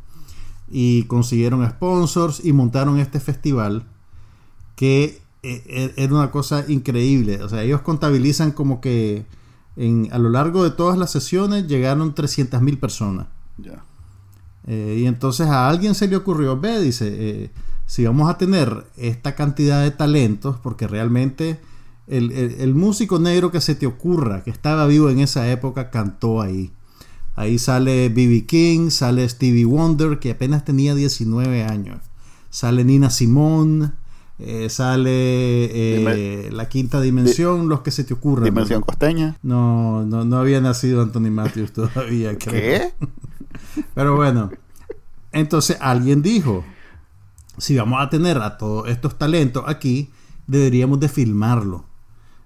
y 0.70 1.02
consiguieron 1.04 1.68
sponsors 1.68 2.44
y 2.44 2.52
montaron 2.52 2.98
este 2.98 3.20
festival 3.20 3.84
que 4.76 5.20
eh, 5.42 5.62
eh, 5.66 5.92
era 5.96 6.14
una 6.14 6.30
cosa 6.30 6.64
increíble. 6.68 7.42
O 7.42 7.48
sea, 7.48 7.64
ellos 7.64 7.80
contabilizan 7.80 8.52
como 8.52 8.80
que 8.80 9.26
en, 9.74 10.08
a 10.12 10.18
lo 10.18 10.30
largo 10.30 10.62
de 10.62 10.70
todas 10.70 10.96
las 10.96 11.10
sesiones 11.10 11.66
llegaron 11.66 12.14
300 12.14 12.62
mil 12.62 12.78
personas. 12.78 13.26
Ya. 13.58 13.82
Eh, 14.66 14.98
y 15.00 15.06
entonces 15.06 15.46
a 15.46 15.68
alguien 15.68 15.94
se 15.94 16.08
le 16.08 16.16
ocurrió, 16.16 16.58
ve, 16.58 16.80
dice, 16.80 17.08
eh, 17.16 17.50
si 17.86 18.04
vamos 18.04 18.28
a 18.28 18.36
tener 18.36 18.84
esta 18.96 19.34
cantidad 19.36 19.82
de 19.82 19.92
talentos, 19.92 20.56
porque 20.62 20.86
realmente 20.88 21.60
el, 22.08 22.32
el- 22.32 22.56
el 22.60 22.74
músico 22.74 23.18
negro 23.18 23.50
que 23.52 23.60
se 23.60 23.74
te 23.76 23.86
ocurra, 23.86 24.42
que 24.42 24.50
estaba 24.50 24.86
vivo 24.86 25.08
en 25.10 25.20
esa 25.20 25.48
época, 25.50 25.90
cantó 25.90 26.40
ahí. 26.40 26.72
Ahí 27.36 27.58
sale 27.58 28.08
B.B. 28.08 28.46
King, 28.46 28.90
sale 28.90 29.28
Stevie 29.28 29.66
Wonder, 29.66 30.18
que 30.18 30.30
apenas 30.32 30.64
tenía 30.64 30.94
19 30.94 31.64
años. 31.64 31.98
Sale 32.48 32.82
Nina 32.82 33.10
Simone, 33.10 33.90
eh, 34.38 34.68
sale 34.70 35.10
eh, 35.12 36.48
La 36.52 36.68
Quinta 36.68 37.00
Dimensión, 37.00 37.68
los 37.68 37.80
que 37.82 37.90
se 37.90 38.04
te 38.04 38.14
ocurran. 38.14 38.44
Dimensión 38.44 38.80
costeña. 38.82 39.36
No, 39.42 40.04
no, 40.06 40.24
no 40.24 40.38
había 40.38 40.60
nacido 40.62 41.02
Anthony 41.02 41.30
Matthews 41.30 41.72
todavía. 41.74 42.36
creo. 42.38 42.52
¿Qué? 42.52 43.06
Pero 43.96 44.14
bueno, 44.14 44.50
entonces 45.32 45.78
alguien 45.80 46.20
dijo, 46.20 46.62
si 47.56 47.78
vamos 47.78 48.02
a 48.02 48.10
tener 48.10 48.36
a 48.36 48.58
todos 48.58 48.90
estos 48.90 49.16
talentos 49.16 49.64
aquí, 49.66 50.10
deberíamos 50.46 51.00
de 51.00 51.08
filmarlo. 51.08 51.86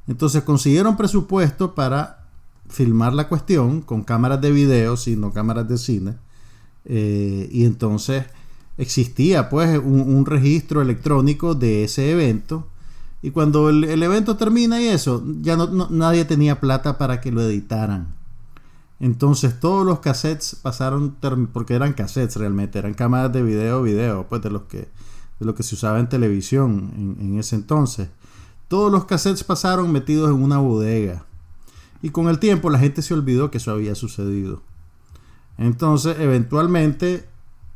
Entonces 0.06 0.44
consiguieron 0.44 0.96
presupuesto 0.96 1.74
para 1.74 2.28
filmar 2.68 3.14
la 3.14 3.26
cuestión 3.26 3.80
con 3.80 4.04
cámaras 4.04 4.40
de 4.40 4.52
video, 4.52 4.96
sino 4.96 5.32
cámaras 5.32 5.68
de 5.68 5.76
cine. 5.76 6.14
Eh, 6.84 7.48
y 7.50 7.64
entonces 7.64 8.26
existía 8.78 9.48
pues 9.50 9.76
un, 9.76 10.24
registro 10.26 10.82
electrónico 10.82 11.56
de 11.56 11.82
ese 11.82 12.12
evento. 12.12 12.68
Y 13.22 13.32
cuando 13.32 13.70
el, 13.70 14.00
evento 14.04 14.36
termina 14.36 14.80
y 14.80 14.86
eso, 14.86 15.24
ya 15.40 15.56
no- 15.56 15.88
nadie 15.90 16.24
tenía 16.24 16.60
plata 16.60 16.96
para 16.96 17.20
que 17.20 17.32
lo 17.32 17.42
editaran. 17.42 18.19
Entonces 19.00 19.58
todos 19.58 19.84
los 19.86 20.00
cassettes 20.00 20.56
pasaron, 20.62 21.16
porque 21.52 21.74
eran 21.74 21.94
cassettes 21.94 22.36
realmente, 22.36 22.78
eran 22.78 22.94
cámaras 22.94 23.32
de 23.32 23.42
video, 23.42 23.82
video, 23.82 24.26
pues 24.28 24.42
de 24.42 24.50
los 24.50 24.62
que, 24.62 24.88
de 25.38 25.46
lo 25.46 25.54
que 25.54 25.62
se 25.62 25.74
usaba 25.74 25.98
en 26.00 26.08
televisión 26.08 26.92
en, 26.94 27.16
en 27.26 27.38
ese 27.38 27.56
entonces. 27.56 28.08
Todos 28.68 28.92
los 28.92 29.06
cassettes 29.06 29.42
pasaron 29.42 29.90
metidos 29.90 30.30
en 30.30 30.42
una 30.42 30.58
bodega. 30.58 31.24
Y 32.02 32.10
con 32.10 32.28
el 32.28 32.38
tiempo 32.38 32.70
la 32.70 32.78
gente 32.78 33.02
se 33.02 33.14
olvidó 33.14 33.50
que 33.50 33.58
eso 33.58 33.70
había 33.72 33.94
sucedido. 33.94 34.62
Entonces, 35.58 36.16
eventualmente, 36.18 37.26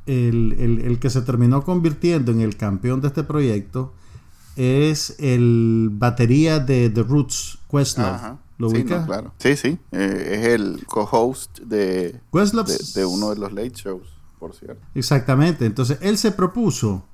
el, 0.06 0.54
el- 0.58 0.80
el 0.82 0.98
que 0.98 1.10
se 1.10 1.22
terminó 1.22 1.62
convirtiendo 1.64 2.32
en 2.32 2.40
el 2.40 2.56
campeón 2.56 3.00
de 3.00 3.08
este 3.08 3.24
proyecto 3.24 3.92
es 4.56 5.16
el 5.18 5.88
batería 5.92 6.60
de 6.60 6.90
The 6.90 7.02
Roots, 7.02 7.58
Questlove. 7.70 8.08
Ajá. 8.10 8.38
¿Lo 8.58 8.70
sí, 8.70 8.84
no, 8.84 9.04
claro. 9.06 9.32
Sí, 9.38 9.56
sí. 9.56 9.78
Eh, 9.92 10.38
es 10.38 10.46
el 10.46 10.84
co-host 10.86 11.60
de, 11.60 12.20
de, 12.32 12.78
de 12.94 13.04
uno 13.04 13.30
de 13.30 13.36
los 13.36 13.52
late 13.52 13.72
shows, 13.74 14.08
por 14.38 14.54
cierto. 14.54 14.80
Exactamente. 14.94 15.66
Entonces 15.66 15.98
él 16.00 16.18
se 16.18 16.30
propuso 16.30 17.04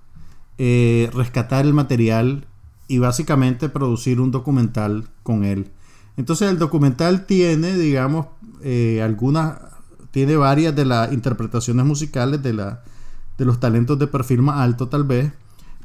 eh, 0.59 1.09
rescatar 1.15 1.65
el 1.65 1.73
material 1.73 2.47
y 2.89 2.99
básicamente 2.99 3.69
producir 3.69 4.21
un 4.21 4.31
documental 4.31 5.09
con 5.23 5.45
él. 5.45 5.71
Entonces 6.17 6.51
el 6.51 6.59
documental 6.59 7.25
tiene, 7.25 7.73
digamos, 7.79 8.27
eh, 8.63 9.01
algunas, 9.03 9.59
tiene 10.11 10.37
varias 10.37 10.77
de 10.77 10.85
las 10.85 11.13
interpretaciones 11.13 11.87
musicales 11.87 12.43
de, 12.43 12.53
la, 12.53 12.83
de 13.39 13.45
los 13.47 13.59
talentos 13.61 13.99
de 13.99 14.07
perfil 14.07 14.43
más 14.43 14.59
alto 14.59 14.89
tal 14.89 15.05
vez, 15.05 15.33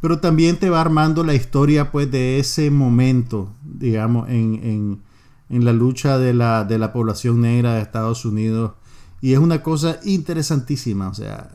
pero 0.02 0.20
también 0.20 0.58
te 0.58 0.70
va 0.70 0.82
armando 0.82 1.24
la 1.24 1.34
historia 1.34 1.92
pues 1.92 2.12
de 2.12 2.40
ese 2.40 2.70
momento, 2.70 3.54
digamos, 3.64 4.28
en, 4.30 4.60
en, 4.64 5.02
en 5.50 5.66
la 5.66 5.74
lucha 5.74 6.18
de 6.18 6.34
la, 6.34 6.64
de 6.64 6.78
la 6.80 6.92
población 6.94 7.42
negra 7.42 7.76
de 7.76 7.82
Estados 7.82 8.26
Unidos. 8.26 8.72
Y 9.22 9.34
es 9.34 9.40
una 9.40 9.64
cosa 9.64 10.00
interesantísima, 10.04 11.08
o 11.10 11.14
sea, 11.14 11.50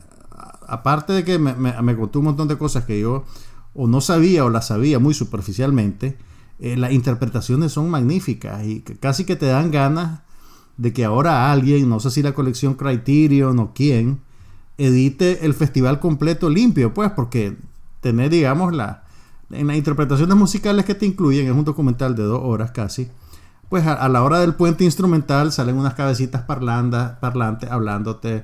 aparte 0.67 1.13
de 1.13 1.23
que 1.23 1.39
me, 1.39 1.53
me- 1.53 1.95
contó 1.95 2.19
un 2.19 2.25
montón 2.25 2.47
de 2.47 2.57
cosas 2.57 2.85
que 2.85 2.99
yo 2.99 3.25
o 3.73 3.87
no 3.87 4.01
sabía 4.01 4.43
o 4.43 4.49
las 4.49 4.67
sabía 4.67 4.99
muy 4.99 5.13
superficialmente, 5.13 6.17
eh, 6.59 6.75
las 6.77 6.91
interpretaciones 6.91 7.71
son 7.71 7.89
magníficas 7.89 8.65
y 8.65 8.81
casi 8.81 9.25
que 9.25 9.35
te 9.35 9.45
dan 9.47 9.71
ganas 9.71 10.21
de 10.77 10.93
que 10.93 11.05
ahora 11.05 11.51
alguien, 11.51 11.87
no 11.89 11.99
sé 11.99 12.09
si 12.11 12.21
la 12.23 12.33
colección 12.33 12.73
Criterion 12.73 13.59
o 13.59 13.73
quién, 13.73 14.19
edite 14.77 15.45
el 15.45 15.53
festival 15.53 15.99
completo 15.99 16.49
limpio, 16.49 16.93
pues, 16.93 17.11
porque 17.11 17.55
tener, 18.01 18.29
digamos, 18.31 18.73
la, 18.73 19.03
en 19.51 19.67
las 19.67 19.77
interpretaciones 19.77 20.35
musicales 20.35 20.85
que 20.85 20.95
te 20.95 21.05
incluyen, 21.05 21.45
es 21.45 21.51
un 21.53 21.65
documental 21.65 22.15
de 22.15 22.23
dos 22.23 22.41
horas 22.43 22.71
casi, 22.71 23.09
pues 23.71 23.87
a, 23.87 23.93
a 23.93 24.09
la 24.09 24.21
hora 24.21 24.41
del 24.41 24.53
puente 24.53 24.83
instrumental 24.83 25.53
salen 25.53 25.77
unas 25.77 25.93
cabecitas 25.93 26.41
parlandas, 26.41 27.17
parlantes 27.19 27.71
hablándote 27.71 28.43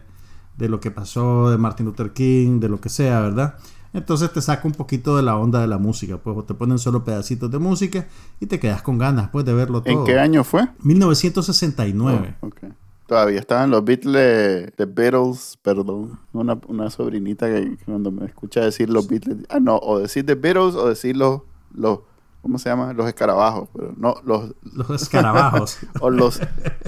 de 0.56 0.70
lo 0.70 0.80
que 0.80 0.90
pasó, 0.90 1.52
de 1.52 1.58
Martin 1.58 1.86
Luther 1.86 2.14
King, 2.14 2.62
de 2.62 2.70
lo 2.70 2.80
que 2.80 2.88
sea, 2.88 3.20
¿verdad? 3.20 3.56
Entonces 3.92 4.32
te 4.32 4.42
saca 4.42 4.66
un 4.66 4.74
poquito 4.74 5.18
de 5.18 5.24
la 5.24 5.38
onda 5.38 5.60
de 5.60 5.68
la 5.68 5.78
música, 5.78 6.18
pues 6.18 6.46
te 6.46 6.54
ponen 6.54 6.80
solo 6.80 7.04
pedacitos 7.04 7.52
de 7.52 7.60
música 7.60 8.08
y 8.40 8.46
te 8.46 8.58
quedas 8.58 8.82
con 8.82 8.98
ganas, 8.98 9.30
pues, 9.30 9.44
de 9.44 9.54
verlo 9.54 9.84
todo. 9.84 10.00
¿En 10.00 10.06
qué 10.06 10.18
año 10.18 10.46
fue? 10.46 10.70
1969. 10.84 12.36
Oh, 12.40 12.48
ok. 12.48 12.60
Todavía 13.06 13.42
estaban 13.42 13.70
los 13.70 13.84
Beatles, 13.84 14.72
The 14.78 14.86
Beatles, 14.86 15.60
perdón. 15.62 16.20
Una, 16.32 16.58
una 16.70 16.90
sobrinita 16.90 17.48
que 17.48 17.76
que 17.76 17.84
cuando 17.84 18.12
me 18.12 18.26
escucha 18.28 18.62
decir 18.62 18.90
los 18.90 19.10
Beatles, 19.10 19.46
ah, 19.50 19.60
no, 19.60 19.78
o 19.78 20.00
decir 20.00 20.26
The 20.26 20.36
Beatles 20.36 20.76
o 20.76 20.88
decir 20.88 21.18
los, 21.18 21.42
los 21.74 22.00
¿cómo 22.48 22.58
se 22.60 22.70
llama? 22.70 22.94
Los 22.94 23.08
escarabajos, 23.08 23.68
pero 23.74 23.94
no, 23.98 24.16
los, 24.24 24.54
Los 24.74 25.02
escarabajos. 25.02 25.78
o 26.00 26.10
los, 26.10 26.40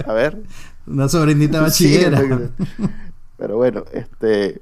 a 0.06 0.12
ver. 0.12 0.42
Una 0.86 1.08
sobrinita 1.08 1.58
Sí, 1.70 1.84
bachillera. 1.86 2.50
pero 3.36 3.56
bueno, 3.58 3.84
este, 3.92 4.60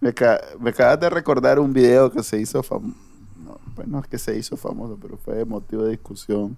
me, 0.00 0.12
ca- 0.12 0.40
me 0.60 0.70
acabas 0.70 1.00
de 1.00 1.08
recordar 1.10 1.58
un 1.58 1.72
video 1.72 2.10
que 2.12 2.22
se 2.22 2.38
hizo 2.38 2.62
famoso, 2.62 2.94
no, 3.44 3.58
pues 3.74 3.88
no 3.88 3.98
es 4.00 4.06
que 4.06 4.18
se 4.18 4.36
hizo 4.38 4.56
famoso, 4.56 4.98
pero 5.00 5.16
fue 5.16 5.44
motivo 5.44 5.84
de 5.84 5.90
discusión. 5.92 6.56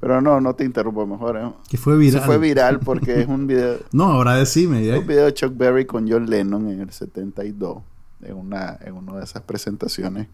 Pero 0.00 0.20
no, 0.20 0.40
no 0.40 0.54
te 0.54 0.64
interrumpo 0.64 1.06
mejor, 1.06 1.36
¿eh? 1.38 1.50
que 1.68 1.78
fue 1.78 1.94
Se 1.94 1.98
viral. 2.00 2.22
fue 2.24 2.38
viral 2.38 2.80
porque 2.80 3.20
es 3.22 3.28
un 3.28 3.46
video, 3.46 3.78
No, 3.92 4.04
ahora 4.04 4.34
decime. 4.34 4.84
¿eh? 4.86 4.98
un 4.98 5.06
video 5.06 5.24
de 5.26 5.32
Chuck 5.34 5.56
Berry 5.56 5.86
con 5.86 6.10
John 6.10 6.28
Lennon 6.28 6.68
en 6.68 6.80
el 6.80 6.90
72. 6.90 7.78
en 8.22 8.34
una, 8.36 8.76
en 8.82 8.94
una 8.94 9.16
de 9.16 9.24
esas 9.24 9.42
presentaciones. 9.42 10.26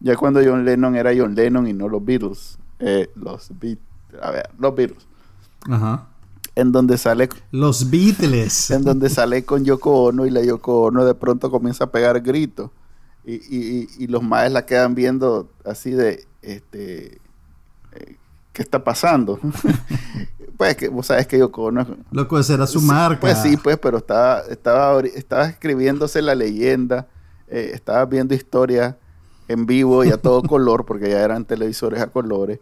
Ya 0.00 0.16
cuando 0.16 0.40
John 0.44 0.64
Lennon 0.64 0.94
era 0.96 1.10
John 1.16 1.34
Lennon 1.34 1.66
y 1.66 1.72
no 1.72 1.88
los 1.88 2.04
Beatles. 2.04 2.58
Eh, 2.78 3.10
los 3.16 3.50
Beat, 3.58 3.78
a 4.22 4.30
ver, 4.30 4.50
los 4.58 4.74
Beatles. 4.74 5.06
Ajá. 5.68 6.06
En 6.54 6.72
donde 6.72 6.98
sale 6.98 7.28
Los 7.52 7.88
Beatles. 7.90 8.70
en 8.70 8.82
donde 8.84 9.10
sale 9.10 9.44
con 9.44 9.64
Yoko 9.64 10.04
Ono 10.04 10.26
y 10.26 10.30
la 10.30 10.42
Yoko 10.42 10.82
Ono 10.82 11.04
de 11.04 11.14
pronto 11.14 11.50
comienza 11.50 11.84
a 11.84 11.90
pegar 11.90 12.20
gritos. 12.20 12.70
Y, 13.24 13.86
y, 14.02 14.06
los 14.06 14.22
maes 14.22 14.50
la 14.52 14.64
quedan 14.64 14.94
viendo 14.94 15.50
así 15.66 15.90
de, 15.90 16.26
este, 16.40 17.20
eh, 17.92 18.16
¿qué 18.54 18.62
está 18.62 18.82
pasando? 18.82 19.38
pues 20.56 20.76
que 20.76 20.88
vos 20.88 21.06
sabes 21.06 21.26
que 21.26 21.38
Yoko 21.38 21.64
Ono 21.64 21.82
es- 21.82 21.88
Loco, 22.10 22.38
esa 22.38 22.54
era 22.54 22.66
su 22.66 22.80
Sí, 22.80 22.86
marca. 22.86 23.20
Pues 23.20 23.36
sí, 23.42 23.56
pues, 23.58 23.76
pero 23.78 23.98
estaba, 23.98 24.40
estaba, 24.48 25.00
estaba 25.00 25.46
escribiéndose 25.46 26.22
la 26.22 26.34
leyenda, 26.34 27.06
eh, 27.48 27.72
estaba 27.74 28.04
viendo 28.06 28.34
historias 28.34 28.94
en 29.48 29.66
vivo 29.66 30.04
y 30.04 30.10
a 30.10 30.18
todo 30.18 30.42
color, 30.42 30.84
porque 30.84 31.10
ya 31.10 31.20
eran 31.22 31.44
televisores 31.44 32.00
a 32.00 32.06
colores. 32.08 32.60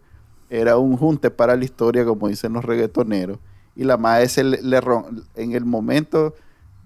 Era 0.48 0.76
un 0.78 0.96
junte 0.96 1.30
para 1.30 1.56
la 1.56 1.64
historia, 1.64 2.04
como 2.04 2.28
dicen 2.28 2.52
los 2.52 2.64
reggaetoneros. 2.64 3.38
Y 3.74 3.84
la 3.84 3.96
maestra 3.96 4.44
le, 4.44 4.62
le 4.62 4.80
ron- 4.80 5.24
en 5.34 5.52
el 5.52 5.64
momento, 5.64 6.34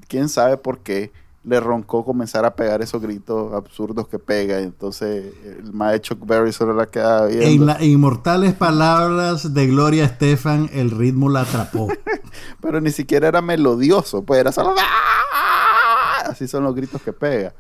quién 0.09 0.28
sabe 0.28 0.57
por 0.57 0.78
qué, 0.78 1.12
le 1.44 1.59
roncó 1.61 2.05
comenzar 2.05 2.44
a 2.44 2.55
pegar 2.55 2.82
esos 2.82 3.01
gritos 3.01 3.53
absurdos 3.55 4.09
que 4.09 4.18
pega. 4.18 4.59
Entonces 4.61 5.32
el 5.44 5.72
maestro 5.72 6.16
Chuck 6.16 6.26
Berry 6.26 6.53
solo 6.53 6.74
la 6.74 6.86
quedaba 6.86 7.26
viendo. 7.26 7.46
En 7.46 7.66
las 7.66 7.82
inmortales 7.82 8.55
palabras 8.55 9.55
de 9.55 9.66
Gloria 9.66 10.05
Estefan, 10.05 10.68
el 10.72 10.90
ritmo 10.90 11.28
la 11.30 11.42
atrapó. 11.42 11.88
Pero 12.61 12.80
ni 12.80 12.90
siquiera 12.90 13.28
era 13.28 13.40
melodioso, 13.42 14.22
pues 14.22 14.40
era 14.40 14.53
solo... 14.53 14.74
¡Ah! 14.78 16.24
Así 16.30 16.46
son 16.48 16.64
los 16.64 16.74
gritos 16.74 17.01
que 17.03 17.12
pega. 17.12 17.55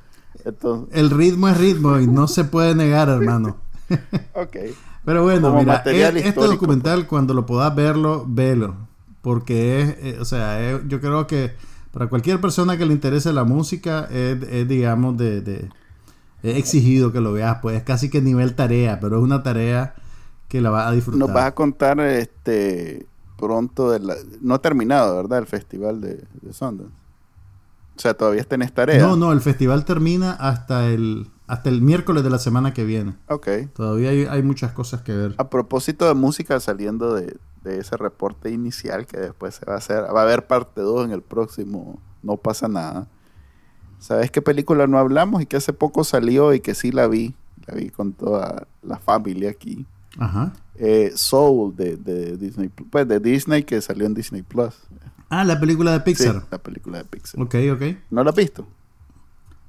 Entonces, 0.44 0.88
El 0.96 1.10
ritmo 1.10 1.48
es 1.48 1.58
ritmo 1.58 1.98
y 1.98 2.06
no 2.06 2.28
se 2.28 2.44
puede 2.44 2.74
negar, 2.74 3.08
hermano. 3.08 3.56
ok. 4.34 4.56
Pero 5.04 5.22
bueno, 5.22 5.48
Como 5.48 5.60
mira, 5.60 5.82
e- 5.86 6.28
este 6.28 6.40
documental, 6.40 7.06
cuando 7.06 7.34
lo 7.34 7.46
puedas 7.46 7.74
verlo, 7.74 8.24
velo. 8.28 8.74
Porque 9.22 9.80
es, 9.80 9.96
eh, 10.00 10.18
o 10.20 10.24
sea, 10.24 10.60
es- 10.62 10.80
yo 10.88 11.00
creo 11.00 11.26
que 11.26 11.52
para 11.92 12.08
cualquier 12.08 12.40
persona 12.40 12.76
que 12.78 12.86
le 12.86 12.92
interese 12.92 13.32
la 13.32 13.44
música, 13.44 14.06
es, 14.10 14.42
es, 14.42 14.68
digamos, 14.68 15.16
de, 15.16 15.40
de- 15.40 15.68
es 16.42 16.56
exigido 16.56 17.12
que 17.12 17.20
lo 17.20 17.32
veas, 17.32 17.58
pues 17.60 17.76
es 17.76 17.82
casi 17.82 18.08
que 18.08 18.22
nivel 18.22 18.54
tarea, 18.54 18.98
pero 19.00 19.18
es 19.18 19.22
una 19.22 19.42
tarea 19.42 19.94
que 20.48 20.60
la 20.60 20.70
vas 20.70 20.86
a 20.88 20.92
disfrutar. 20.92 21.20
Nos 21.20 21.32
vas 21.34 21.46
a 21.46 21.54
contar 21.54 22.00
este 22.00 23.06
pronto, 23.38 23.90
de 23.90 24.00
la, 24.00 24.14
no 24.40 24.54
ha 24.54 24.58
terminado, 24.60 25.16
¿verdad? 25.16 25.38
El 25.38 25.46
festival 25.46 26.00
de, 26.00 26.24
de 26.42 26.52
Sundance. 26.52 26.92
O 27.96 28.00
sea, 28.00 28.14
todavía 28.14 28.44
tenés 28.44 28.72
tarea. 28.72 29.06
No, 29.06 29.16
no, 29.16 29.32
el 29.32 29.40
festival 29.40 29.84
termina 29.84 30.32
hasta 30.32 30.86
el, 30.86 31.28
hasta 31.46 31.68
el 31.68 31.82
miércoles 31.82 32.24
de 32.24 32.30
la 32.30 32.38
semana 32.38 32.72
que 32.72 32.84
viene. 32.84 33.16
Ok. 33.28 33.48
Todavía 33.74 34.10
hay, 34.10 34.24
hay 34.24 34.42
muchas 34.42 34.72
cosas 34.72 35.02
que 35.02 35.12
ver. 35.14 35.34
A 35.36 35.50
propósito 35.50 36.06
de 36.06 36.14
música, 36.14 36.58
saliendo 36.60 37.14
de, 37.14 37.36
de 37.62 37.78
ese 37.78 37.96
reporte 37.96 38.50
inicial 38.50 39.06
que 39.06 39.18
después 39.18 39.54
se 39.54 39.66
va 39.66 39.74
a 39.74 39.78
hacer, 39.78 40.02
va 40.14 40.20
a 40.20 40.24
haber 40.24 40.46
parte 40.46 40.80
2 40.80 41.06
en 41.06 41.12
el 41.12 41.22
próximo 41.22 42.00
No 42.22 42.36
pasa 42.36 42.68
nada. 42.68 43.08
¿Sabes 43.98 44.30
qué 44.30 44.40
película 44.40 44.86
no 44.86 44.98
hablamos 44.98 45.42
y 45.42 45.46
que 45.46 45.58
hace 45.58 45.74
poco 45.74 46.04
salió 46.04 46.54
y 46.54 46.60
que 46.60 46.74
sí 46.74 46.90
la 46.90 47.06
vi? 47.06 47.34
La 47.66 47.74
vi 47.74 47.90
con 47.90 48.14
toda 48.14 48.66
la 48.82 48.98
familia 48.98 49.50
aquí. 49.50 49.86
Ajá. 50.18 50.54
Eh, 50.76 51.12
Soul 51.14 51.76
de, 51.76 51.96
de 51.96 52.38
Disney, 52.38 52.70
pues 52.70 53.06
de 53.06 53.20
Disney 53.20 53.62
que 53.62 53.82
salió 53.82 54.06
en 54.06 54.14
Disney 54.14 54.42
Plus. 54.42 54.74
Ah, 55.30 55.44
la 55.44 55.58
película 55.60 55.92
de 55.92 55.98
Sí, 55.98 56.04
Pixar. 56.04 56.46
la 56.50 56.58
película 56.58 56.98
de 56.98 57.04
Pixar. 57.04 57.40
Ok, 57.40 57.54
ok. 57.72 57.82
¿No 58.10 58.22
la 58.24 58.30
has 58.30 58.36
visto? 58.36 58.66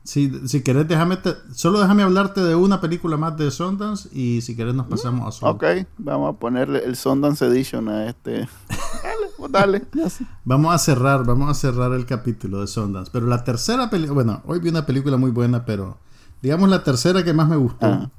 Si, 0.04 0.48
si 0.48 0.64
querés, 0.64 0.88
déjame 0.88 1.18
te- 1.18 1.36
solo 1.54 1.80
déjame 1.80 2.02
hablarte 2.02 2.42
de 2.42 2.56
una 2.56 2.82
película 2.82 3.18
más 3.18 3.38
de 3.38 3.52
Sundance 3.52 4.10
y 4.12 4.42
si 4.42 4.56
querés 4.56 4.74
nos 4.74 4.88
pasamos 4.88 5.28
a 5.28 5.32
Soul. 5.32 5.52
Ok, 5.56 5.64
vamos 6.00 6.34
a 6.36 6.40
ponerle 6.40 6.84
el 6.84 6.96
Sundance 6.96 7.46
Edition 7.46 7.88
a 7.88 8.08
este. 8.08 8.40
dale, 9.04 9.28
pues 9.38 9.52
dale. 9.52 9.84
ya. 9.94 10.08
Vamos 10.44 10.74
a 10.74 10.80
cerrar, 10.80 11.24
vamos 11.24 11.52
a 11.52 11.54
cerrar 11.54 11.94
el 11.94 12.08
capítulo 12.08 12.62
de 12.62 12.68
Sundance. 12.68 13.12
Pero 13.14 13.28
la 13.28 13.44
tercera 13.44 13.92
película, 13.92 14.14
bueno, 14.16 14.42
hoy 14.48 14.58
vi 14.60 14.70
una 14.70 14.88
película 14.88 15.18
muy 15.18 15.30
buena, 15.30 15.66
pero 15.66 16.00
digamos 16.42 16.68
la 16.72 16.84
tercera 16.84 17.24
que 17.24 17.34
más 17.34 17.48
me 17.48 17.58
gustó 17.58 18.10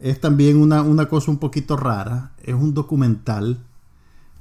es 0.00 0.20
también 0.20 0.56
una, 0.60 0.82
una 0.82 1.08
cosa 1.08 1.30
un 1.30 1.38
poquito 1.38 1.76
rara. 1.76 2.32
Es 2.42 2.54
un 2.56 2.74
documental 2.74 3.60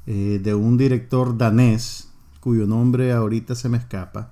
eh, 0.08 0.40
de 0.44 0.56
un 0.56 0.76
director 0.80 1.38
danés, 1.38 2.10
cuyo 2.44 2.68
nombre 2.68 3.14
ahorita 3.14 3.56
se 3.56 3.70
me 3.70 3.78
escapa. 3.78 4.32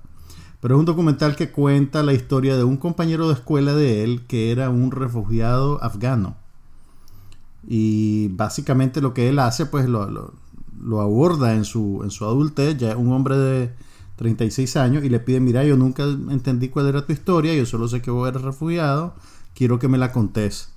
Pero 0.60 0.76
es 0.76 0.80
un 0.80 0.86
documental 0.86 1.36
que 1.36 1.50
cuenta 1.50 2.02
la 2.02 2.14
historia 2.14 2.56
de 2.56 2.64
un 2.64 2.76
compañero 2.78 3.28
de 3.28 3.34
escuela 3.34 3.74
de 3.74 4.04
él 4.04 4.22
que 4.28 4.52
era 4.52 4.70
un 4.70 4.90
refugiado 4.92 5.82
afgano. 5.82 6.36
Y 7.66 8.28
básicamente 8.28 9.00
lo 9.00 9.14
que 9.14 9.28
él 9.28 9.38
hace, 9.38 9.66
pues 9.66 9.88
lo, 9.88 10.10
lo- 10.10 11.00
aborda 11.00 11.54
en 11.54 11.64
su, 11.64 12.00
en 12.02 12.10
su 12.10 12.24
adultez, 12.24 12.76
ya 12.76 12.96
un 12.96 13.12
hombre 13.12 13.36
de 13.36 13.70
36 14.16 14.76
años, 14.76 15.04
y 15.04 15.08
le 15.08 15.20
pide, 15.20 15.40
mira, 15.40 15.64
yo 15.64 15.76
nunca 15.76 16.04
entendí 16.04 16.68
cuál 16.68 16.88
era 16.88 17.06
tu 17.06 17.12
historia, 17.12 17.54
yo 17.54 17.66
solo 17.66 17.88
sé 17.88 18.02
que 18.02 18.10
vos 18.10 18.28
eres 18.28 18.42
refugiado, 18.42 19.14
quiero 19.54 19.78
que 19.78 19.88
me 19.88 19.98
la 19.98 20.12
contés. 20.12 20.70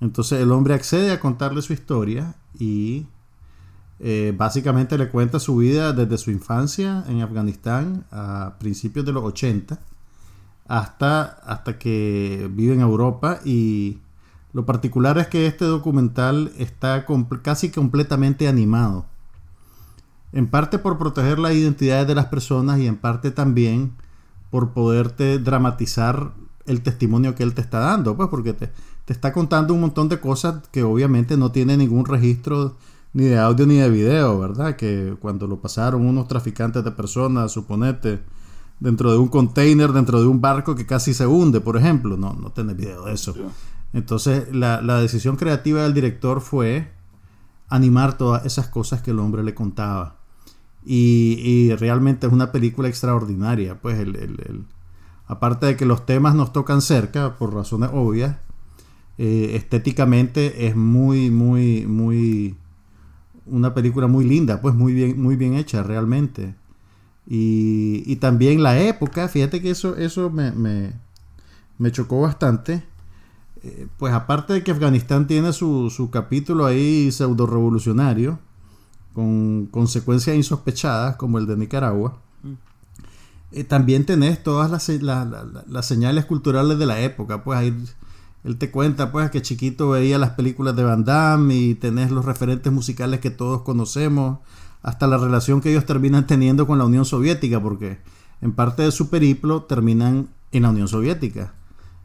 Entonces 0.00 0.40
el 0.42 0.52
hombre 0.52 0.74
accede 0.74 1.12
a 1.12 1.20
contarle 1.20 1.62
su 1.62 1.72
historia 1.72 2.36
y 2.58 3.06
eh, 4.00 4.34
básicamente 4.36 4.98
le 4.98 5.08
cuenta 5.08 5.38
su 5.38 5.56
vida 5.56 5.92
desde 5.92 6.18
su 6.18 6.30
infancia 6.30 7.04
en 7.08 7.20
Afganistán 7.20 8.04
a 8.10 8.56
principios 8.58 9.06
de 9.06 9.12
los 9.12 9.24
80 9.24 9.78
hasta, 10.66 11.22
hasta 11.22 11.78
que 11.78 12.50
vive 12.52 12.74
en 12.74 12.80
Europa 12.80 13.40
y 13.44 13.98
lo 14.52 14.66
particular 14.66 15.18
es 15.18 15.28
que 15.28 15.46
este 15.46 15.64
documental 15.64 16.52
está 16.58 17.06
casi 17.42 17.70
completamente 17.70 18.48
animado. 18.48 19.06
En 20.32 20.48
parte 20.48 20.78
por 20.78 20.98
proteger 20.98 21.38
las 21.38 21.54
identidades 21.54 22.06
de 22.06 22.14
las 22.14 22.26
personas 22.26 22.78
y 22.80 22.86
en 22.86 22.96
parte 22.96 23.30
también 23.30 23.92
por 24.50 24.70
poderte 24.70 25.38
dramatizar 25.38 26.32
el 26.66 26.82
testimonio 26.82 27.34
que 27.34 27.42
él 27.42 27.54
te 27.54 27.60
está 27.60 27.80
dando, 27.80 28.16
pues 28.16 28.28
porque 28.28 28.52
te, 28.52 28.70
te 29.04 29.12
está 29.12 29.32
contando 29.32 29.74
un 29.74 29.80
montón 29.80 30.08
de 30.08 30.20
cosas 30.20 30.66
que 30.72 30.82
obviamente 30.82 31.36
no 31.36 31.52
tiene 31.52 31.76
ningún 31.76 32.06
registro 32.06 32.76
ni 33.14 33.24
de 33.24 33.38
audio 33.38 33.66
ni 33.66 33.76
de 33.76 33.88
video, 33.88 34.38
¿verdad? 34.38 34.76
Que 34.76 35.16
cuando 35.20 35.46
lo 35.46 35.60
pasaron 35.60 36.04
unos 36.06 36.28
traficantes 36.28 36.84
de 36.84 36.90
personas, 36.90 37.52
suponete, 37.52 38.20
dentro 38.80 39.10
de 39.12 39.18
un 39.18 39.28
container, 39.28 39.92
dentro 39.92 40.20
de 40.20 40.26
un 40.26 40.40
barco 40.40 40.74
que 40.74 40.84
casi 40.84 41.14
se 41.14 41.26
hunde, 41.26 41.60
por 41.60 41.76
ejemplo, 41.76 42.16
no, 42.16 42.34
no 42.34 42.50
tenés 42.50 42.76
video 42.76 43.04
de 43.06 43.14
eso. 43.14 43.34
Entonces, 43.92 44.52
la, 44.52 44.82
la 44.82 45.00
decisión 45.00 45.36
creativa 45.36 45.82
del 45.82 45.94
director 45.94 46.40
fue 46.40 46.90
animar 47.68 48.18
todas 48.18 48.44
esas 48.44 48.68
cosas 48.68 49.00
que 49.00 49.12
el 49.12 49.20
hombre 49.20 49.42
le 49.44 49.54
contaba. 49.54 50.16
Y, 50.84 51.38
y 51.40 51.74
realmente 51.76 52.26
es 52.26 52.32
una 52.32 52.52
película 52.52 52.88
extraordinaria. 52.88 53.80
Pues 53.80 53.98
el, 54.00 54.16
el- 54.16 54.40
el- 54.46 54.64
aparte 55.26 55.66
de 55.66 55.76
que 55.76 55.86
los 55.86 56.04
temas 56.04 56.34
nos 56.34 56.52
tocan 56.52 56.82
cerca, 56.82 57.36
por 57.38 57.54
razones 57.54 57.90
obvias, 57.92 58.36
eh, 59.16 59.52
estéticamente 59.54 60.66
es 60.66 60.74
muy, 60.76 61.30
muy, 61.30 61.86
muy. 61.86 62.56
Una 63.46 63.74
película 63.74 64.06
muy 64.06 64.24
linda, 64.24 64.60
pues 64.60 64.74
muy 64.74 64.92
bien, 64.94 65.20
muy 65.22 65.36
bien 65.36 65.54
hecha 65.54 65.82
realmente. 65.82 66.54
Y, 67.26 68.02
y 68.06 68.16
también 68.16 68.62
la 68.62 68.78
época, 68.80 69.28
fíjate 69.28 69.60
que 69.62 69.70
eso, 69.70 69.96
eso 69.96 70.30
me, 70.30 70.52
me, 70.52 70.92
me 71.78 71.92
chocó 71.92 72.20
bastante. 72.22 72.84
Eh, 73.62 73.86
pues 73.98 74.12
aparte 74.12 74.52
de 74.54 74.62
que 74.62 74.70
Afganistán 74.72 75.26
tiene 75.26 75.52
su, 75.52 75.90
su 75.90 76.10
capítulo 76.10 76.66
ahí 76.66 77.10
pseudo 77.12 77.46
revolucionario, 77.46 78.38
con 79.14 79.66
consecuencias 79.66 80.36
insospechadas, 80.36 81.16
como 81.16 81.38
el 81.38 81.46
de 81.46 81.56
Nicaragua, 81.56 82.18
eh, 83.52 83.64
también 83.64 84.04
tenés 84.04 84.42
todas 84.42 84.70
las, 84.70 84.82
se- 84.82 85.00
la- 85.00 85.24
la- 85.24 85.44
la- 85.44 85.64
las 85.68 85.86
señales 85.86 86.24
culturales 86.24 86.78
de 86.78 86.86
la 86.86 87.00
época. 87.00 87.44
Pues 87.44 87.58
ahí 87.58 87.72
él 88.44 88.58
te 88.58 88.70
cuenta 88.70 89.10
pues 89.10 89.30
que 89.30 89.40
chiquito 89.40 89.90
veía 89.90 90.18
las 90.18 90.30
películas 90.30 90.76
de 90.76 90.84
Van 90.84 91.04
Damme 91.04 91.54
y 91.54 91.74
tenés 91.74 92.10
los 92.10 92.26
referentes 92.26 92.70
musicales 92.70 93.20
que 93.20 93.30
todos 93.30 93.62
conocemos, 93.62 94.40
hasta 94.82 95.06
la 95.06 95.16
relación 95.16 95.62
que 95.62 95.70
ellos 95.70 95.86
terminan 95.86 96.26
teniendo 96.26 96.66
con 96.66 96.76
la 96.76 96.84
Unión 96.84 97.06
Soviética, 97.06 97.60
porque 97.62 97.98
en 98.42 98.52
parte 98.52 98.82
de 98.82 98.92
su 98.92 99.08
periplo 99.08 99.62
terminan 99.62 100.28
en 100.52 100.62
la 100.62 100.68
Unión 100.68 100.88
Soviética. 100.88 101.54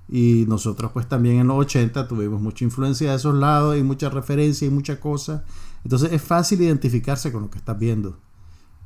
Y 0.08 0.46
nosotros 0.48 0.92
pues 0.94 1.08
también 1.10 1.40
en 1.40 1.48
los 1.48 1.58
80 1.58 2.08
tuvimos 2.08 2.42
mucha 2.42 2.64
influencia 2.64 3.10
de 3.12 3.18
esos 3.18 3.36
lados 3.36 3.78
y 3.78 3.84
mucha 3.84 4.10
referencia 4.10 4.66
y 4.66 4.72
mucha 4.72 5.02
cosa. 5.02 5.44
Entonces 5.84 6.14
es 6.14 6.22
fácil 6.22 6.62
identificarse 6.62 7.34
con 7.34 7.44
lo 7.44 7.50
que 7.50 7.58
estás 7.58 7.78
viendo. 7.78 8.18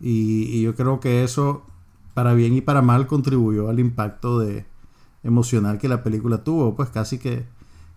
Y, 0.01 0.45
y 0.45 0.63
yo 0.63 0.73
creo 0.75 0.99
que 0.99 1.23
eso, 1.23 1.63
para 2.15 2.33
bien 2.33 2.55
y 2.55 2.61
para 2.61 2.81
mal, 2.81 3.05
contribuyó 3.05 3.69
al 3.69 3.79
impacto 3.79 4.39
de, 4.39 4.65
emocional 5.23 5.77
que 5.77 5.87
la 5.87 6.03
película 6.03 6.43
tuvo. 6.43 6.75
Pues 6.75 6.89
casi 6.89 7.17
que, 7.17 7.45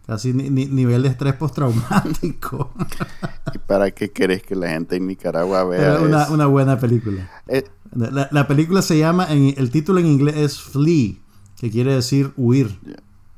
casi 0.06 0.32
ni- 0.32 0.50
ni- 0.50 0.66
nivel 0.66 1.02
de 1.02 1.08
estrés 1.08 1.34
postraumático. 1.34 2.72
¿Y 3.54 3.58
para 3.58 3.90
qué 3.90 4.10
querés 4.10 4.42
que 4.42 4.54
la 4.56 4.68
gente 4.70 4.96
en 4.96 5.06
Nicaragua 5.06 5.64
vea 5.64 6.00
una, 6.00 6.22
eso? 6.24 6.34
una 6.34 6.46
buena 6.46 6.78
película. 6.78 7.28
Eh, 7.48 7.64
La, 7.92 8.28
la 8.30 8.46
película 8.48 8.82
se 8.82 8.98
llama, 8.98 9.26
en, 9.32 9.54
el 9.56 9.70
título 9.70 10.00
en 10.00 10.06
inglés 10.06 10.36
es 10.36 10.60
Flee, 10.60 11.20
que 11.58 11.70
quiere 11.70 11.94
decir 11.94 12.32
huir. 12.36 12.78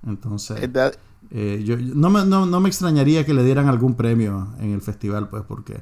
Entonces, 0.06 0.58
Es 0.62 0.70
eh, 1.30 1.62
yo, 1.64 1.76
yo- 1.78 1.94
no, 1.94 2.10
me, 2.10 2.24
no, 2.24 2.46
no 2.46 2.60
me 2.60 2.68
extrañaría 2.68 3.24
que 3.26 3.34
le 3.34 3.44
dieran 3.44 3.68
algún 3.68 3.94
premio 3.94 4.48
en 4.58 4.72
el 4.72 4.80
festival, 4.80 5.28
pues, 5.28 5.42
porque 5.46 5.80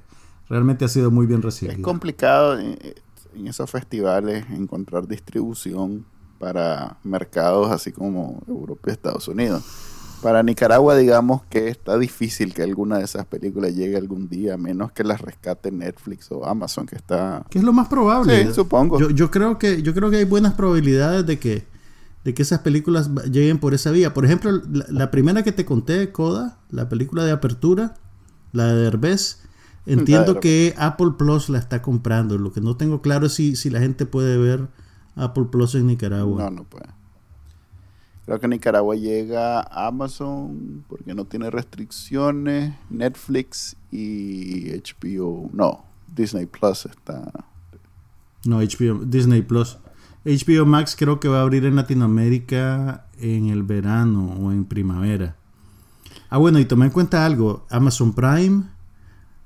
realmente 0.49 0.85
ha 0.85 0.89
sido 0.89 1.11
muy 1.11 1.27
bien 1.27 1.39
Es 1.41 1.45
recibido. 1.45 1.83
complicado 1.83 2.59
en, 2.59 2.77
en 3.35 3.47
esos 3.47 3.71
festivales 3.71 4.45
encontrar 4.51 5.07
distribución 5.07 6.05
para 6.39 6.99
mercados 7.05 7.70
así 7.70 7.93
como 7.93 8.43
Europa 8.47 8.89
y 8.89 8.93
Estados 8.93 9.28
Unidos. 9.28 9.64
Para 10.22 10.43
Nicaragua, 10.43 10.97
digamos 10.97 11.43
que 11.51 11.68
está 11.68 11.99
difícil 11.99 12.55
que 12.55 12.62
alguna 12.62 12.99
de 12.99 13.05
esas 13.05 13.26
películas 13.26 13.74
llegue 13.74 13.97
algún 13.97 14.28
día, 14.28 14.55
a 14.55 14.57
menos 14.57 14.91
que 14.93 15.05
las 15.05 15.20
rescate 15.20 15.70
Netflix 15.70 16.32
o 16.32 16.47
Amazon, 16.47 16.87
que 16.87 16.97
está... 16.97 17.45
Que 17.51 17.59
es 17.59 17.64
lo 17.64 17.72
más 17.72 17.89
probable. 17.89 18.47
Sí, 18.47 18.55
supongo. 18.55 18.99
Yo, 18.99 19.11
yo 19.11 19.30
creo 19.30 19.59
que, 19.59 19.82
yo 19.82 19.95
creo 19.95 20.11
que 20.11 20.16
hay 20.16 20.24
buenas 20.24 20.55
probabilidades 20.55 21.26
de 21.26 21.39
que, 21.39 21.66
de 22.24 22.34
que 22.34 22.43
esas 22.43 22.61
películas 22.61 23.11
lleguen 23.30 23.59
por 23.59 23.74
esa 23.74 23.91
vía. 23.91 24.14
Por 24.14 24.24
ejemplo, 24.24 24.51
la, 24.53 24.87
la 24.89 25.11
primera 25.11 25.43
que 25.43 25.53
te 25.53 25.66
conté, 25.66 26.11
Coda, 26.11 26.59
la 26.70 26.89
película 26.89 27.22
de 27.24 27.32
apertura, 27.32 27.95
la 28.53 28.68
de 28.68 28.82
Derbez, 28.84 29.43
entiendo 29.84 30.41
que 30.41 30.74
Apple 30.78 31.12
Plus 31.18 31.51
la 31.51 31.59
está 31.59 31.82
comprando. 31.82 32.39
Lo 32.39 32.53
que 32.53 32.62
no 32.62 32.76
tengo 32.76 33.03
claro 33.03 33.26
es 33.26 33.34
si, 33.34 33.55
si 33.55 33.68
la 33.68 33.80
gente 33.80 34.07
puede 34.07 34.39
ver 34.39 34.66
Apple 35.17 35.47
Plus 35.51 35.75
en 35.75 35.87
Nicaragua. 35.87 36.45
No, 36.45 36.51
no 36.51 36.64
puede. 36.64 36.87
Creo 38.27 38.41
que 38.41 38.49
Nicaragua 38.49 38.97
llega 38.97 39.61
a 39.61 39.87
Amazon 39.87 40.85
porque 40.89 41.14
no 41.14 41.27
tiene 41.27 41.49
restricciones, 41.49 42.75
Netflix 42.91 43.77
y 43.93 44.71
HBO. 44.71 45.49
No, 45.53 45.85
Disney 46.14 46.47
Plus 46.47 46.87
está... 46.87 47.31
No, 48.45 48.59
HBO, 48.59 49.05
Disney 49.05 49.43
Plus. 49.43 49.79
HBO 50.25 50.67
Max 50.67 50.97
creo 50.99 51.21
que 51.21 51.29
va 51.29 51.39
a 51.39 51.43
abrir 51.43 51.64
en 51.67 51.77
Latinoamérica 51.77 53.07
en 53.21 53.47
el 53.47 53.62
verano 53.62 54.35
o 54.41 54.51
en 54.51 54.64
primavera. 54.64 55.37
Ah, 56.29 56.39
bueno, 56.39 56.59
y 56.59 56.64
tomé 56.64 56.87
en 56.87 56.93
cuenta 56.93 57.25
algo. 57.25 57.64
Amazon 57.71 58.12
Prime, 58.12 58.64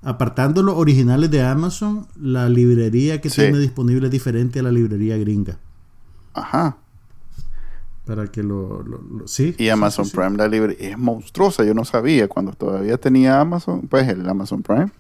apartando 0.02 0.62
los 0.62 0.76
originales 0.76 1.30
de 1.30 1.42
Amazon, 1.42 2.06
la 2.20 2.48
librería 2.48 3.20
que 3.20 3.28
Sí. 3.30 3.42
tiene 3.42 3.58
disponible 3.58 4.06
es 4.06 4.12
diferente 4.12 4.60
a 4.60 4.62
la 4.62 4.72
librería 4.72 5.16
gringa. 5.18 5.58
Ajá. 6.34 6.78
Para 8.06 8.26
que 8.28 8.42
lo... 8.42 8.82
lo- 8.82 9.02
lo- 9.02 9.28
sí. 9.28 9.54
Y 9.58 9.68
Amazon 9.68 10.04
sí, 10.06 10.10
sí. 10.12 10.16
Prime, 10.16 10.36
la 10.36 10.48
libre 10.48 10.76
es 10.80 10.98
monstruosa. 10.98 11.64
Yo 11.64 11.74
no 11.74 11.84
sabía 11.84 12.28
cuando 12.28 12.52
todavía 12.52 12.96
tenía 12.96 13.40
Amazon, 13.40 13.82
pues 13.88 14.08
el 14.08 14.28
Amazon 14.28 14.62
Prime. 14.62 14.90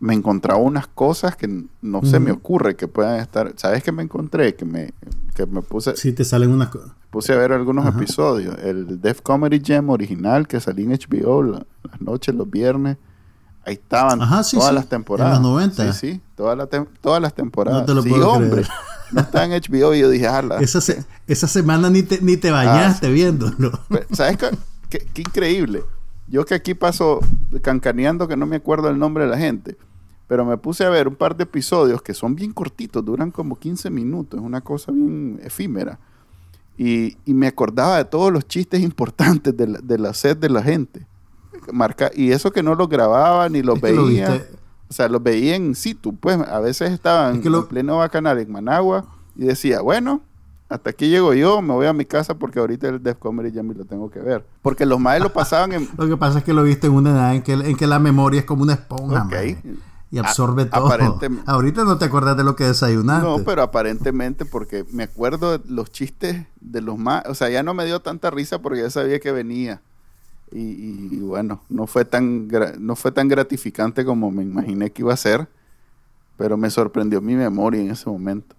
Me 0.00 0.12
encontraba 0.12 0.60
unas 0.60 0.86
cosas 0.88 1.36
que 1.36 1.64
no 1.80 2.02
se 2.02 2.18
me 2.20 2.32
ocurre 2.32 2.76
que 2.76 2.88
puedan 2.88 3.20
estar. 3.20 3.54
¿Sabes 3.56 3.82
qué 3.82 3.92
me 3.92 4.02
encontré? 4.02 4.54
Que 4.54 4.66
me, 4.66 4.92
que 5.34 5.46
me 5.46 5.62
puse, 5.62 5.96
Sí, 5.96 6.12
te 6.12 6.24
salen 6.24 6.50
unas 6.50 6.68
cosas. 6.68 6.90
puse 7.10 7.32
a 7.32 7.36
ver 7.36 7.52
algunos 7.52 7.86
Ajá. 7.86 7.96
episodios. 7.96 8.58
El 8.58 9.00
Def 9.00 9.22
Comedy 9.22 9.62
Jam 9.64 9.88
original 9.88 10.46
que 10.46 10.60
salía 10.60 10.84
en 10.86 10.92
HBO 10.92 11.42
la- 11.42 11.64
las 11.84 12.00
noches, 12.02 12.34
los 12.34 12.50
viernes. 12.50 12.98
Ahí 13.66 13.74
estaban 13.74 14.20
Ajá, 14.22 14.42
sí, 14.44 14.56
todas 14.56 14.70
sí. 14.70 14.74
las 14.76 14.88
temporadas. 14.88 15.36
En 15.38 15.42
los 15.42 15.52
90. 15.52 15.92
Sí, 15.92 15.98
sí, 16.12 16.20
todas, 16.36 16.56
las 16.58 16.68
tem- 16.68 16.86
todas 17.00 17.20
las 17.22 17.34
temporadas. 17.34 17.80
No 17.80 17.86
te 17.86 17.94
lo 17.94 18.02
sí, 18.02 18.08
puedo 18.10 18.30
hombre. 18.32 18.50
creer. 18.62 18.68
No 19.12 19.20
está 19.20 19.44
en 19.44 19.52
HBO 19.52 19.94
y 19.94 20.00
yo 20.00 20.08
dije, 20.10 20.26
ala. 20.26 20.58
Esa, 20.58 20.80
se- 20.80 21.04
esa 21.28 21.46
semana 21.46 21.88
ni 21.88 22.02
te, 22.02 22.20
ni 22.20 22.36
te 22.36 22.50
bañaste 22.50 23.10
viéndolo. 23.10 23.70
Pe- 23.88 24.06
¿Sabes 24.12 24.38
qué, 24.38 24.50
qué, 24.88 25.06
qué 25.12 25.20
increíble? 25.20 25.84
Yo 26.26 26.44
que 26.44 26.54
aquí 26.54 26.74
paso 26.74 27.20
cancaneando 27.62 28.26
que 28.26 28.36
no 28.36 28.46
me 28.46 28.56
acuerdo 28.56 28.88
el 28.88 28.98
nombre 28.98 29.24
de 29.24 29.30
la 29.30 29.38
gente, 29.38 29.76
pero 30.26 30.44
me 30.44 30.56
puse 30.56 30.84
a 30.84 30.88
ver 30.88 31.06
un 31.06 31.14
par 31.14 31.36
de 31.36 31.44
episodios 31.44 32.02
que 32.02 32.12
son 32.14 32.34
bien 32.34 32.52
cortitos, 32.52 33.04
duran 33.04 33.30
como 33.30 33.56
15 33.56 33.88
minutos, 33.90 34.40
es 34.40 34.44
una 34.44 34.62
cosa 34.62 34.90
bien 34.90 35.38
efímera. 35.44 35.98
Y, 36.76 37.16
y 37.24 37.34
me 37.34 37.46
acordaba 37.46 37.98
de 37.98 38.06
todos 38.06 38.32
los 38.32 38.48
chistes 38.48 38.80
importantes 38.80 39.56
de 39.56 39.66
la, 39.68 39.78
de 39.80 39.98
la 39.98 40.12
sed 40.14 40.36
de 40.38 40.48
la 40.48 40.62
gente. 40.62 41.06
Marca, 41.72 42.10
y 42.14 42.32
eso 42.32 42.50
que 42.52 42.62
no 42.62 42.74
los 42.74 42.88
grababa 42.88 43.48
ni 43.48 43.62
los 43.62 43.82
Es 43.82 43.94
lo 43.94 44.06
veía. 44.06 44.28
viste- 44.30 44.48
o 44.88 44.92
sea, 44.92 45.08
los 45.08 45.22
veía 45.22 45.56
en 45.56 45.74
situ, 45.74 46.14
pues 46.14 46.38
a 46.38 46.60
veces 46.60 46.92
estaban 46.92 47.36
Es 47.36 47.40
que 47.42 47.50
lo- 47.50 47.60
en 47.60 47.66
pleno 47.66 47.96
bacanal 47.98 48.38
en 48.38 48.52
Managua 48.52 49.04
y 49.34 49.44
decía, 49.46 49.80
bueno, 49.80 50.20
hasta 50.68 50.90
aquí 50.90 51.08
llego 51.08 51.34
yo, 51.34 51.60
me 51.62 51.72
voy 51.74 51.86
a 51.86 51.92
mi 51.92 52.04
casa 52.04 52.34
porque 52.34 52.58
ahorita 52.58 52.88
el 52.88 53.02
Def 53.02 53.16
Comedy 53.18 53.50
ya 53.52 53.62
me 53.62 53.74
lo 53.74 53.84
tengo 53.84 54.10
que 54.10 54.20
ver. 54.20 54.44
Porque 54.62 54.86
los 54.86 54.98
maes 55.00 55.22
lo 55.22 55.32
pasaban 55.32 55.72
en... 55.72 55.88
Lo 55.98 56.08
que 56.08 56.16
pasa 56.16 56.38
es 56.38 56.44
que 56.44 56.52
lo 56.52 56.62
viste 56.62 56.86
en 56.86 56.92
una 56.94 57.10
edad 57.10 57.34
en 57.34 57.42
que, 57.42 57.52
en 57.52 57.76
que 57.76 57.86
la 57.86 57.98
memoria 57.98 58.40
es 58.40 58.46
como 58.46 58.62
una 58.62 58.74
esponja. 58.74 59.24
Man, 59.24 59.82
y 60.10 60.18
absorbe 60.18 60.68
A- 60.70 60.78
todo. 60.78 61.18
Ahorita 61.46 61.84
no 61.84 61.98
te 61.98 62.04
acuerdas 62.04 62.36
de 62.36 62.44
lo 62.44 62.54
que 62.54 62.64
desayunaste. 62.64 63.26
No, 63.26 63.38
pero 63.44 63.62
aparentemente 63.62 64.44
porque 64.44 64.84
me 64.92 65.04
acuerdo 65.04 65.58
de 65.58 65.64
los 65.68 65.90
chistes 65.90 66.46
de 66.60 66.80
los 66.80 66.98
más... 66.98 67.24
O 67.28 67.34
sea, 67.34 67.48
ya 67.50 67.62
no 67.62 67.74
me 67.74 67.84
dio 67.84 68.00
tanta 68.00 68.30
risa 68.30 68.60
porque 68.60 68.82
ya 68.82 68.90
sabía 68.90 69.18
que 69.18 69.32
venía. 69.32 69.82
Y, 70.54 70.60
y- 70.60 71.08
y 71.12 71.18
bueno, 71.18 71.60
no 71.68 71.86
fue, 71.88 72.04
tan 72.04 72.48
no 72.78 72.94
fue 72.96 73.10
tan 73.12 73.26
gratificante 73.28 74.04
como 74.04 74.30
me 74.30 74.44
imaginé 74.44 74.90
que 74.90 75.02
iba 75.02 75.12
a 75.12 75.16
ser. 75.16 75.48
Pero 76.36 76.56
me 76.56 76.70
sorprendió 76.70 77.20
mi 77.20 77.34
memoria 77.36 77.80
en 77.80 77.90
ese 77.90 78.08
momento. 78.08 78.56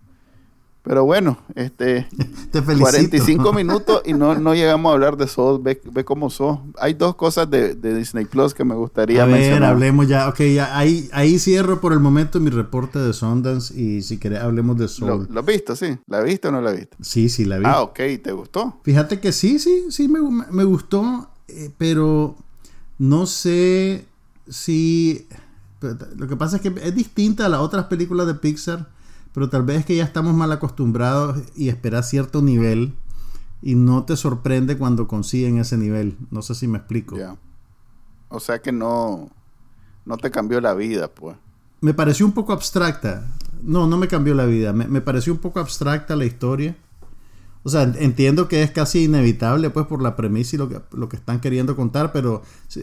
Pero 0.81 1.03
bueno, 1.03 1.39
este... 1.55 2.07
Te 2.51 2.61
felicito. 2.61 2.83
45 2.91 3.53
minutos 3.53 4.01
y 4.05 4.13
no, 4.13 4.35
no 4.35 4.53
llegamos 4.53 4.91
a 4.91 4.93
hablar 4.93 5.17
de 5.17 5.27
Soul. 5.27 5.61
Ve, 5.63 5.81
ve 5.91 6.05
cómo 6.05 6.29
sos. 6.29 6.59
Hay 6.79 6.93
dos 6.93 7.15
cosas 7.15 7.49
de, 7.49 7.73
de 7.73 7.95
Disney 7.95 8.25
Plus 8.25 8.53
que 8.53 8.63
me 8.63 8.75
gustaría 8.75 9.23
A 9.23 9.25
ver, 9.25 9.35
mencionar. 9.39 9.71
hablemos 9.71 10.07
ya. 10.07 10.29
Ok, 10.29 10.41
ya 10.53 10.77
ahí, 10.77 11.09
ahí 11.11 11.39
cierro 11.39 11.81
por 11.81 11.91
el 11.91 11.99
momento 11.99 12.39
mi 12.39 12.49
reporte 12.51 12.99
de 12.99 13.13
Sundance 13.13 13.73
y 13.77 14.03
si 14.03 14.19
querés 14.19 14.39
hablemos 14.41 14.77
de 14.77 14.83
¿Lo, 14.83 14.87
Soul. 14.89 15.27
¿Lo 15.31 15.39
has 15.39 15.45
visto? 15.45 15.75
Sí. 15.75 15.97
¿La 16.07 16.21
viste 16.21 16.47
o 16.49 16.51
no 16.51 16.61
la 16.61 16.71
viste? 16.71 16.95
Sí, 17.01 17.29
sí, 17.29 17.45
la 17.45 17.57
vi. 17.57 17.63
Ah, 17.65 17.81
ok. 17.81 17.99
¿Te 18.23 18.31
gustó? 18.31 18.79
Fíjate 18.83 19.19
que 19.19 19.31
sí, 19.31 19.57
sí, 19.59 19.85
sí, 19.89 20.07
me, 20.07 20.19
me 20.51 20.63
gustó, 20.65 21.29
eh, 21.47 21.71
pero 21.77 22.35
no 22.97 23.25
sé 23.25 24.07
si... 24.47 25.27
Lo 26.15 26.27
que 26.27 26.35
pasa 26.35 26.57
es 26.57 26.61
que 26.61 26.73
es 26.81 26.95
distinta 26.95 27.45
a 27.45 27.49
las 27.49 27.59
otras 27.59 27.85
películas 27.85 28.25
de 28.25 28.33
Pixar, 28.33 28.89
pero 29.33 29.49
tal 29.49 29.63
vez 29.63 29.79
es 29.79 29.85
que 29.85 29.95
ya 29.95 30.03
estamos 30.03 30.33
mal 30.33 30.51
acostumbrados 30.51 31.43
y 31.55 31.69
esperas 31.69 32.09
cierto 32.09 32.41
nivel 32.41 32.95
y 33.61 33.75
no 33.75 34.03
te 34.03 34.15
sorprende 34.15 34.77
cuando 34.77 35.07
consiguen 35.07 35.57
ese 35.57 35.77
nivel. 35.77 36.17
No 36.31 36.41
sé 36.41 36.55
si 36.55 36.67
me 36.67 36.77
explico. 36.79 37.17
O 38.29 38.39
sea 38.39 38.59
que 38.59 38.71
no, 38.71 39.29
no 40.05 40.17
te 40.17 40.31
cambió 40.31 40.61
la 40.61 40.73
vida, 40.73 41.07
pues. 41.09 41.35
Me 41.81 41.93
pareció 41.93 42.25
un 42.25 42.31
poco 42.31 42.53
abstracta. 42.53 43.27
No, 43.61 43.87
no 43.87 43.97
me 43.97 44.07
cambió 44.07 44.33
la 44.33 44.45
vida. 44.45 44.73
Me, 44.73 44.87
me 44.87 45.01
pareció 45.01 45.33
un 45.33 45.39
poco 45.39 45.59
abstracta 45.59 46.15
la 46.15 46.25
historia. 46.25 46.75
O 47.65 47.69
sea, 47.69 47.81
en- 47.83 47.95
entiendo 47.99 48.47
que 48.47 48.61
es 48.63 48.71
casi 48.71 49.05
inevitable, 49.05 49.71
pues, 49.71 49.87
por 49.87 50.01
la 50.01 50.15
premisa 50.15 50.55
y 50.55 50.59
lo 50.59 50.69
que, 50.69 50.79
lo 50.91 51.09
que 51.09 51.17
están 51.17 51.41
queriendo 51.41 51.75
contar, 51.75 52.11
pero 52.13 52.43
si, 52.67 52.81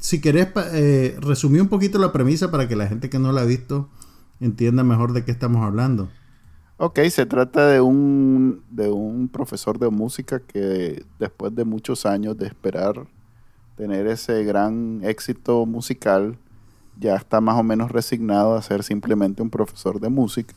si 0.00 0.20
querés 0.20 0.48
eh, 0.74 1.16
resumir 1.20 1.62
un 1.62 1.68
poquito 1.68 1.98
la 1.98 2.12
premisa 2.12 2.50
para 2.50 2.66
que 2.68 2.76
la 2.76 2.88
gente 2.88 3.08
que 3.10 3.20
no 3.20 3.32
la 3.32 3.42
ha 3.42 3.44
visto 3.44 3.88
entienda 4.40 4.82
mejor 4.84 5.12
de 5.12 5.24
qué 5.24 5.30
estamos 5.30 5.64
hablando. 5.64 6.08
Ok, 6.78 7.00
se 7.10 7.26
trata 7.26 7.68
de 7.68 7.80
un, 7.80 8.62
de 8.70 8.88
un 8.90 9.28
profesor 9.28 9.78
de 9.78 9.88
música 9.88 10.40
que 10.40 11.04
después 11.18 11.54
de 11.54 11.64
muchos 11.64 12.04
años 12.06 12.36
de 12.36 12.46
esperar 12.46 13.06
tener 13.76 14.06
ese 14.08 14.44
gran 14.44 15.00
éxito 15.04 15.64
musical, 15.66 16.36
ya 16.98 17.14
está 17.16 17.40
más 17.40 17.56
o 17.58 17.62
menos 17.62 17.90
resignado 17.92 18.56
a 18.56 18.62
ser 18.62 18.82
simplemente 18.82 19.42
un 19.42 19.50
profesor 19.50 20.00
de 20.00 20.08
música. 20.08 20.54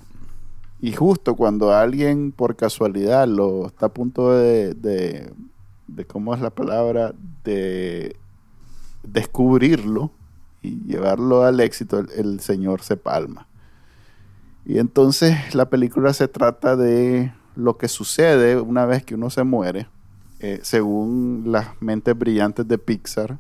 Y 0.82 0.94
justo 0.94 1.36
cuando 1.36 1.72
alguien 1.74 2.32
por 2.32 2.56
casualidad 2.56 3.28
lo 3.28 3.68
está 3.68 3.86
a 3.86 3.94
punto 3.94 4.32
de, 4.34 4.74
de, 4.74 6.06
¿cómo 6.06 6.34
es 6.34 6.42
la 6.42 6.50
palabra? 6.50 7.14
De 7.44 8.16
descubrirlo 9.04 10.12
y 10.64 10.82
llevarlo 10.86 11.44
al 11.44 11.60
éxito, 11.60 12.00
el, 12.00 12.10
el 12.16 12.40
señor 12.40 12.82
se 12.82 12.98
palma. 12.98 13.48
Y 14.66 14.80
entonces 14.80 15.54
la 15.54 15.70
película 15.70 16.14
se 16.14 16.28
trata 16.28 16.76
de 16.76 17.32
lo 17.56 17.78
que 17.78 17.88
sucede 17.88 18.60
una 18.60 18.86
vez 18.86 19.04
que 19.04 19.16
uno 19.16 19.30
se 19.30 19.44
muere, 19.44 19.88
eh, 20.40 20.60
según 20.64 21.44
las 21.46 21.80
mentes 21.80 22.18
brillantes 22.18 22.68
de 22.68 22.78
Pixar. 22.80 23.38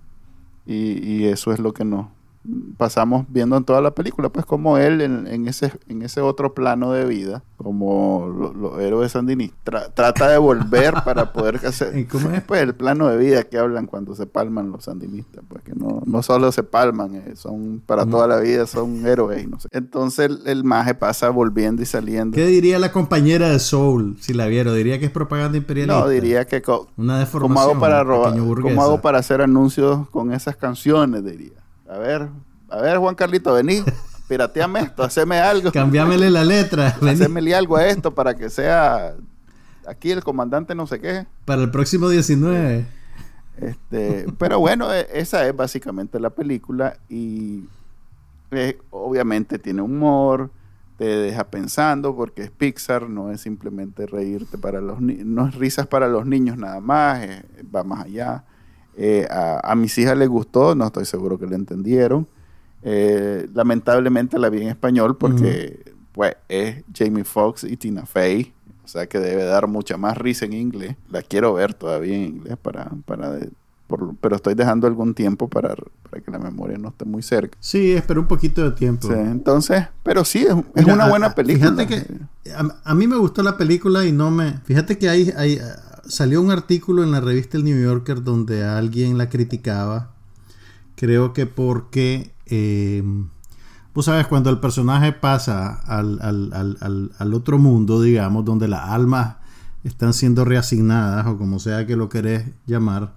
Y, 0.67 0.99
y 1.03 1.25
eso 1.25 1.51
es 1.51 1.59
lo 1.59 1.73
que 1.73 1.85
nos 1.85 2.07
pasamos 2.77 3.25
viendo 3.29 3.55
en 3.55 3.63
toda 3.63 3.81
la 3.81 3.91
película, 3.91 4.29
pues 4.29 4.45
como 4.45 4.77
él 4.79 5.01
en, 5.01 5.27
en 5.27 5.47
ese, 5.47 5.71
en 5.87 6.01
ese 6.01 6.21
otro 6.21 6.53
plano 6.55 6.91
de 6.91 7.05
vida, 7.05 7.43
como 7.57 8.27
lo- 8.35 8.53
los 8.53 8.79
héroes 8.81 9.11
sandinistas, 9.11 9.59
tra- 9.63 9.93
trata 9.93 10.27
de 10.29 10.39
volver 10.39 10.93
para 11.05 11.33
poder 11.33 11.57
hacer 11.65 11.95
¿Y 11.97 12.05
cómo 12.05 12.31
es? 12.31 12.41
pues 12.41 12.61
el 12.63 12.73
plano 12.73 13.07
de 13.09 13.17
vida 13.17 13.43
que 13.43 13.59
hablan 13.59 13.85
cuando 13.85 14.15
se 14.15 14.25
palman 14.25 14.71
los 14.71 14.85
sandinistas, 14.85 15.43
pues 15.47 15.63
que 15.63 15.73
no, 15.75 16.01
no 16.05 16.23
solo 16.23 16.51
se 16.51 16.63
palman, 16.63 17.15
eh, 17.15 17.35
son 17.35 17.81
para 17.85 18.03
¿Cómo? 18.03 18.17
toda 18.17 18.27
la 18.27 18.39
vida, 18.39 18.65
son 18.65 19.05
héroes 19.05 19.43
y 19.43 19.47
no 19.47 19.59
sé. 19.59 19.67
Entonces 19.71 20.25
el, 20.31 20.39
el 20.47 20.63
maje 20.63 20.95
pasa 20.95 21.29
volviendo 21.29 21.83
y 21.83 21.85
saliendo. 21.85 22.35
¿Qué 22.35 22.47
diría 22.47 22.79
la 22.79 22.91
compañera 22.91 23.49
de 23.49 23.59
Soul 23.59 24.17
si 24.19 24.33
la 24.33 24.47
vieron? 24.47 24.75
¿Diría 24.75 24.97
que 24.99 25.05
es 25.05 25.11
propaganda 25.11 25.57
imperialista? 25.57 25.99
No, 25.99 26.07
diría 26.07 26.45
que 26.45 26.63
Una 26.97 27.19
deformación. 27.19 27.55
¿Cómo 27.55 27.59
hago 27.59 27.79
para 27.79 28.03
robar? 28.03 28.33
¿Cómo 28.37 28.83
hago 28.83 29.01
para 29.01 29.19
hacer 29.19 29.41
anuncios 29.41 30.09
con 30.09 30.33
esas 30.33 30.55
canciones? 30.55 31.23
Diría. 31.23 31.60
A 31.91 31.97
ver, 31.97 32.29
a 32.69 32.81
ver, 32.81 32.97
Juan 32.99 33.15
Carlito, 33.15 33.53
vení, 33.53 33.83
pirateame 34.29 34.79
esto, 34.79 35.03
haceme 35.03 35.39
algo. 35.39 35.73
Cambiámele 35.73 36.29
la 36.29 36.45
letra. 36.45 36.87
Hacémele 37.01 37.53
algo 37.53 37.75
a 37.75 37.85
esto 37.85 38.15
para 38.15 38.33
que 38.33 38.49
sea 38.49 39.13
aquí 39.85 40.09
el 40.11 40.23
comandante 40.23 40.73
no 40.73 40.87
sé 40.87 41.01
qué. 41.01 41.27
Para 41.43 41.63
el 41.63 41.69
próximo 41.69 42.07
19. 42.07 42.85
Este, 43.57 44.25
pero 44.37 44.59
bueno, 44.59 44.93
e, 44.93 45.05
esa 45.11 45.45
es 45.45 45.53
básicamente 45.53 46.17
la 46.17 46.29
película 46.29 46.95
y 47.09 47.65
eh, 48.51 48.79
obviamente 48.89 49.59
tiene 49.59 49.81
humor, 49.81 50.49
te 50.97 51.03
deja 51.03 51.43
pensando 51.49 52.15
porque 52.15 52.43
es 52.43 52.51
Pixar, 52.51 53.09
no 53.09 53.31
es 53.31 53.41
simplemente 53.41 54.05
reírte 54.05 54.57
para 54.57 54.79
los 54.79 55.01
niños, 55.01 55.25
no 55.25 55.45
es 55.45 55.55
risas 55.55 55.87
para 55.87 56.07
los 56.07 56.25
niños 56.25 56.57
nada 56.57 56.79
más, 56.79 57.21
eh, 57.21 57.43
va 57.75 57.83
más 57.83 58.05
allá. 58.05 58.45
Eh, 58.97 59.27
a, 59.29 59.73
mis 59.75 59.97
hijas 59.97 60.17
les 60.17 60.29
gustó, 60.29 60.75
no 60.75 60.85
estoy 60.85 61.05
seguro 61.05 61.39
que 61.39 61.47
lo 61.47 61.55
entendieron. 61.55 62.27
lamentablemente 63.53 64.37
la 64.39 64.49
vi 64.49 64.61
en 64.61 64.69
español 64.69 65.17
porque 65.17 65.93
pues 66.11 66.35
es 66.49 66.83
Jamie 66.93 67.23
Foxx 67.23 67.63
y 67.63 67.77
Tina 67.77 68.05
Fey 68.05 68.53
o 68.83 68.87
sea 68.87 69.07
que 69.07 69.19
debe 69.19 69.45
dar 69.45 69.67
mucha 69.67 69.95
más 69.95 70.17
risa 70.17 70.45
en 70.45 70.53
inglés. 70.53 70.95
La 71.09 71.21
quiero 71.21 71.53
ver 71.53 71.73
todavía 71.73 72.15
en 72.15 72.23
inglés 72.23 72.57
para, 72.61 72.91
para 73.05 73.39
pero 74.21 74.35
estoy 74.37 74.53
dejando 74.53 74.87
algún 74.87 75.13
tiempo 75.13 75.49
para, 75.49 75.75
para, 76.09 76.23
que 76.23 76.31
la 76.31 76.39
memoria 76.39 76.77
no 76.77 76.89
esté 76.89 77.05
muy 77.05 77.21
cerca. 77.21 77.57
Sí, 77.59 77.91
espero 77.91 78.21
un 78.21 78.27
poquito 78.27 78.63
de 78.63 78.71
tiempo. 78.71 79.07
Sí, 79.07 79.13
entonces, 79.13 79.85
pero 80.03 80.23
sí, 80.23 80.45
es, 80.75 80.85
una 80.85 81.09
buena 81.09 81.35
película. 81.35 81.71
Fíjate 81.71 81.87
que 81.87 82.05
a, 82.83 82.95
mí 82.95 83.07
me 83.07 83.17
gustó 83.17 83.43
la 83.43 83.57
película 83.57 84.05
y 84.05 84.13
no 84.13 84.31
me... 84.31 84.59
Fíjate 84.63 84.97
que 84.97 85.09
hay, 85.09 85.33
hay, 85.35 85.59
salió 86.11 86.41
un 86.41 86.51
artículo 86.51 87.03
en 87.03 87.11
la 87.11 87.21
revista 87.21 87.57
El 87.57 87.63
New 87.63 87.81
Yorker 87.81 88.23
donde 88.23 88.63
alguien 88.63 89.17
la 89.17 89.29
criticaba. 89.29 90.13
Creo 90.95 91.33
que 91.33 91.45
porque... 91.45 92.33
Eh, 92.45 93.03
Vos 93.93 94.05
sabes, 94.05 94.25
cuando 94.27 94.49
el 94.49 94.59
personaje 94.59 95.11
pasa 95.11 95.81
al, 95.85 97.33
otro 97.33 97.57
mundo, 97.57 98.01
digamos, 98.01 98.45
donde 98.45 98.69
las 98.69 98.89
almas 98.89 99.35
están 99.83 100.13
siendo 100.13 100.45
reasignadas, 100.45 101.27
o 101.27 101.37
como 101.37 101.59
sea 101.59 101.85
que 101.85 101.97
lo 101.97 102.07
querés 102.07 102.45
llamar, 102.65 103.15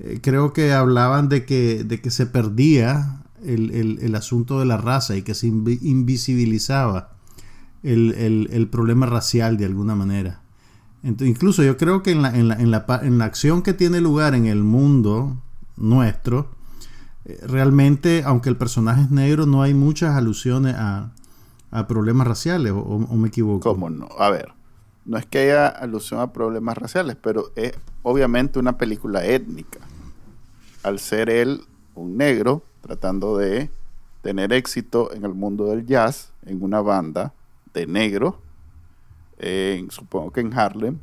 eh, 0.00 0.20
creo 0.22 0.52
que 0.52 0.74
hablaban 0.74 1.30
de 1.30 1.46
que, 1.46 1.84
de 1.84 2.02
que 2.02 2.10
se 2.10 2.26
perdía 2.26 3.22
el, 3.42 4.14
asunto 4.14 4.58
de 4.58 4.66
la 4.66 4.76
raza 4.76 5.16
y 5.16 5.22
que 5.22 5.34
se 5.34 5.46
invisibilizaba 5.46 7.12
el, 7.82 8.68
problema 8.70 9.06
racial 9.06 9.56
de 9.56 9.64
alguna 9.64 9.94
manera. 9.94 10.41
Incluso 11.02 11.62
yo 11.62 11.76
creo 11.76 12.02
que 12.02 12.12
en 12.12 12.22
la, 12.22 12.36
en, 12.36 12.48
la, 12.48 12.54
en, 12.54 12.70
la, 12.70 12.84
en 13.02 13.18
la 13.18 13.24
acción 13.24 13.62
que 13.62 13.74
tiene 13.74 14.00
lugar 14.00 14.34
en 14.34 14.46
el 14.46 14.62
mundo 14.62 15.36
nuestro, 15.76 16.48
eh, 17.24 17.38
realmente, 17.42 18.22
aunque 18.24 18.48
el 18.48 18.56
personaje 18.56 19.02
es 19.02 19.10
negro, 19.10 19.46
no 19.46 19.62
hay 19.62 19.74
muchas 19.74 20.16
alusiones 20.16 20.74
a, 20.76 21.12
problemas 21.88 22.26
raciales, 22.26 22.72
o, 22.74 22.98
me 23.16 23.28
equivoco. 23.28 23.72
¿Cómo 23.72 23.88
no? 23.88 24.06
A 24.18 24.28
ver, 24.28 24.52
no 25.06 25.16
es 25.16 25.24
que 25.24 25.38
haya 25.38 25.68
alusión 25.68 26.20
a 26.20 26.30
problemas 26.30 26.76
raciales, 26.76 27.16
pero 27.16 27.50
es 27.56 27.72
obviamente 28.02 28.58
una 28.58 28.76
película 28.76 29.24
étnica. 29.24 29.78
Al 30.82 30.98
ser 30.98 31.30
él 31.30 31.62
un 31.94 32.18
negro, 32.18 32.62
tratando 32.82 33.38
de 33.38 33.70
tener 34.20 34.52
éxito 34.52 35.14
en 35.14 35.24
el 35.24 35.32
mundo 35.32 35.64
del 35.66 35.86
jazz, 35.86 36.32
en 36.44 36.62
una 36.62 36.82
banda 36.82 37.32
de 37.72 37.86
supongo 39.90 40.32
que 40.32 40.40
en 40.40 40.56
Harlem, 40.58 40.98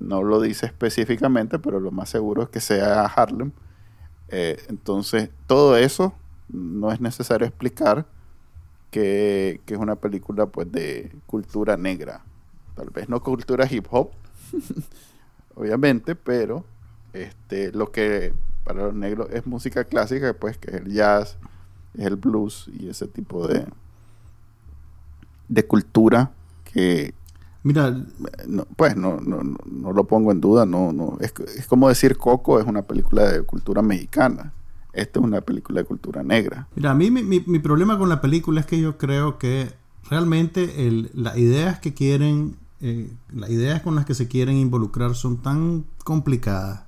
no 0.00 0.22
lo 0.22 0.40
dice 0.40 0.66
específicamente, 0.66 1.58
pero 1.58 1.78
lo 1.78 1.90
más 1.90 2.08
seguro 2.08 2.42
es 2.42 2.48
que 2.48 2.60
sea 2.60 3.04
Harlem 3.04 3.52
eh, 4.32 4.56
entonces, 4.68 5.28
todo 5.46 5.76
eso 5.76 6.14
no 6.48 6.90
es 6.90 7.00
necesario 7.02 7.46
explicar 7.46 8.06
que, 8.90 9.60
es 9.66 9.78
una 9.78 9.96
película 9.96 10.46
pues 10.46 10.72
de 10.72 11.14
cultura 11.26 11.76
negra. 11.76 12.24
Tal 12.74 12.88
vez 12.88 13.10
no 13.10 13.22
cultura 13.22 13.66
hip 13.70 13.86
hop, 13.90 14.10
obviamente, 15.54 16.14
pero 16.14 16.64
este, 17.12 17.72
lo 17.72 17.92
que 17.92 18.32
para 18.64 18.84
los 18.84 18.94
negros 18.94 19.28
es 19.32 19.46
música 19.46 19.84
clásica, 19.84 20.32
pues 20.32 20.56
que 20.56 20.70
es 20.70 20.76
el 20.76 20.92
jazz, 20.92 21.36
es 21.92 22.06
el 22.06 22.16
blues 22.16 22.70
y 22.72 22.88
ese 22.88 23.06
tipo 23.08 23.46
de, 23.46 23.66
de 25.48 25.66
cultura 25.66 26.32
que, 26.64 27.12
Mira, 27.64 27.96
pues 28.76 28.96
no, 28.96 29.20
no, 29.20 29.42
no, 29.42 29.92
lo 29.92 30.04
pongo 30.04 30.32
en 30.32 30.40
duda, 30.40 30.66
no, 30.66 30.92
no, 30.92 31.16
es, 31.20 31.32
como 31.68 31.88
decir 31.88 32.16
Coco 32.16 32.58
es 32.58 32.66
una 32.66 32.82
película 32.82 33.30
de 33.30 33.42
cultura 33.42 33.82
mexicana. 33.82 34.52
Esta 34.92 35.20
es 35.20 35.24
una 35.24 35.40
película 35.40 35.80
de 35.80 35.86
cultura 35.86 36.22
negra. 36.22 36.68
Mira, 36.74 36.90
a 36.90 36.94
mí 36.94 37.10
mi, 37.10 37.22
mi, 37.22 37.58
problema 37.60 37.98
con 37.98 38.08
la 38.08 38.20
película 38.20 38.60
es 38.60 38.66
que 38.66 38.78
yo 38.78 38.98
creo 38.98 39.38
que 39.38 39.72
realmente 40.10 40.86
el, 40.86 41.10
las 41.14 41.38
ideas 41.38 41.78
que 41.78 41.94
quieren, 41.94 42.56
eh, 42.80 43.10
las 43.32 43.48
ideas 43.48 43.80
con 43.80 43.94
las 43.94 44.04
que 44.04 44.14
se 44.14 44.28
quieren 44.28 44.56
involucrar 44.56 45.14
son 45.14 45.38
tan 45.38 45.86
complicadas 46.04 46.82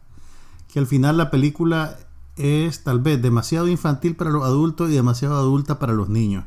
que 0.75 0.81
al 0.81 0.89
final 0.89 1.16
la 1.16 1.31
película 1.31 1.97
es 2.35 2.83
tal 2.83 2.99
vez 2.99 3.22
demasiado 3.22 3.68
infantil 3.68 4.16
para 4.16 4.31
los 4.31 4.43
adultos 4.43 4.91
y 4.91 4.95
demasiado 4.95 5.37
adulta 5.37 5.79
para 5.79 5.93
los 5.93 6.09
niños. 6.09 6.47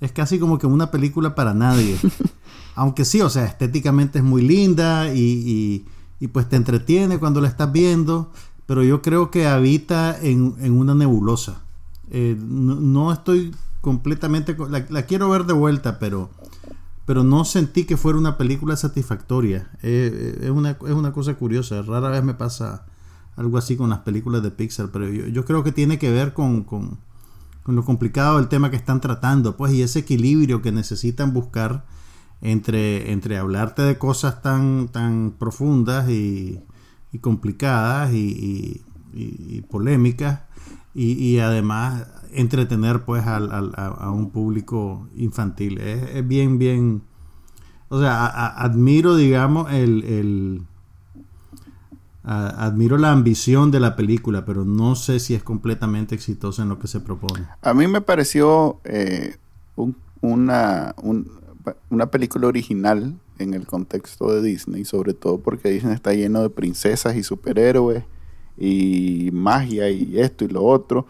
Es 0.00 0.12
casi 0.12 0.38
como 0.38 0.58
que 0.58 0.66
una 0.66 0.90
película 0.90 1.34
para 1.34 1.54
nadie. 1.54 1.96
Aunque 2.74 3.04
sí, 3.04 3.20
o 3.20 3.28
sea, 3.28 3.44
estéticamente 3.44 4.18
es 4.18 4.24
muy 4.24 4.42
linda 4.42 5.12
y, 5.14 5.84
pues 6.32 6.48
te 6.48 6.56
entretiene 6.56 7.18
cuando 7.18 7.40
la 7.40 7.48
estás 7.48 7.70
viendo, 7.72 8.32
pero 8.66 8.82
yo 8.82 9.02
creo 9.02 9.30
que 9.30 9.46
habita 9.46 10.16
en, 10.20 10.54
una 10.72 10.94
nebulosa. 10.94 11.62
Eh, 12.10 12.36
no, 12.40 13.12
estoy 13.12 13.54
completamente... 13.80 14.56
La, 14.88 15.02
quiero 15.02 15.28
ver 15.28 15.44
de 15.44 15.52
vuelta, 15.52 15.98
pero, 15.98 16.30
pero 17.04 17.24
no 17.24 17.44
sentí 17.44 17.84
que 17.84 17.96
fuera 17.96 18.18
una 18.18 18.38
película 18.38 18.76
satisfactoria. 18.76 19.70
Eh, 19.82 20.38
eh, 20.40 20.44
es, 20.44 20.50
una, 20.50 20.70
es 20.70 20.92
una 20.92 21.12
cosa 21.12 21.34
curiosa, 21.34 21.82
rara 21.82 22.08
vez 22.08 22.24
me 22.24 22.34
pasa 22.34 22.86
algo 23.36 23.58
así 23.58 23.76
con 23.76 23.90
las 23.90 24.00
películas 24.00 24.42
de 24.42 24.50
Pixar, 24.50 24.90
pero 24.92 25.08
yo, 25.08 25.44
creo 25.44 25.64
que 25.64 25.72
tiene 25.72 25.98
que 25.98 26.10
ver 26.10 26.34
con, 26.34 26.62
con, 26.62 26.98
lo 27.70 27.84
complicado 27.84 28.38
del 28.38 28.48
tema 28.48 28.70
que 28.70 28.76
están 28.76 29.00
tratando, 29.00 29.56
pues, 29.56 29.72
y 29.72 29.82
ese 29.82 30.00
equilibrio 30.00 30.62
que 30.62 30.72
necesitan 30.72 31.32
buscar 31.32 31.84
entre, 32.40 33.12
entre 33.12 33.38
hablarte 33.38 33.82
de 33.82 33.98
cosas 33.98 34.42
tan, 34.42 34.88
tan 34.88 35.34
profundas 35.38 36.08
y, 36.08 36.62
complicadas 37.20 38.12
y, 38.12 38.84
polémicas 39.68 40.40
y, 40.94 41.38
además 41.38 42.06
entretener 42.32 43.04
pues 43.04 43.24
a, 43.26 44.10
un 44.12 44.30
público 44.30 45.08
infantil. 45.16 45.78
Es, 45.78 46.26
bien, 46.26 46.58
bien... 46.58 47.02
O 47.88 47.98
sea, 47.98 48.26
admiro, 48.26 49.16
digamos, 49.16 49.72
el... 49.72 50.66
admiro 52.22 52.98
la 52.98 53.12
ambición 53.12 53.70
de 53.70 53.80
la 53.80 53.96
película, 53.96 54.44
pero 54.44 54.64
no 54.64 54.94
sé 54.94 55.20
si 55.20 55.34
es 55.34 55.42
completamente 55.42 56.14
exitosa 56.14 56.62
en 56.62 56.68
lo 56.68 56.78
que 56.78 56.88
se 56.88 57.00
propone. 57.00 57.46
A 57.62 57.74
mí 57.74 57.86
me 57.86 58.00
pareció 58.00 58.80
eh, 58.84 59.36
una, 60.20 60.94
un, 61.02 61.30
una 61.88 62.10
película 62.10 62.48
original 62.48 63.14
en 63.38 63.54
el 63.54 63.66
contexto 63.66 64.32
de 64.32 64.42
Disney, 64.42 64.84
sobre 64.84 65.14
todo 65.14 65.38
porque 65.38 65.70
Disney 65.70 65.94
está 65.94 66.12
lleno 66.12 66.42
de 66.42 66.50
princesas 66.50 67.16
y 67.16 67.22
superhéroes 67.22 68.04
y 68.58 69.30
magia 69.32 69.88
y 69.88 70.20
esto 70.20 70.44
y 70.44 70.48
lo 70.48 70.62
otro. 70.62 71.06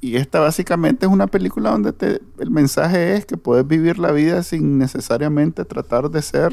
Y 0.00 0.16
esta 0.16 0.40
básicamente 0.40 1.06
es 1.06 1.12
una 1.12 1.26
película 1.26 1.70
donde 1.70 1.92
te, 1.92 2.20
el 2.38 2.50
mensaje 2.50 3.14
es 3.16 3.26
que 3.26 3.36
puedes 3.36 3.66
vivir 3.66 3.98
la 3.98 4.12
vida 4.12 4.42
sin 4.42 4.78
necesariamente 4.78 5.64
tratar 5.64 6.10
de 6.10 6.22
ser 6.22 6.52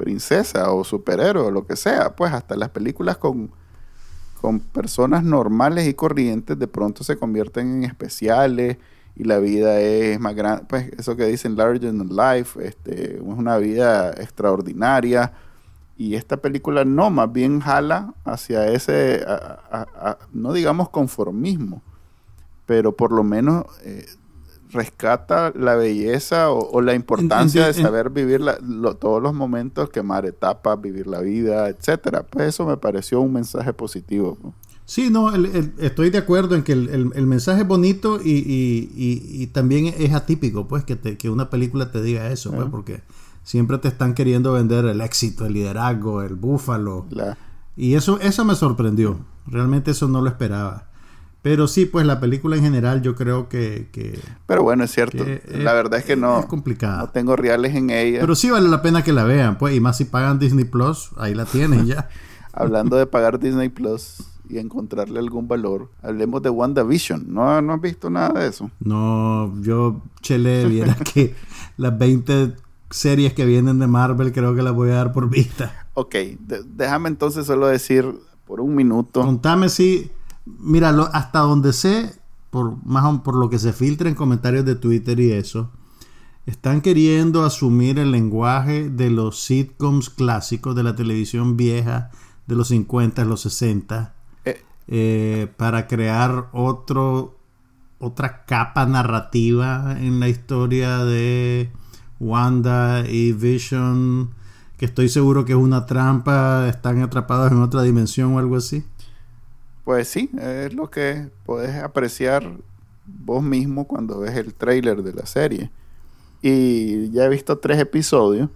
princesa 0.00 0.72
o 0.72 0.82
superhéroe 0.82 1.48
o 1.48 1.50
lo 1.50 1.66
que 1.66 1.76
sea. 1.76 2.16
Pues 2.16 2.32
hasta 2.32 2.56
las 2.56 2.70
películas 2.70 3.18
con, 3.18 3.50
con 4.40 4.60
personas 4.60 5.22
normales 5.22 5.86
y 5.86 5.92
corrientes 5.94 6.58
de 6.58 6.66
pronto 6.66 7.04
se 7.04 7.18
convierten 7.18 7.76
en 7.76 7.84
especiales 7.84 8.78
y 9.14 9.24
la 9.24 9.38
vida 9.38 9.78
es 9.80 10.18
más 10.18 10.34
grande, 10.34 10.64
pues 10.66 10.90
eso 10.96 11.14
que 11.14 11.26
dicen 11.26 11.54
larger 11.54 11.80
than 11.80 12.08
life, 12.08 12.58
este, 12.66 13.16
es 13.16 13.20
una 13.20 13.58
vida 13.58 14.12
extraordinaria. 14.12 15.32
Y 15.98 16.14
esta 16.14 16.38
película 16.38 16.86
no, 16.86 17.10
más 17.10 17.30
bien 17.30 17.60
jala 17.60 18.14
hacia 18.24 18.68
ese, 18.68 19.22
no 20.32 20.54
digamos 20.54 20.88
conformismo, 20.88 21.82
pero 22.64 22.96
por 22.96 23.12
lo 23.12 23.22
menos 23.22 23.66
eh, 23.84 24.06
rescata 24.72 25.52
la 25.54 25.74
belleza 25.74 26.50
o, 26.50 26.80
la 26.80 26.94
importancia 26.94 27.66
de 27.66 27.74
saber 27.74 28.10
vivir 28.10 28.42
todos 28.98 29.22
los 29.22 29.34
momentos, 29.34 29.90
quemar 29.90 30.26
etapas, 30.26 30.80
vivir 30.80 31.06
la 31.06 31.20
vida, 31.20 31.68
etcétera. 31.68 32.24
Pues 32.24 32.48
eso 32.48 32.66
me 32.66 32.76
pareció 32.76 33.20
un 33.20 33.32
mensaje 33.32 33.72
positivo. 33.72 34.38
Sí, 34.84 35.08
no, 35.08 35.32
estoy 35.78 36.10
de 36.10 36.18
acuerdo 36.18 36.56
en 36.56 36.64
que 36.64 36.72
el, 36.72 37.26
mensaje 37.26 37.62
es 37.62 37.68
bonito 37.68 38.18
y, 38.22 39.46
también 39.52 39.94
es 39.96 40.12
atípico, 40.12 40.66
pues, 40.66 40.84
que, 40.84 40.98
que 40.98 41.30
una 41.30 41.48
película 41.48 41.92
te 41.92 42.02
diga 42.02 42.30
eso, 42.32 42.50
pues, 42.52 42.66
porque 42.70 43.02
siempre 43.44 43.78
te 43.78 43.88
están 43.88 44.14
queriendo 44.14 44.52
vender 44.52 44.84
el 44.86 45.00
éxito, 45.00 45.46
el 45.46 45.54
liderazgo, 45.54 46.22
el 46.22 46.34
búfalo. 46.34 47.06
Y 47.76 47.94
eso, 47.94 48.20
eso 48.20 48.44
me 48.44 48.54
sorprendió. 48.54 49.20
Realmente 49.46 49.92
eso 49.92 50.08
no 50.08 50.20
lo 50.20 50.28
esperaba. 50.28 50.89
Pero 51.42 51.68
sí, 51.68 51.86
pues 51.86 52.04
la 52.06 52.20
película 52.20 52.56
en 52.56 52.62
general 52.62 53.00
yo 53.00 53.14
creo 53.14 53.48
que... 53.48 53.88
que 53.92 54.18
Pero 54.46 54.62
bueno, 54.62 54.84
es 54.84 54.90
cierto. 54.92 55.24
La 55.48 55.72
verdad 55.72 55.98
es 56.00 56.04
que 56.04 56.14
no, 56.16 56.40
es 56.40 56.46
complicada. 56.46 56.98
no 56.98 57.08
tengo 57.10 57.34
reales 57.36 57.74
en 57.74 57.88
ella. 57.90 58.20
pero 58.20 58.34
sí 58.34 58.50
vale 58.50 58.68
la 58.68 58.82
pena 58.82 59.02
que 59.02 59.12
la 59.14 59.24
vean, 59.24 59.56
pues. 59.56 59.74
Y 59.74 59.80
más 59.80 59.96
si 59.96 60.04
pagan 60.04 60.38
Disney 60.38 60.64
Plus, 60.66 61.10
ahí 61.16 61.34
la 61.34 61.46
tienen 61.46 61.86
ya. 61.86 62.08
Hablando 62.52 62.96
de 62.96 63.06
pagar 63.06 63.38
Disney 63.38 63.68
Plus 63.70 64.18
y 64.50 64.58
encontrarle 64.58 65.18
algún 65.20 65.46
valor, 65.48 65.90
hablemos 66.02 66.42
de 66.42 66.50
WandaVision. 66.50 67.32
¿No, 67.32 67.62
no 67.62 67.72
has 67.74 67.80
visto 67.80 68.10
nada 68.10 68.40
de 68.40 68.48
eso? 68.48 68.70
No, 68.80 69.54
yo, 69.62 70.02
Chele, 70.20 70.66
viera 70.66 70.94
que 71.14 71.34
las 71.76 71.96
20 71.96 72.54
series 72.90 73.32
que 73.32 73.44
vienen 73.46 73.78
de 73.78 73.86
Marvel 73.86 74.32
creo 74.32 74.54
que 74.56 74.62
las 74.62 74.74
voy 74.74 74.90
a 74.90 74.94
dar 74.96 75.12
por 75.12 75.30
vista. 75.30 75.86
Ok, 75.94 76.14
de- 76.40 76.64
déjame 76.74 77.08
entonces 77.08 77.46
solo 77.46 77.68
decir 77.68 78.04
por 78.44 78.60
un 78.60 78.74
minuto. 78.74 79.22
Contame 79.22 79.68
si, 79.68 80.10
mira, 80.46 80.92
lo- 80.92 81.08
hasta 81.14 81.40
donde 81.40 81.72
sé, 81.72 82.14
por 82.50 82.76
más 82.84 83.04
o- 83.04 83.22
por 83.22 83.36
lo 83.36 83.48
que 83.50 83.58
se 83.58 83.72
filtra 83.72 84.08
en 84.08 84.14
comentarios 84.14 84.64
de 84.64 84.74
Twitter 84.74 85.18
y 85.20 85.32
eso, 85.32 85.70
están 86.46 86.80
queriendo 86.80 87.44
asumir 87.44 87.98
el 87.98 88.10
lenguaje 88.10 88.88
de 88.88 89.10
los 89.10 89.40
sitcoms 89.40 90.10
clásicos 90.10 90.74
de 90.74 90.82
la 90.82 90.96
televisión 90.96 91.56
vieja 91.56 92.10
de 92.46 92.56
los 92.56 92.68
50, 92.68 93.24
los 93.24 93.42
60, 93.42 94.14
Eh, 94.44 94.64
eh, 94.88 95.52
para 95.56 95.86
crear 95.86 96.48
otro 96.52 97.36
otra 98.02 98.46
capa 98.46 98.86
narrativa 98.86 99.94
en 100.00 100.20
la 100.20 100.28
historia 100.30 101.04
de 101.04 101.70
Wanda 102.18 103.04
y 103.06 103.32
Vision 103.32 104.30
que 104.78 104.86
estoy 104.86 105.10
seguro 105.10 105.44
que 105.44 105.52
es 105.52 105.58
una 105.58 105.84
trampa 105.84 106.66
están 106.68 107.02
atrapados 107.02 107.52
en 107.52 107.58
otra 107.60 107.82
dimensión 107.82 108.34
o 108.34 108.38
algo 108.38 108.56
así 108.56 108.82
Pues 109.90 110.06
sí, 110.06 110.30
es 110.40 110.72
lo 110.72 110.88
que 110.88 111.30
podés 111.44 111.74
apreciar 111.82 112.48
vos 113.04 113.42
mismo 113.42 113.88
cuando 113.88 114.20
ves 114.20 114.36
el 114.36 114.54
trailer 114.54 115.02
de 115.02 115.12
la 115.12 115.26
serie. 115.26 115.72
Y 116.42 117.10
ya 117.10 117.24
he 117.24 117.28
visto 117.28 117.58
tres 117.58 117.80
episodios. 117.80 118.50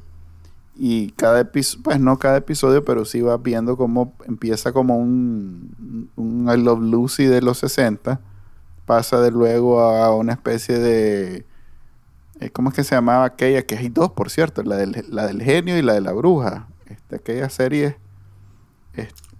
Y 0.76 1.10
cada 1.10 1.40
episodio, 1.40 1.82
pues 1.82 1.98
no 1.98 2.20
cada 2.20 2.36
episodio, 2.36 2.84
pero 2.84 3.04
sí 3.04 3.20
vas 3.20 3.42
viendo 3.42 3.76
cómo 3.76 4.14
empieza 4.28 4.70
como 4.70 4.96
un, 4.96 6.08
un 6.14 6.48
I 6.48 6.56
Love 6.56 6.82
Lucy 6.82 7.24
de 7.24 7.42
los 7.42 7.58
60. 7.58 8.20
Pasa 8.86 9.20
de 9.20 9.32
luego 9.32 9.80
a 9.80 10.14
una 10.14 10.34
especie 10.34 10.78
de... 10.78 11.44
eh, 12.38 12.50
¿Cómo 12.50 12.68
es 12.68 12.76
que 12.76 12.84
se 12.84 12.94
llamaba 12.94 13.24
aquella? 13.24 13.66
Que 13.66 13.76
hay 13.76 13.88
dos, 13.88 14.12
por 14.12 14.30
cierto. 14.30 14.62
La 14.62 14.76
del, 14.76 15.04
la 15.10 15.26
del 15.26 15.42
genio 15.42 15.76
y 15.76 15.82
la 15.82 15.94
de 15.94 16.00
la 16.00 16.12
bruja. 16.12 16.68
Este, 16.86 17.16
aquella 17.16 17.48
serie... 17.50 17.96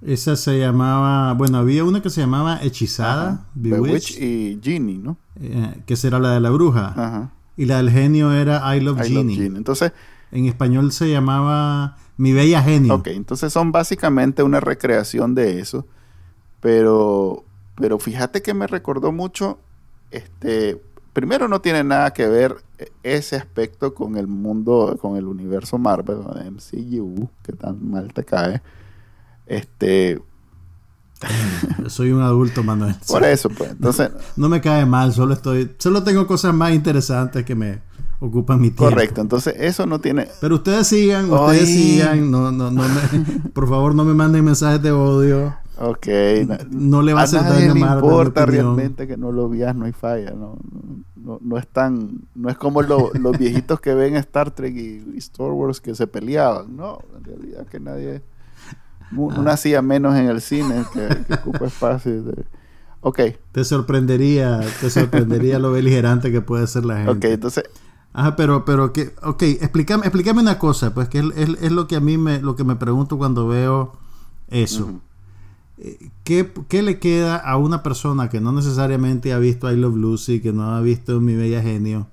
esa 0.03 0.37
se 0.37 0.59
llamaba 0.59 1.33
bueno 1.35 1.59
había 1.59 1.85
una 1.85 2.03
que 2.03 2.11
se 2.11 2.21
llamaba 2.21 2.59
Hechizada. 2.63 3.47
Bewitched, 3.55 3.83
Bewitched 3.83 4.23
y 4.23 4.61
Genie, 4.63 4.99
¿no? 4.99 5.17
eh, 5.41 5.83
que 5.87 5.97
será 5.97 6.19
la 6.19 6.31
de 6.33 6.41
la 6.41 6.51
bruja 6.51 6.89
Ajá. 6.89 7.31
y 7.57 7.65
la 7.67 7.79
del 7.79 7.91
genio 7.91 8.33
era 8.33 8.77
I 8.77 8.81
Love, 8.81 9.07
I 9.07 9.13
Love 9.13 9.27
Genie. 9.29 9.47
Entonces, 9.47 9.93
en 10.33 10.47
español 10.47 10.93
se 10.93 11.11
llamaba 11.11 11.97
Mi 12.17 12.33
Bella 12.33 12.63
Genio 12.63 12.95
ok, 12.95 13.09
entonces 13.09 13.53
son 13.53 13.73
básicamente 13.73 14.43
una 14.43 14.61
recreación 14.61 15.35
de 15.35 15.61
eso. 15.61 15.87
Pero, 16.61 17.45
pero 17.77 17.99
fíjate 17.99 18.41
que 18.43 18.55
me 18.55 18.67
recordó 18.67 19.13
mucho, 19.13 19.59
este, 20.11 20.81
primero 21.13 21.47
no 21.49 21.61
tiene 21.61 21.85
nada 21.85 22.13
que 22.13 22.27
ver 22.27 22.57
ese 23.03 23.37
aspecto 23.37 23.95
con 23.95 24.17
el 24.17 24.27
mundo, 24.27 24.97
con 25.01 25.17
el 25.17 25.27
universo 25.27 25.77
Marvel, 25.79 26.19
con 26.23 26.55
MCU, 26.55 27.29
que 27.43 27.53
tan 27.53 27.91
mal 27.91 28.13
te 28.13 28.25
cae. 28.25 28.63
Este, 29.47 30.21
soy 31.89 32.13
un 32.13 32.23
adulto 32.23 32.63
Manuel 32.63 32.95
por 33.09 33.25
eso, 33.25 33.49
pues, 33.51 33.71
entonces, 33.73 34.11
No 34.37 34.49
me 34.49 34.61
cae 34.61 34.85
mal, 34.87 35.13
solo 35.13 35.35
estoy, 35.35 35.71
solo 35.79 36.03
tengo 36.03 36.27
cosas 36.27 36.55
más 36.55 36.73
interesantes 36.73 37.45
que 37.45 37.55
me 37.55 37.81
ocupan 38.21 38.61
mi 38.61 38.69
tiempo. 38.71 38.85
correcto, 38.85 39.21
entonces 39.21 39.55
eso 39.59 39.87
no 39.87 40.01
tiene, 40.01 40.29
Pero 40.41 40.57
ustedes 40.57 40.87
sigan, 40.87 41.31
ustedes 41.31 41.69
sigan, 41.69 42.31
no, 42.31 42.51
no, 42.53 42.71
no 42.71 42.83
me- 42.83 43.51
por 43.51 43.69
favor 43.69 43.95
no 43.95 44.05
me 44.05 44.15
manden 44.15 44.45
mensajes 44.45 44.83
de 44.83 44.93
odio. 44.93 45.55
ok, 45.79 46.07
No 46.71 47.03
le 47.03 47.13
va 47.13 47.21
a 47.21 47.25
hacer 47.25 47.43
daño 47.43 47.75
mi 47.75 47.81
importa 47.81 48.47
realmente 48.47 49.07
que 49.07 49.17
no 49.17 49.31
lo 49.33 49.49
veas, 49.49 49.75
no 49.77 49.85
hay 49.85 49.93
falla, 49.93 50.31
no, 50.31 50.57
no, 51.17 51.39
no 51.43 51.59
es 51.59 51.67
tan, 51.67 52.23
no 52.35 52.49
es 52.49 52.57
como 52.57 52.83
lo- 52.83 53.11
los 53.15 53.39
viejitos 53.39 53.81
que 53.81 53.95
ven 53.95 54.17
Star 54.17 54.51
Trek 54.53 54.75
y, 54.75 55.05
y 55.15 55.19
Star 55.19 55.51
Wars 55.51 55.81
que 55.81 55.95
se 55.95 56.07
peleaban, 56.07 56.77
no, 56.77 56.99
en 57.17 57.25
realidad 57.25 57.67
que 57.67 57.81
nadie. 57.81 58.23
Una 59.17 59.57
silla 59.57 59.83
menos 59.83 60.15
en 60.17 60.27
el 60.29 60.41
cine 60.41 60.85
que, 60.93 61.09
que 61.27 61.35
ocupa 61.35 61.67
espacio. 61.67 62.23
de- 62.23 62.45
Ok, 63.07 63.21
Te 63.53 63.65
sorprendería, 63.65 64.61
te 64.81 64.89
sorprendería 64.91 65.59
lo 65.59 65.73
beligerante 65.73 66.33
que 66.33 66.41
puede 66.41 66.67
ser 66.67 66.85
la 66.87 66.97
gente. 67.05 67.11
ok, 67.13 67.25
entonces, 67.35 67.65
Ajá, 68.15 68.37
pero, 68.37 68.65
pero 68.65 68.93
que, 68.93 69.13
ok, 69.23 69.43
explícame, 69.43 70.05
explícame 70.07 70.41
una 70.41 70.59
cosa, 70.59 70.95
pues 70.95 71.09
que 71.09 71.19
es, 71.19 71.25
es- 71.37 71.63
es 71.63 71.73
lo 71.73 71.87
que 71.87 71.97
a 71.97 72.01
mí 72.01 72.17
me, 72.17 72.41
lo 72.41 72.57
que 72.57 72.65
me 72.65 72.77
pregunto 72.77 73.19
cuando 73.19 73.47
veo 73.49 73.93
eso. 74.49 75.01
Eh, 75.79 76.11
¿Qué, 76.23 76.51
qué 76.69 76.83
le 76.83 76.99
queda 77.01 77.37
a 77.37 77.57
una 77.57 77.83
persona 77.83 78.29
que 78.29 78.41
no 78.41 78.53
necesariamente 78.53 79.33
ha 79.33 79.39
visto 79.39 79.71
I 79.71 79.77
Love 79.77 79.97
Lucy, 79.97 80.41
que 80.41 80.53
no 80.53 80.75
ha 80.75 80.81
visto 80.81 81.21
Mi 81.21 81.35
Bella 81.35 81.61
Genio, 81.61 82.07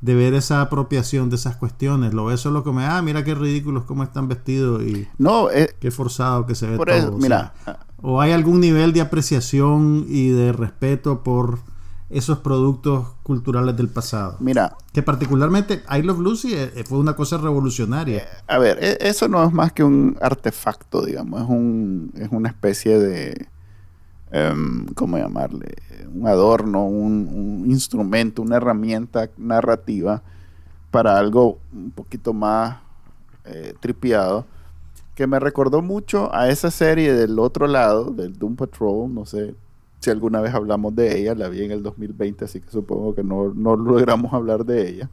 de 0.00 0.14
ver 0.14 0.34
esa 0.34 0.60
apropiación 0.60 1.28
de 1.30 1.36
esas 1.36 1.56
cuestiones? 1.56 2.14
Lo 2.14 2.26
ve 2.26 2.36
solo 2.36 2.62
como, 2.62 2.80
ah, 2.80 3.02
mira 3.02 3.24
qué 3.24 3.34
ridículos 3.34 3.84
cómo 3.84 4.02
están 4.04 4.28
vestidos 4.28 4.82
y 4.82 5.08
no, 5.18 5.50
eh, 5.50 5.74
qué 5.80 5.90
forzado 5.90 6.46
que 6.46 6.54
se 6.54 6.66
ve 6.68 6.76
todo. 6.76 6.86
eso, 6.94 7.14
o 7.14 7.18
mira, 7.18 7.52
sea, 7.64 7.78
¿O 8.00 8.20
hay 8.20 8.30
algún 8.32 8.60
nivel 8.60 8.92
de 8.92 9.00
apreciación 9.00 10.04
y 10.08 10.28
de 10.28 10.52
respeto 10.52 11.24
por 11.24 11.58
esos 12.10 12.38
productos 12.38 13.08
culturales 13.24 13.76
del 13.76 13.88
pasado? 13.88 14.36
mira, 14.38 14.76
Que 14.92 15.02
particularmente 15.02 15.82
I 15.90 16.02
Love 16.02 16.20
Lucy 16.20 16.54
eh, 16.54 16.84
fue 16.86 16.98
una 16.98 17.16
cosa 17.16 17.38
revolucionaria. 17.38 18.24
A 18.46 18.58
ver, 18.58 18.78
e- 18.80 18.98
eso 19.00 19.26
no 19.28 19.44
es 19.44 19.52
más 19.52 19.72
que 19.72 19.82
un 19.82 20.16
artefacto, 20.20 21.04
digamos, 21.04 21.42
es, 21.42 21.48
un, 21.48 22.12
es 22.14 22.28
una 22.30 22.48
especie 22.48 22.98
de, 23.00 23.48
em, 24.30 24.86
¿cómo 24.94 25.18
llamarle? 25.18 25.76
Un 26.14 26.26
adorno, 26.26 26.86
un, 26.86 27.64
instrumento, 27.66 28.42
una 28.42 28.56
herramienta 28.56 29.30
narrativa 29.36 30.22
para 30.90 31.18
algo 31.18 31.58
un 31.72 31.90
poquito 31.90 32.32
más 32.32 32.78
eh, 33.44 33.74
tripiado, 33.80 34.46
que 35.14 35.26
me 35.26 35.38
recordó 35.38 35.82
mucho 35.82 36.34
a 36.34 36.48
esa 36.48 36.70
serie 36.70 37.12
del 37.12 37.38
otro 37.38 37.66
lado, 37.66 38.10
del 38.10 38.38
Doom 38.38 38.56
Patrol, 38.56 39.12
no 39.12 39.26
sé 39.26 39.54
si 40.00 40.10
alguna 40.10 40.40
vez 40.40 40.54
hablamos 40.54 40.94
de 40.94 41.18
ella, 41.18 41.34
la 41.34 41.48
vi 41.48 41.64
en 41.64 41.72
el 41.72 41.82
2020, 41.82 42.44
así 42.44 42.60
que 42.60 42.70
supongo 42.70 43.14
que 43.14 43.24
no, 43.24 43.52
no 43.52 43.76
logramos 43.76 44.32
hablar 44.32 44.64
de 44.64 44.88
ella. 44.88 45.10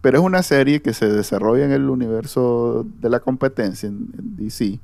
Pero 0.00 0.18
es 0.18 0.24
una 0.24 0.42
serie 0.42 0.80
que 0.80 0.94
se 0.94 1.08
desarrolla 1.08 1.64
en 1.64 1.72
el 1.72 1.90
universo 1.90 2.86
de 3.00 3.10
la 3.10 3.20
competencia, 3.20 3.88
en, 3.88 4.08
en 4.16 4.36
DC, 4.36 4.78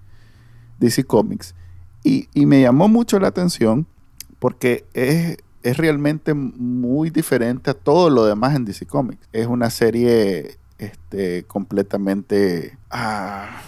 DC 0.81 1.05
Comics. 1.05 1.55
Y, 2.07 2.29
me 2.47 2.61
llamó 2.61 2.87
mucho 2.87 3.19
la 3.19 3.29
atención 3.29 3.87
porque 4.39 4.85
es, 4.93 5.39
es 5.63 5.77
realmente 5.79 6.35
muy 6.35 7.09
diferente 7.09 7.71
a 7.71 7.75
todo 7.75 8.11
lo 8.11 8.27
demás 8.27 8.55
en 8.55 8.67
DC 8.67 8.85
Comics. 8.85 9.27
Es 9.33 9.47
una 9.47 9.71
serie 9.71 10.59
este, 10.77 11.45
completamente, 11.45 12.77
ah, 12.91 13.63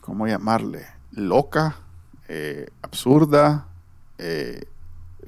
¿cómo 0.00 0.26
llamarle? 0.26 0.86
Loca, 1.12 1.76
eh, 2.28 2.68
absurda, 2.80 3.68
eh, 4.16 4.64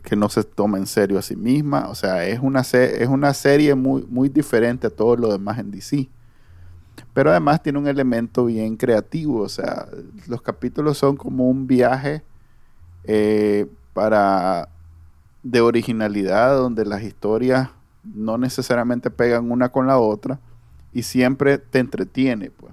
que 0.03 0.17
no 0.17 0.31
se 0.31 0.43
toma 0.43 0.79
en 0.79 0.87
serio 0.87 1.19
a 1.19 1.23
sí 1.23 1.37
misma. 1.37 1.89
O 1.89 1.95
sea, 1.95 2.25
es 2.27 2.41
una, 2.41 2.61
es 2.61 3.09
una 3.09 3.35
serie 3.35 3.75
muy, 3.75 4.03
muy 4.09 4.31
diferente 4.31 4.87
a 4.87 4.91
todo 4.91 5.17
lo 5.17 5.31
demás 5.31 5.59
en 5.59 5.71
DC. 5.71 6.09
Pero 7.13 7.31
además 7.31 7.63
tiene 7.63 7.79
un 7.79 7.89
elemento 7.89 8.47
bien 8.47 8.77
creativo. 8.77 9.43
O 9.43 9.49
sea, 9.51 9.89
los 10.27 10.41
capítulos 10.41 10.97
son 10.97 11.17
como 11.17 11.51
un 11.51 11.67
viaje 11.67 12.23
eh, 13.07 13.67
para 13.93 14.69
de 15.43 15.61
originalidad, 15.61 16.57
donde 16.57 16.85
las 16.85 17.03
historias 17.03 17.71
no 18.03 18.39
necesariamente 18.39 19.11
pegan 19.11 19.51
una 19.51 19.71
con 19.71 19.87
la 19.87 19.99
otra 19.99 20.41
y 20.93 21.03
siempre 21.03 21.59
te 21.59 21.79
entretiene. 21.79 22.51
Pues. 22.51 22.73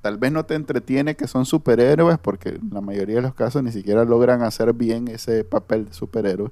Tal 0.00 0.18
vez 0.18 0.32
no 0.32 0.44
te 0.44 0.54
entretiene 0.54 1.16
que 1.16 1.26
son 1.26 1.44
superhéroes, 1.44 2.18
porque 2.18 2.50
en 2.50 2.70
la 2.72 2.80
mayoría 2.80 3.16
de 3.16 3.22
los 3.22 3.34
casos 3.34 3.62
ni 3.62 3.72
siquiera 3.72 4.04
logran 4.04 4.42
hacer 4.42 4.72
bien 4.72 5.08
ese 5.08 5.44
papel 5.44 5.86
de 5.86 5.92
superhéroe 5.92 6.50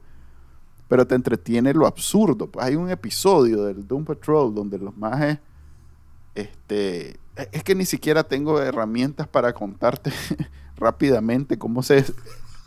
pero 0.89 1.07
te 1.07 1.14
entretiene 1.14 1.75
lo 1.75 1.87
absurdo. 1.87 2.49
Pues 2.49 2.64
hay 2.64 2.77
un 2.77 2.91
episodio 2.91 3.64
del 3.64 3.87
Doom 3.87 4.05
Patrol 4.05 4.55
donde 4.55 4.79
los 4.79 4.97
mages, 4.97 5.39
este, 6.35 7.18
es 7.53 7.64
que 7.64 7.75
ni 7.75 7.87
siquiera 7.87 8.25
tengo 8.25 8.61
herramientas 8.61 9.27
para 9.29 9.53
contarte 9.53 10.12
rápidamente 10.77 11.59
cómo 11.59 11.83
se, 11.83 12.05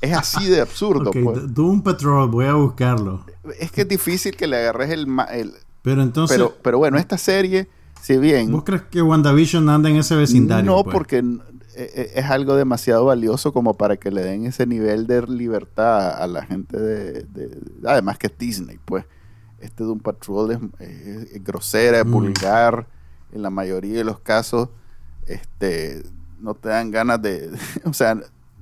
es 0.01 0.13
así 0.15 0.47
de 0.47 0.61
absurdo. 0.61 1.09
Ok, 1.09 1.17
pues. 1.23 1.53
Doom 1.53 1.81
Patrol, 1.81 2.29
voy 2.29 2.45
a 2.45 2.53
buscarlo. 2.53 3.25
Es 3.59 3.71
que 3.71 3.81
es 3.81 3.87
difícil 3.87 4.35
que 4.35 4.47
le 4.47 4.57
agarres 4.57 4.89
el, 4.91 5.07
el- 5.31 5.53
Pero 5.81 6.01
entonces, 6.01 6.37
pero, 6.37 6.55
pero 6.61 6.77
bueno, 6.77 6.97
esta 6.97 7.17
serie, 7.17 7.67
si 8.01 8.17
bien 8.17 8.51
¿vos 8.51 8.63
crees 8.63 8.83
que 8.83 9.01
WandaVision 9.01 9.67
anda 9.69 9.89
en 9.89 9.95
ese 9.97 10.15
vecindario? 10.15 10.69
no, 10.71 10.83
pues? 10.83 10.93
porque 10.93 11.17
e- 11.19 11.23
e- 11.75 12.11
es 12.15 12.25
algo 12.25 12.55
demasiado 12.55 13.05
valioso 13.05 13.53
como 13.53 13.75
para 13.75 13.97
que 13.97 14.11
le 14.11 14.21
den 14.23 14.45
ese 14.45 14.65
nivel 14.65 15.07
de 15.07 15.21
libertad 15.27 16.21
a 16.21 16.27
la 16.27 16.45
gente 16.45 16.77
de, 16.77 17.23
de- 17.23 17.57
además 17.85 18.17
que 18.17 18.27
es 18.27 18.37
Disney 18.37 18.79
pues 18.83 19.05
este 19.59 19.83
Doom 19.83 19.99
Patrol 19.99 20.51
es, 20.51 20.59
es- 20.89 21.31
es 21.33 21.43
grosera, 21.43 21.99
es 21.99 22.05
Mm. 22.05 22.11
vulgar 22.11 22.87
en 23.31 23.41
la 23.41 23.49
mayoría 23.49 23.97
de 23.97 24.03
los 24.03 24.19
casos 24.19 24.69
este 25.25 26.03
no 26.39 26.53
te 26.55 26.69
dan 26.69 26.91
ganas 26.91 27.21
de 27.21 27.49
o 27.85 27.93
sea 27.93 28.19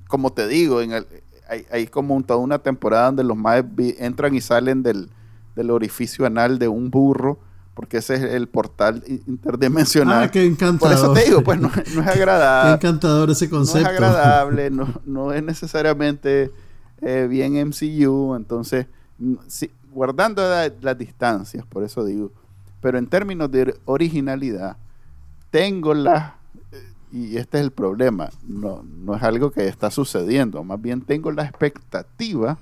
como 0.08 0.32
te 0.34 0.48
digo 0.48 0.82
en 0.82 0.92
el- 0.94 1.08
hay, 1.50 1.66
hay 1.72 1.88
como 1.88 2.16
un- 2.16 2.24
toda 2.24 2.40
una 2.40 2.60
temporada 2.60 3.08
donde 3.08 3.24
los 3.24 3.38
más 3.38 3.64
entran 4.00 4.34
y 4.36 4.42
salen 4.42 4.84
del, 4.84 5.10
del 5.56 5.72
orificio 5.72 6.26
anal 6.26 6.60
de 6.60 6.68
un 6.68 6.90
burro 6.92 7.40
porque 7.74 7.98
ese 7.98 8.14
es 8.16 8.22
el 8.24 8.48
portal 8.48 9.04
interdimensional 9.28 10.24
Ah, 10.24 10.32
qué 10.32 10.40
por 10.40 10.48
encantador. 10.48 10.94
eso 10.96 11.14
te 11.14 11.26
digo, 11.26 11.44
pues 11.44 11.60
no, 11.60 11.68
no 11.70 11.82
es 11.82 11.84
Qué 11.94 12.20
agradable. 12.20 12.74
encantador 12.76 13.30
ese 13.32 13.46
No 13.50 13.62
es 13.62 13.70
concepto. 13.70 13.90
agradable, 13.90 14.70
no, 14.70 14.88
no 15.06 15.34
es 15.34 15.44
necesariamente 15.44 16.52
eh, 17.02 17.28
bien 17.30 17.54
MCU. 17.68 18.36
Entonces, 18.36 18.88
guardando 19.92 20.42
la- 20.42 20.72
las 20.82 20.98
distancias, 20.98 21.66
por 21.66 21.84
eso 21.84 22.06
digo. 22.06 22.32
Pero 22.82 22.98
en 22.98 23.08
términos 23.08 23.52
de 23.52 23.76
originalidad, 23.86 24.78
tengo 25.52 25.94
la. 25.94 26.35
Y 27.16 27.38
este 27.38 27.60
es 27.60 27.64
el 27.64 27.72
problema. 27.72 28.30
No, 28.46 28.84
no 28.84 29.16
es 29.16 29.24
algo 29.24 29.50
que 29.50 29.70
está 29.70 29.90
sucediendo. 29.90 30.66
Más 30.66 30.82
bien 30.82 31.00
tengo 31.00 31.32
la 31.32 31.46
expectativa 31.46 32.58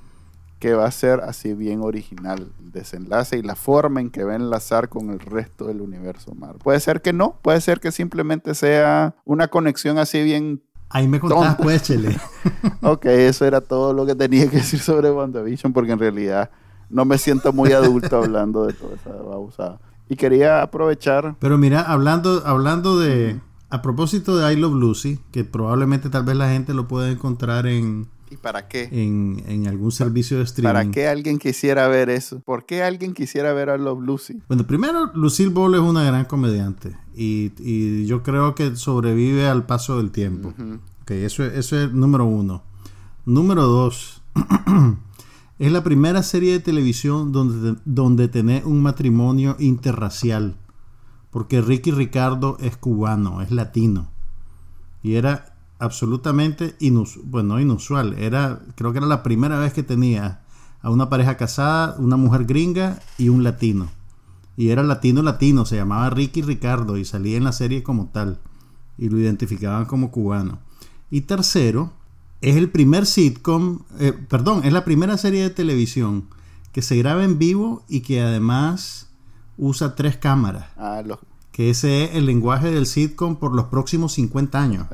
que 0.60 0.76
va 0.76 0.86
a 0.86 0.91
ser 0.91 1.22
así 1.22 1.54
bien 1.54 1.82
original 1.82 2.51
el 2.64 2.72
desenlace 2.72 3.39
y 3.39 3.41
la 3.41 3.56
forma 3.56 3.99
en 3.99 4.12
que 4.12 4.24
va 4.24 4.34
a 4.34 4.36
enlazar 4.36 4.89
con 4.89 5.10
el 5.10 5.20
resto 5.20 5.66
del 5.66 5.82
universo 5.82 6.36
Marvel. 6.36 6.60
Puede 6.60 6.80
ser 6.82 7.01
que 7.01 7.14
no, 7.14 7.39
puede 7.41 7.62
ser 7.62 7.80
que 7.80 7.91
simplemente 7.91 8.54
sea 8.54 9.16
una 9.26 9.47
conexión 9.47 9.97
así 9.97 10.22
bien... 10.22 10.62
Ahí 10.88 11.08
me 11.08 11.20
contás, 11.20 11.56
pues, 11.56 11.82
Chele. 11.82 12.16
Ok, 12.84 13.08
eso 13.08 13.45
era 13.45 13.60
todo 13.60 13.91
lo 13.91 14.06
que 14.06 14.14
tenía 14.14 14.47
que 14.47 14.58
decir 14.58 14.80
sobre 14.82 15.10
WandaVision 15.10 15.74
porque 15.74 15.93
en 15.93 15.99
realidad 15.99 16.51
no 16.91 17.06
me 17.06 17.18
siento 17.18 17.54
muy 17.54 17.72
adulto 17.72 18.18
hablando 18.18 18.68
de 18.68 18.74
toda 18.74 18.97
esa 18.97 19.10
babosada. 19.10 19.80
Y 20.08 20.16
quería 20.16 20.62
aprovechar... 20.62 21.38
Pero 21.39 21.58
mira, 21.58 21.82
hablando, 21.82 22.43
hablando 22.45 22.99
de. 22.99 23.39
A 23.74 23.82
propósito 23.82 24.38
de 24.38 24.53
I 24.53 24.55
Love 24.55 24.76
Lucy, 24.76 25.17
que 25.32 25.43
probablemente 25.43 26.11
tal 26.11 26.24
vez 26.24 26.36
la 26.36 26.47
gente 26.47 26.76
lo 26.76 26.88
pueda 26.88 27.09
encontrar 27.09 27.65
en, 27.65 28.07
¿Y 28.30 28.38
para 28.38 28.67
qué? 28.67 28.88
en, 28.91 29.41
en 29.47 29.67
algún 29.67 29.91
servicio 29.91 30.38
de 30.38 30.43
streaming. 30.43 30.71
¿Para 30.71 30.91
qué 30.91 31.07
alguien 31.07 31.39
quisiera 31.39 31.88
ver 31.88 32.11
eso? 32.11 32.39
¿Por 32.41 32.67
qué 32.67 32.84
alguien 32.84 33.15
quisiera 33.15 33.51
ver 33.51 33.71
a 33.71 33.80
Love 33.80 34.03
Lucy? 34.03 34.43
Bueno, 34.47 34.67
primero, 34.67 35.09
Lucille 35.15 35.49
Ball 35.49 35.74
es 35.74 35.82
una 35.82 36.03
gran 36.03 36.26
comediante. 36.26 36.95
Y, 37.15 37.51
y 37.57 38.05
yo 38.05 38.21
creo 38.21 38.53
que 38.53 38.76
sobrevive 38.76 39.47
al 39.47 39.65
paso 39.65 39.97
del 39.97 40.11
tiempo. 40.11 40.53
Eso 41.07 41.43
es 41.43 41.91
número 41.93 42.26
uno. 42.26 42.61
Número 43.26 43.63
dos. 43.63 44.21
es 45.57 45.71
la 45.71 45.84
primera 45.84 46.21
serie 46.21 46.51
de 46.51 46.59
televisión 46.59 47.32
donde, 47.32 47.80
donde 47.86 48.28
tenés 48.28 48.65
un 48.65 48.84
matrimonio 48.84 49.55
interracial. 49.57 50.57
Porque 51.34 51.62
Ricky 51.62 51.90
Ricardo 51.90 52.58
es 52.62 52.78
cubano, 52.78 53.42
es 53.42 53.50
latino. 53.50 54.08
Y 55.02 55.16
era 55.16 55.56
absolutamente 55.80 56.76
inusual. 56.80 57.26
Bueno, 57.28 57.56
no 57.56 57.60
inusual. 57.60 58.14
Era, 58.14 58.62
creo 58.76 58.92
que 58.92 59.00
era 59.00 59.08
la 59.08 59.24
primera 59.24 59.58
vez 59.58 59.74
que 59.74 59.82
tenía 59.82 60.42
a 60.84 60.92
una 60.92 61.10
pareja 61.10 61.36
casada, 61.36 61.96
una 61.98 62.18
mujer 62.18 62.46
gringa 62.46 63.02
y 63.18 63.30
un 63.30 63.44
latino. 63.44 63.90
Y 64.56 64.70
era 64.70 64.84
latino 64.84 65.24
latino, 65.24 65.66
se 65.66 65.76
llamaba 65.76 66.12
Ricky 66.12 66.44
Ricardo 66.44 66.98
y 66.98 67.04
salía 67.04 67.36
en 67.36 67.46
la 67.46 67.52
serie 67.52 67.82
como 67.82 68.10
tal. 68.14 68.40
Y 69.00 69.10
lo 69.10 69.18
identificaban 69.18 69.86
como 69.86 70.12
cubano. 70.12 70.60
Y 71.10 71.22
tercero, 71.22 71.94
es 72.42 72.58
el 72.58 72.70
primer 72.70 73.08
sitcom, 73.08 73.80
eh, 73.98 74.14
perdón, 74.14 74.62
es 74.66 74.72
la 74.72 74.86
primera 74.86 75.18
serie 75.18 75.42
de 75.42 75.50
televisión 75.50 76.26
que 76.74 76.84
se 76.84 76.96
graba 76.98 77.24
en 77.24 77.40
vivo 77.40 77.84
y 77.90 78.02
que 78.02 78.22
además 78.22 79.10
usa 79.58 79.95
tres 79.95 80.18
cámaras. 80.18 80.66
Ah, 80.78 81.01
los, 81.06 81.20
Que 81.51 81.70
ese 81.70 82.06
es 82.06 82.16
el 82.16 82.26
lenguaje 82.26 82.72
del 82.72 82.86
sitcom 82.86 83.36
por 83.38 83.54
los 83.56 83.66
próximos 83.66 84.14
50 84.14 84.60
años. 84.62 84.88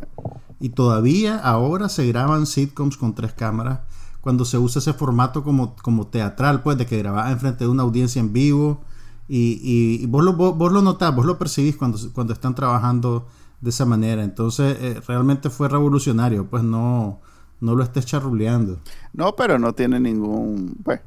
Y 0.60 0.70
todavía 0.70 1.38
ahora 1.38 1.88
se 1.89 2.05
graban 2.07 2.45
sitcoms 2.45 2.97
con 2.97 3.16
tres 3.16 3.34
cámaras 3.34 3.80
cuando 4.22 4.43
se 4.43 4.57
usa 4.57 4.80
ese 4.80 4.91
formato 4.93 5.43
como, 5.43 5.76
como 5.78 6.07
teatral, 6.07 6.62
pues, 6.62 6.78
de 6.78 6.86
que 6.86 6.97
grabás 6.97 7.32
enfrente 7.32 7.64
de 7.64 7.70
una 7.70 7.84
audiencia 7.84 8.20
en 8.20 8.34
vivo. 8.34 8.82
Y, 9.30 9.60
y- 9.64 10.03
y 10.03 10.05
vos, 10.07 10.24
lo, 10.24 10.34
vos, 10.34 10.57
vos 10.57 10.72
lo 10.74 10.82
notás, 10.82 11.16
vos 11.16 11.26
lo 11.26 11.38
percibís 11.38 11.78
cuando, 11.78 11.97
cuando 12.14 12.34
están 12.34 12.55
trabajando 12.55 13.28
de 13.62 13.70
esa 13.70 13.86
manera. 13.86 14.24
Entonces, 14.24 14.76
eh, 14.82 15.01
realmente 15.07 15.49
fue 15.49 15.70
revolucionario, 15.70 16.47
pues 16.47 16.64
no, 16.64 17.22
no 17.62 17.76
lo 17.76 17.84
estés 17.84 18.05
charruleando. 18.05 18.80
No, 19.14 19.36
pero 19.38 19.57
no 19.60 19.72
tiene 19.74 19.99
ningún. 20.01 20.76
Pues, 20.84 20.99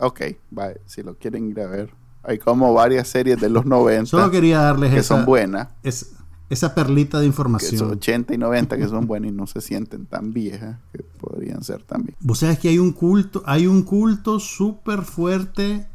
ok, 0.00 0.20
vale, 0.50 0.80
si 0.86 1.02
lo 1.02 1.16
quieren 1.18 1.50
ir 1.50 1.60
a 1.60 1.66
ver. 1.66 1.90
Hay 2.26 2.38
como 2.38 2.72
varias 2.74 3.08
series 3.08 3.40
de 3.40 3.48
los 3.50 3.66
90 3.66 4.06
Solo 4.06 4.30
quería 4.30 4.60
darles 4.60 4.92
que 4.92 5.00
esa, 5.00 5.16
son 5.16 5.24
buenas, 5.26 5.68
es- 5.82 6.12
esa 6.50 6.74
perlita 6.74 7.18
de 7.18 7.24
que 7.24 7.28
información. 7.28 7.76
son 7.78 7.90
80 7.92 8.34
y 8.34 8.38
90 8.38 8.76
que 8.76 8.86
son 8.88 9.06
buenas 9.06 9.30
y 9.30 9.34
no 9.34 9.46
se 9.46 9.60
sienten 9.60 10.06
tan 10.06 10.32
viejas 10.32 10.76
que 10.92 11.02
podrían 11.02 11.62
ser 11.64 11.82
también. 11.82 12.16
Vos 12.20 12.38
sabés 12.40 12.58
que 12.58 12.68
hay 12.68 12.78
un 12.78 12.92
culto, 12.92 13.42
hay 13.46 13.66
un 13.66 13.82
culto 13.82 14.38
súper 14.38 15.02
fuerte 15.02 15.86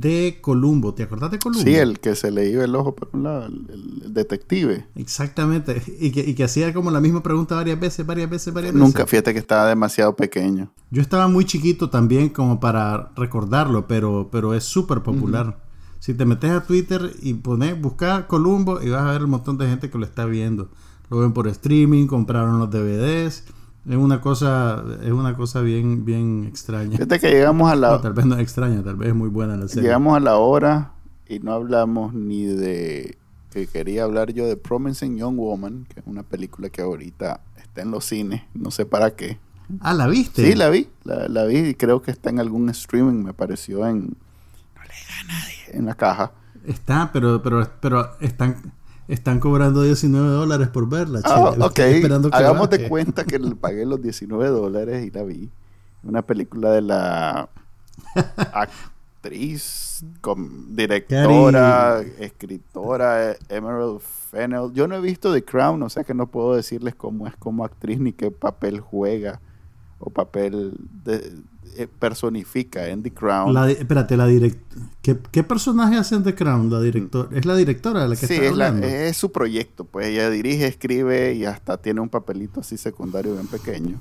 de 0.00 0.38
Columbo. 0.40 0.94
¿Te 0.94 1.04
acordás 1.04 1.30
de 1.30 1.38
Columbo? 1.38 1.62
Sí, 1.64 1.74
el 1.74 2.00
que 2.00 2.16
se 2.16 2.30
le 2.30 2.48
iba 2.48 2.64
el 2.64 2.74
ojo 2.74 2.94
por 2.94 3.10
un 3.12 3.22
lado, 3.22 3.46
el, 3.46 3.66
el 4.02 4.14
detective. 4.14 4.86
Exactamente. 4.96 5.82
Y 6.00 6.10
que, 6.10 6.20
y 6.20 6.34
que 6.34 6.44
hacía 6.44 6.74
como 6.74 6.90
la 6.90 7.00
misma 7.00 7.22
pregunta 7.22 7.54
varias 7.54 7.78
veces, 7.78 8.04
varias 8.04 8.28
veces, 8.28 8.52
varias 8.52 8.72
veces. 8.72 8.86
Nunca, 8.86 9.06
fíjate 9.06 9.32
que 9.32 9.38
estaba 9.38 9.68
demasiado 9.68 10.16
pequeño. 10.16 10.70
Yo 10.90 11.00
estaba 11.00 11.28
muy 11.28 11.44
chiquito 11.44 11.90
también 11.90 12.28
como 12.28 12.58
para 12.58 13.12
recordarlo, 13.16 13.86
pero, 13.86 14.28
pero 14.32 14.54
es 14.54 14.64
súper 14.64 15.02
popular. 15.02 15.62
Si 16.00 16.12
te 16.12 16.24
metes 16.24 16.50
a 16.50 16.64
Twitter 16.64 17.12
y 17.22 17.34
pones, 17.34 17.80
buscar 17.80 18.26
Columbo 18.26 18.82
y 18.82 18.90
vas 18.90 19.02
a 19.02 19.12
ver 19.12 19.24
un 19.24 19.30
montón 19.30 19.58
de 19.58 19.68
gente 19.68 19.90
que 19.90 19.98
lo 19.98 20.04
está 20.04 20.24
viendo. 20.24 20.68
Lo 21.08 21.18
ven 21.18 21.32
por 21.32 21.46
streaming, 21.48 22.06
compraron 22.06 22.58
los 22.58 22.70
DVDs. 22.70 23.44
Es 23.88 23.96
una 23.96 24.20
cosa, 24.20 24.82
es 25.02 25.10
una 25.12 25.36
cosa 25.36 25.60
bien, 25.60 26.04
bien 26.04 26.44
extraña. 26.44 26.92
Fíjate 26.92 27.20
que 27.20 27.30
llegamos 27.30 27.70
a 27.70 27.74
No, 27.74 27.80
la, 27.82 28.00
tal 28.00 28.14
vez 28.14 28.24
no 28.24 28.34
es 28.34 28.40
extraña, 28.40 28.82
tal 28.82 28.96
vez 28.96 29.10
es 29.10 29.14
muy 29.14 29.28
buena 29.28 29.56
la 29.56 29.68
serie. 29.68 29.82
llegamos 29.84 30.16
a 30.16 30.20
la 30.20 30.36
hora 30.36 30.92
y 31.28 31.38
no 31.40 31.52
hablamos 31.52 32.14
ni 32.14 32.44
de 32.44 33.18
que 33.50 33.66
quería 33.66 34.04
hablar 34.04 34.32
yo 34.32 34.46
de 34.46 34.56
Promising 34.56 35.16
Young 35.16 35.36
Woman, 35.36 35.86
que 35.88 36.00
es 36.00 36.06
una 36.06 36.22
película 36.22 36.70
que 36.70 36.82
ahorita 36.82 37.40
está 37.56 37.82
en 37.82 37.90
los 37.90 38.04
cines, 38.04 38.42
no 38.54 38.70
sé 38.70 38.86
para 38.86 39.14
qué. 39.14 39.38
Ah, 39.80 39.94
¿la 39.94 40.08
viste? 40.08 40.44
Sí, 40.44 40.54
la 40.54 40.70
vi, 40.70 40.88
la, 41.04 41.28
la 41.28 41.44
vi 41.44 41.58
y 41.58 41.74
creo 41.74 42.02
que 42.02 42.10
está 42.10 42.30
en 42.30 42.40
algún 42.40 42.68
streaming, 42.70 43.22
me 43.22 43.32
pareció 43.32 43.86
en... 43.86 44.00
No 44.74 44.82
le 44.82 44.94
diga 44.94 45.20
a 45.20 45.24
nadie. 45.24 45.78
En 45.78 45.86
la 45.86 45.94
caja. 45.94 46.32
Está, 46.64 47.10
pero, 47.12 47.42
pero, 47.42 47.70
pero 47.80 48.18
están, 48.20 48.56
están 49.08 49.40
cobrando 49.40 49.82
19 49.82 50.28
dólares 50.28 50.68
por 50.68 50.88
verla. 50.88 51.20
Ah, 51.24 51.50
chile. 51.52 51.64
ok, 51.64 51.78
Estoy 51.78 51.94
esperando 51.94 52.30
que 52.30 52.36
hagamos 52.36 52.70
de 52.70 52.88
cuenta 52.88 53.24
que 53.24 53.38
le 53.38 53.54
pagué 53.54 53.84
los 53.86 54.00
19 54.00 54.48
dólares 54.48 55.04
y 55.06 55.10
la 55.10 55.22
vi. 55.24 55.50
Una 56.02 56.22
película 56.22 56.70
de 56.72 56.82
la 56.82 57.48
actriz, 58.52 60.04
directora, 60.68 62.02
escritora 62.18 63.36
Emerald 63.48 64.00
Fennell. 64.00 64.72
Yo 64.72 64.86
no 64.88 64.96
he 64.96 65.00
visto 65.00 65.32
The 65.32 65.44
Crown, 65.44 65.82
o 65.82 65.88
sea 65.88 66.04
que 66.04 66.14
no 66.14 66.26
puedo 66.26 66.54
decirles 66.54 66.94
cómo 66.94 67.26
es 67.26 67.36
como 67.36 67.64
actriz 67.64 67.98
ni 68.00 68.12
qué 68.12 68.30
papel 68.30 68.80
juega 68.80 69.40
o 69.98 70.10
papel 70.10 70.74
de- 71.04 71.32
personifica 71.98 72.88
en 72.88 73.02
The 73.02 73.12
Crown. 73.12 73.52
La 73.52 73.70
espérate, 73.70 74.16
la 74.16 74.26
direct 74.26 74.58
¿Qué, 75.02 75.18
¿Qué 75.30 75.42
personaje 75.42 75.96
hace 75.96 76.14
en 76.14 76.22
The 76.22 76.34
Crown? 76.34 76.70
La 76.70 76.80
director 76.80 77.28
¿Es 77.32 77.44
la 77.44 77.56
directora 77.56 78.02
de 78.02 78.08
la 78.08 78.16
que 78.16 78.26
Sí, 78.26 78.34
está 78.34 78.46
es, 78.46 78.56
la- 78.56 78.66
hablando? 78.68 78.86
es 78.86 79.16
su 79.16 79.32
proyecto, 79.32 79.84
pues 79.84 80.06
ella 80.08 80.30
dirige, 80.30 80.66
escribe 80.66 81.34
y 81.34 81.44
hasta 81.44 81.76
tiene 81.78 82.00
un 82.00 82.08
papelito 82.08 82.60
así 82.60 82.76
secundario 82.76 83.34
bien 83.34 83.46
pequeño. 83.46 84.00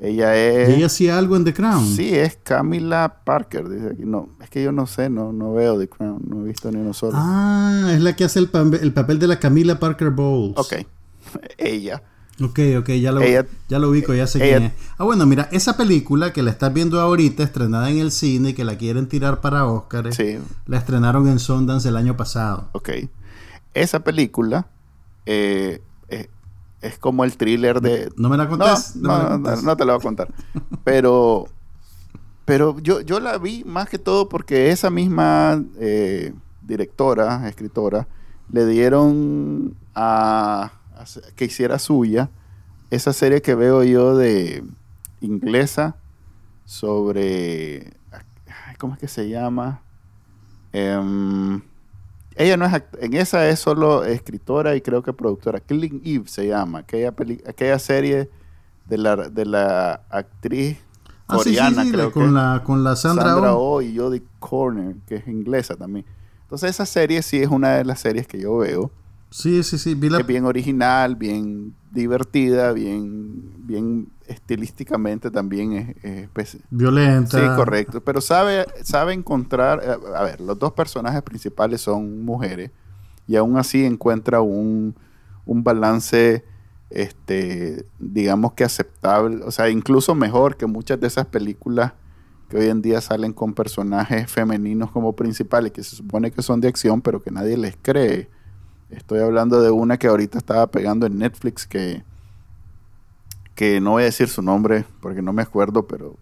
Ella 0.00 0.34
es... 0.36 0.68
¿Y 0.68 0.72
ella 0.72 0.86
hacía 0.86 1.16
algo 1.16 1.36
en 1.36 1.44
The 1.44 1.54
Crown? 1.54 1.86
Sí, 1.86 2.12
es 2.12 2.36
Camila 2.42 3.20
Parker, 3.24 3.68
dice 3.68 3.86
aquí. 3.92 4.02
No, 4.04 4.30
es 4.42 4.50
que 4.50 4.60
yo 4.62 4.72
no 4.72 4.86
sé, 4.88 5.08
no, 5.08 5.32
no 5.32 5.52
veo 5.54 5.78
The 5.78 5.88
Crown, 5.88 6.22
no 6.26 6.40
he 6.40 6.44
visto 6.48 6.72
ni 6.72 6.78
uno 6.80 6.92
solo. 6.92 7.12
Ah, 7.14 7.92
es 7.94 8.00
la 8.00 8.16
que 8.16 8.24
hace 8.24 8.40
el 8.40 8.48
papel 8.48 9.18
de 9.20 9.26
la 9.28 9.38
Camila 9.38 9.78
Parker 9.78 10.10
Bowles. 10.10 10.56
ok, 10.58 10.86
ella. 11.58 12.02
Ok, 12.42 12.58
ok, 12.78 12.88
ya 13.00 13.12
lo, 13.12 13.20
Ella- 13.22 13.46
ya 13.68 13.78
lo 13.78 13.90
ubico, 13.90 14.12
ya 14.14 14.26
sé 14.26 14.38
ella- 14.44 14.58
quién 14.58 14.62
es. 14.70 14.72
Ah, 14.98 15.04
bueno, 15.04 15.26
mira, 15.26 15.48
esa 15.52 15.76
película 15.76 16.32
que 16.32 16.42
la 16.42 16.50
estás 16.50 16.72
viendo 16.72 17.00
ahorita, 17.00 17.42
estrenada 17.42 17.90
en 17.90 17.98
el 17.98 18.10
cine 18.10 18.50
y 18.50 18.54
que 18.54 18.64
la 18.64 18.76
quieren 18.76 19.06
tirar 19.08 19.40
para 19.40 19.66
Oscar, 19.66 20.12
Sí, 20.14 20.38
la 20.66 20.78
estrenaron 20.78 21.28
en 21.28 21.38
Sundance 21.38 21.88
el 21.88 21.96
año 21.96 22.16
pasado. 22.16 22.68
ok. 22.72 22.90
Esa 23.74 24.00
película 24.00 24.66
eh, 25.24 25.80
es, 26.08 26.28
es 26.82 26.98
como 26.98 27.24
el 27.24 27.36
thriller 27.36 27.80
de... 27.80 28.10
¿No 28.16 28.28
me 28.28 28.36
la 28.36 28.44
No, 28.44 28.50
contés? 28.50 28.96
no, 28.96 29.08
la 29.08 29.38
no, 29.38 29.62
no 29.62 29.76
te 29.76 29.84
lo 29.84 29.92
voy 29.92 30.00
a 30.00 30.02
contar. 30.02 30.28
Pero, 30.84 31.46
pero 32.44 32.78
yo, 32.80 33.00
yo 33.02 33.20
la 33.20 33.38
vi 33.38 33.62
más 33.64 33.88
que 33.88 33.98
todo 33.98 34.28
porque 34.28 34.70
esa 34.70 34.90
misma 34.90 35.62
eh, 35.78 36.34
directora, 36.60 37.48
escritora, 37.48 38.08
le 38.50 38.66
dieron 38.66 39.74
a- 39.94 40.72
que 41.36 41.44
hiciera 41.46 41.78
suya 41.78 42.30
esa 42.90 43.12
serie 43.12 43.40
que 43.42 43.54
veo 43.54 43.82
yo 43.84 44.16
de 44.16 44.62
inglesa 45.20 45.96
sobre, 46.64 47.92
¿cómo 48.78 48.94
es 48.94 49.00
que 49.00 49.08
se 49.08 49.28
llama? 49.28 49.80
Em, 50.72 51.60
ella 52.36 52.56
no 52.56 52.64
es, 52.66 52.82
en 53.00 53.14
esa 53.14 53.48
es 53.48 53.58
solo 53.60 54.04
escritora 54.04 54.74
y 54.74 54.80
creo 54.80 55.02
que 55.02 55.12
productora. 55.12 55.60
Killing 55.60 56.00
Eve 56.04 56.24
se 56.28 56.46
llama, 56.48 56.80
aquella, 56.80 57.12
peli- 57.12 57.42
aquella 57.46 57.78
serie 57.78 58.30
de 58.88 58.98
la, 58.98 59.16
de 59.16 59.44
la 59.46 60.02
actriz 60.10 60.78
Ah, 61.28 61.38
sí, 61.38 61.50
sí, 61.50 61.56
coreana, 61.56 61.84
sí, 61.84 61.92
creo 61.92 62.12
con, 62.12 62.26
que. 62.26 62.30
la, 62.32 62.62
con 62.64 62.84
la 62.84 62.96
Sandra, 62.96 63.24
Sandra 63.24 63.54
Oh. 63.54 63.76
Oh 63.76 63.82
y 63.82 63.96
Jodie 63.96 64.22
Corner, 64.38 64.96
que 65.06 65.16
es 65.16 65.28
inglesa 65.28 65.76
también. 65.76 66.04
Entonces 66.42 66.70
esa 66.70 66.84
serie 66.84 67.22
sí 67.22 67.38
es 67.38 67.48
una 67.48 67.70
de 67.76 67.84
las 67.84 68.00
series 68.00 68.26
que 68.26 68.38
yo 68.40 68.56
veo. 68.58 68.90
Sí, 69.32 69.62
sí, 69.62 69.78
sí. 69.78 69.94
Vi 69.94 70.08
la, 70.10 70.18
Es 70.18 70.26
bien 70.26 70.44
original, 70.44 71.16
bien 71.16 71.74
divertida, 71.90 72.72
bien, 72.72 73.66
bien 73.66 74.08
estilísticamente 74.26 75.30
también 75.30 75.72
es, 75.72 76.04
es 76.04 76.28
espe- 76.32 76.60
violenta. 76.70 77.30
Sí, 77.38 77.50
correcto. 77.50 78.02
Pero 78.02 78.20
sabe, 78.20 78.66
sabe 78.82 79.14
encontrar, 79.14 79.80
eh, 79.84 79.96
a 80.16 80.22
ver, 80.24 80.40
los 80.40 80.58
dos 80.58 80.72
personajes 80.72 81.22
principales 81.22 81.80
son 81.80 82.24
mujeres 82.24 82.70
y 83.26 83.36
aún 83.36 83.56
así 83.56 83.84
encuentra 83.84 84.40
un, 84.42 84.94
un 85.46 85.64
balance, 85.64 86.44
este, 86.90 87.86
digamos 87.98 88.52
que 88.54 88.64
aceptable, 88.64 89.42
o 89.44 89.50
sea, 89.50 89.70
incluso 89.70 90.14
mejor 90.14 90.56
que 90.56 90.66
muchas 90.66 91.00
de 91.00 91.06
esas 91.06 91.26
películas 91.26 91.92
que 92.48 92.58
hoy 92.58 92.68
en 92.68 92.82
día 92.82 93.00
salen 93.00 93.32
con 93.32 93.54
personajes 93.54 94.30
femeninos 94.30 94.90
como 94.90 95.14
principales, 95.16 95.72
que 95.72 95.82
se 95.82 95.96
supone 95.96 96.30
que 96.30 96.42
son 96.42 96.60
de 96.60 96.68
acción, 96.68 97.00
pero 97.00 97.22
que 97.22 97.30
nadie 97.30 97.56
les 97.56 97.76
cree. 97.80 98.28
Estoy 98.92 99.20
hablando 99.20 99.60
de 99.60 99.70
una 99.70 99.98
que 99.98 100.06
ahorita 100.06 100.38
estaba 100.38 100.66
pegando 100.68 101.06
en 101.06 101.18
Netflix 101.18 101.66
que, 101.66 102.04
que 103.54 103.80
no 103.80 103.92
voy 103.92 104.02
a 104.02 104.06
decir 104.06 104.28
su 104.28 104.42
nombre 104.42 104.84
porque 105.00 105.22
no 105.22 105.32
me 105.32 105.42
acuerdo, 105.42 105.86
pero 105.86 106.16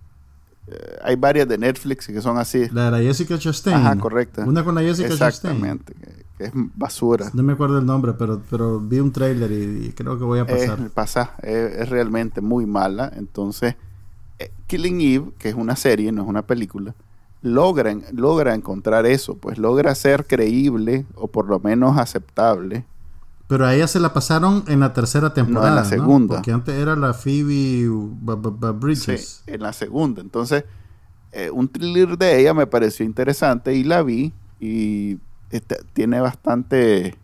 eh, 0.66 0.98
hay 1.02 1.16
varias 1.16 1.48
de 1.48 1.58
Netflix 1.58 2.06
que 2.06 2.20
son 2.20 2.38
así. 2.38 2.68
La 2.70 2.86
de 2.86 2.90
la 2.92 2.98
Jessica 2.98 3.38
Chastain. 3.38 3.76
Ajá, 3.76 3.96
correcta. 3.96 4.44
Una 4.44 4.64
con 4.64 4.74
la 4.74 4.82
Jessica 4.82 5.08
Chastain. 5.10 5.28
Exactamente, 5.56 5.94
que, 5.94 6.24
que 6.38 6.44
es 6.44 6.52
basura. 6.54 7.30
No 7.34 7.42
me 7.42 7.52
acuerdo 7.54 7.78
el 7.78 7.86
nombre, 7.86 8.12
pero, 8.14 8.40
pero 8.48 8.80
vi 8.80 9.00
un 9.00 9.12
trailer 9.12 9.50
y, 9.50 9.86
y 9.86 9.92
creo 9.92 10.18
que 10.18 10.24
voy 10.24 10.38
a 10.40 10.42
Es, 10.42 10.68
pasar. 10.70 10.90
pasa, 10.90 11.34
es, 11.42 11.76
es 11.76 11.88
realmente 11.88 12.40
muy 12.40 12.66
mala. 12.66 13.12
Entonces, 13.16 13.74
eh, 14.38 14.50
Killing 14.66 15.00
Eve, 15.00 15.32
que 15.38 15.48
es 15.48 15.54
una 15.54 15.76
serie, 15.76 16.12
no 16.12 16.22
es 16.22 16.28
una 16.28 16.42
película, 16.42 16.94
logra, 17.42 17.94
logra 18.12 18.54
encontrar 18.54 19.06
eso, 19.06 19.36
pues 19.36 19.58
logra 19.58 19.94
ser 19.94 20.26
creíble 20.26 21.06
o 21.14 21.28
por 21.28 21.46
lo 21.48 21.58
menos 21.60 21.98
aceptable. 21.98 22.84
Pero 23.46 23.66
a 23.66 23.74
ella 23.74 23.88
se 23.88 23.98
la 23.98 24.12
pasaron 24.12 24.62
en 24.68 24.78
la 24.80 24.92
tercera 24.92 25.34
temporada. 25.34 25.74
la 25.74 25.84
segunda. 25.84 26.36
Porque 26.36 26.52
antes 26.52 26.74
era 26.74 26.94
la 26.94 27.14
Phoebe 27.14 27.88
B- 27.88 28.36
B- 28.36 28.50
B- 28.58 28.70
Bridges. 28.72 29.42
Sí, 29.44 29.52
en 29.52 29.62
la 29.62 29.72
segunda. 29.72 30.20
Entonces, 30.20 30.64
eh, 31.32 31.50
un 31.50 31.68
thriller 31.68 32.16
de 32.16 32.40
ella 32.40 32.54
me 32.54 32.66
pareció 32.66 33.04
interesante 33.04 33.74
y 33.74 33.82
la 33.84 34.02
vi 34.02 34.32
y 34.60 35.18
este, 35.50 35.78
tiene 35.94 36.20
bastante 36.20 37.16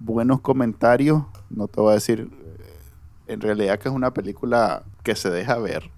buenos 0.00 0.40
comentarios. 0.40 1.22
No 1.50 1.68
te 1.68 1.80
voy 1.80 1.92
a 1.92 1.94
decir, 1.94 2.28
eh, 2.32 3.32
en 3.32 3.40
realidad 3.40 3.78
que 3.78 3.88
es 3.88 3.94
una 3.94 4.12
película 4.12 4.82
que 5.04 5.14
se 5.14 5.30
deja 5.30 5.56
ver. 5.58 5.88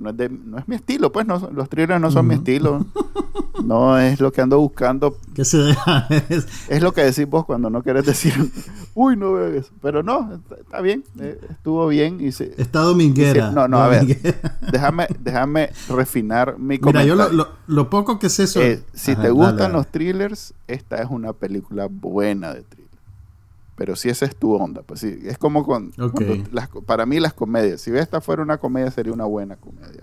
No 0.00 0.10
es, 0.10 0.16
de- 0.16 0.28
no 0.30 0.58
es 0.58 0.66
mi 0.66 0.76
estilo, 0.76 1.12
pues 1.12 1.26
no, 1.26 1.50
los 1.54 1.68
thrillers 1.68 2.00
no 2.00 2.10
son 2.10 2.26
mi 2.26 2.34
estilo. 2.34 2.86
No 3.64 3.98
es 3.98 4.18
lo 4.20 4.32
que 4.32 4.40
ando 4.40 4.58
buscando. 4.58 5.16
Que 5.34 5.44
se 5.44 5.58
deja. 5.58 6.06
es- 6.30 6.46
Es 6.68 6.82
lo 6.82 6.92
que 6.92 7.02
decís 7.04 7.28
vos 7.28 7.44
cuando 7.44 7.68
no 7.68 7.82
querés 7.82 8.06
decir, 8.06 8.32
uy, 8.94 9.16
no 9.16 9.32
veo 9.34 9.48
eso. 9.48 9.70
Pero 9.82 10.02
no, 10.02 10.32
está, 10.34 10.54
está 10.56 10.80
bien, 10.80 11.04
eh, 11.20 11.38
estuvo 11.50 11.86
bien 11.88 12.20
y 12.20 12.32
se, 12.32 12.54
Está 12.56 12.80
dominguera. 12.80 13.50
No, 13.50 13.68
no, 13.68 13.78
a 13.78 13.88
ver. 13.88 14.06
déjame, 14.72 15.06
déjame 15.20 15.70
refinar 15.90 16.58
mi 16.58 16.78
Mira, 16.78 16.80
comentario. 16.80 17.14
yo 17.14 17.16
lo, 17.16 17.28
lo- 17.32 17.48
lo 17.66 17.90
poco 17.90 18.18
que 18.18 18.30
sé 18.30 18.46
sobre... 18.46 18.72
Eh, 18.72 18.82
si 18.94 19.12
Ajá, 19.12 19.22
te 19.22 19.30
gustan 19.30 19.56
dale. 19.58 19.74
los 19.74 19.86
thrillers, 19.88 20.54
esta 20.66 20.96
es 21.02 21.08
una 21.10 21.32
película 21.34 21.88
buena 21.90 22.54
de 22.54 22.62
thriller. 22.62 22.79
Pero 23.80 23.96
si 23.96 24.10
esa 24.10 24.26
es 24.26 24.36
tu 24.36 24.52
onda, 24.52 24.82
pues 24.82 25.00
sí, 25.00 25.20
es 25.24 25.38
como 25.38 25.64
con... 25.64 25.90
Las 26.52 26.68
para 26.84 27.06
mí 27.06 27.18
las 27.18 27.32
comedias, 27.32 27.80
si 27.80 27.90
esta 27.96 28.20
fuera 28.20 28.42
una 28.42 28.58
comedia 28.58 28.90
sería 28.90 29.10
una 29.10 29.24
buena 29.24 29.56
comedia. 29.56 30.02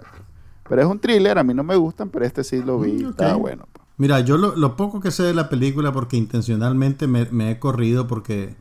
Pero 0.67 0.81
es 0.81 0.87
un 0.87 0.97
thriller, 0.97 1.37
a 1.37 1.43
mí 1.43 1.53
no 1.53 1.63
me 1.63 1.75
gustan, 1.75 2.09
pero 2.09 2.25
este 2.25 2.43
sí 2.43 2.63
lo 2.63 2.79
vi, 2.79 2.93
Mm, 2.93 3.05
ok. 3.05 3.09
estaba 3.11 3.35
bueno. 3.35 3.67
pues. 3.71 3.85
Mira, 3.97 4.19
yo 4.21 4.37
lo, 4.39 4.55
lo 4.55 4.75
poco 4.75 4.99
que 4.99 5.11
sé 5.11 5.21
de 5.21 5.35
la 5.35 5.47
película, 5.47 5.91
porque 5.91 6.17
intencionalmente 6.17 7.05
me, 7.05 7.25
me 7.29 7.51
he 7.51 7.59
corrido, 7.59 8.07
porque 8.07 8.55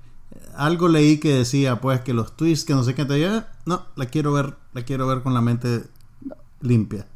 algo 0.55 0.87
leí 0.87 1.17
que 1.19 1.33
decía, 1.33 1.81
pues, 1.81 2.03
que 2.03 2.13
los 2.13 2.37
twists, 2.37 2.67
que 2.67 2.75
no 2.75 2.85
sé 2.85 2.95
qué, 2.95 3.07
te 3.07 3.15
diga, 3.15 3.49
no, 3.65 3.85
la 3.97 4.05
quiero 4.05 4.35
ver, 4.35 4.57
la 4.75 4.83
quiero 4.85 5.07
ver 5.07 5.23
con 5.23 5.33
la 5.33 5.41
mente 5.41 5.85
limpia. 6.61 7.07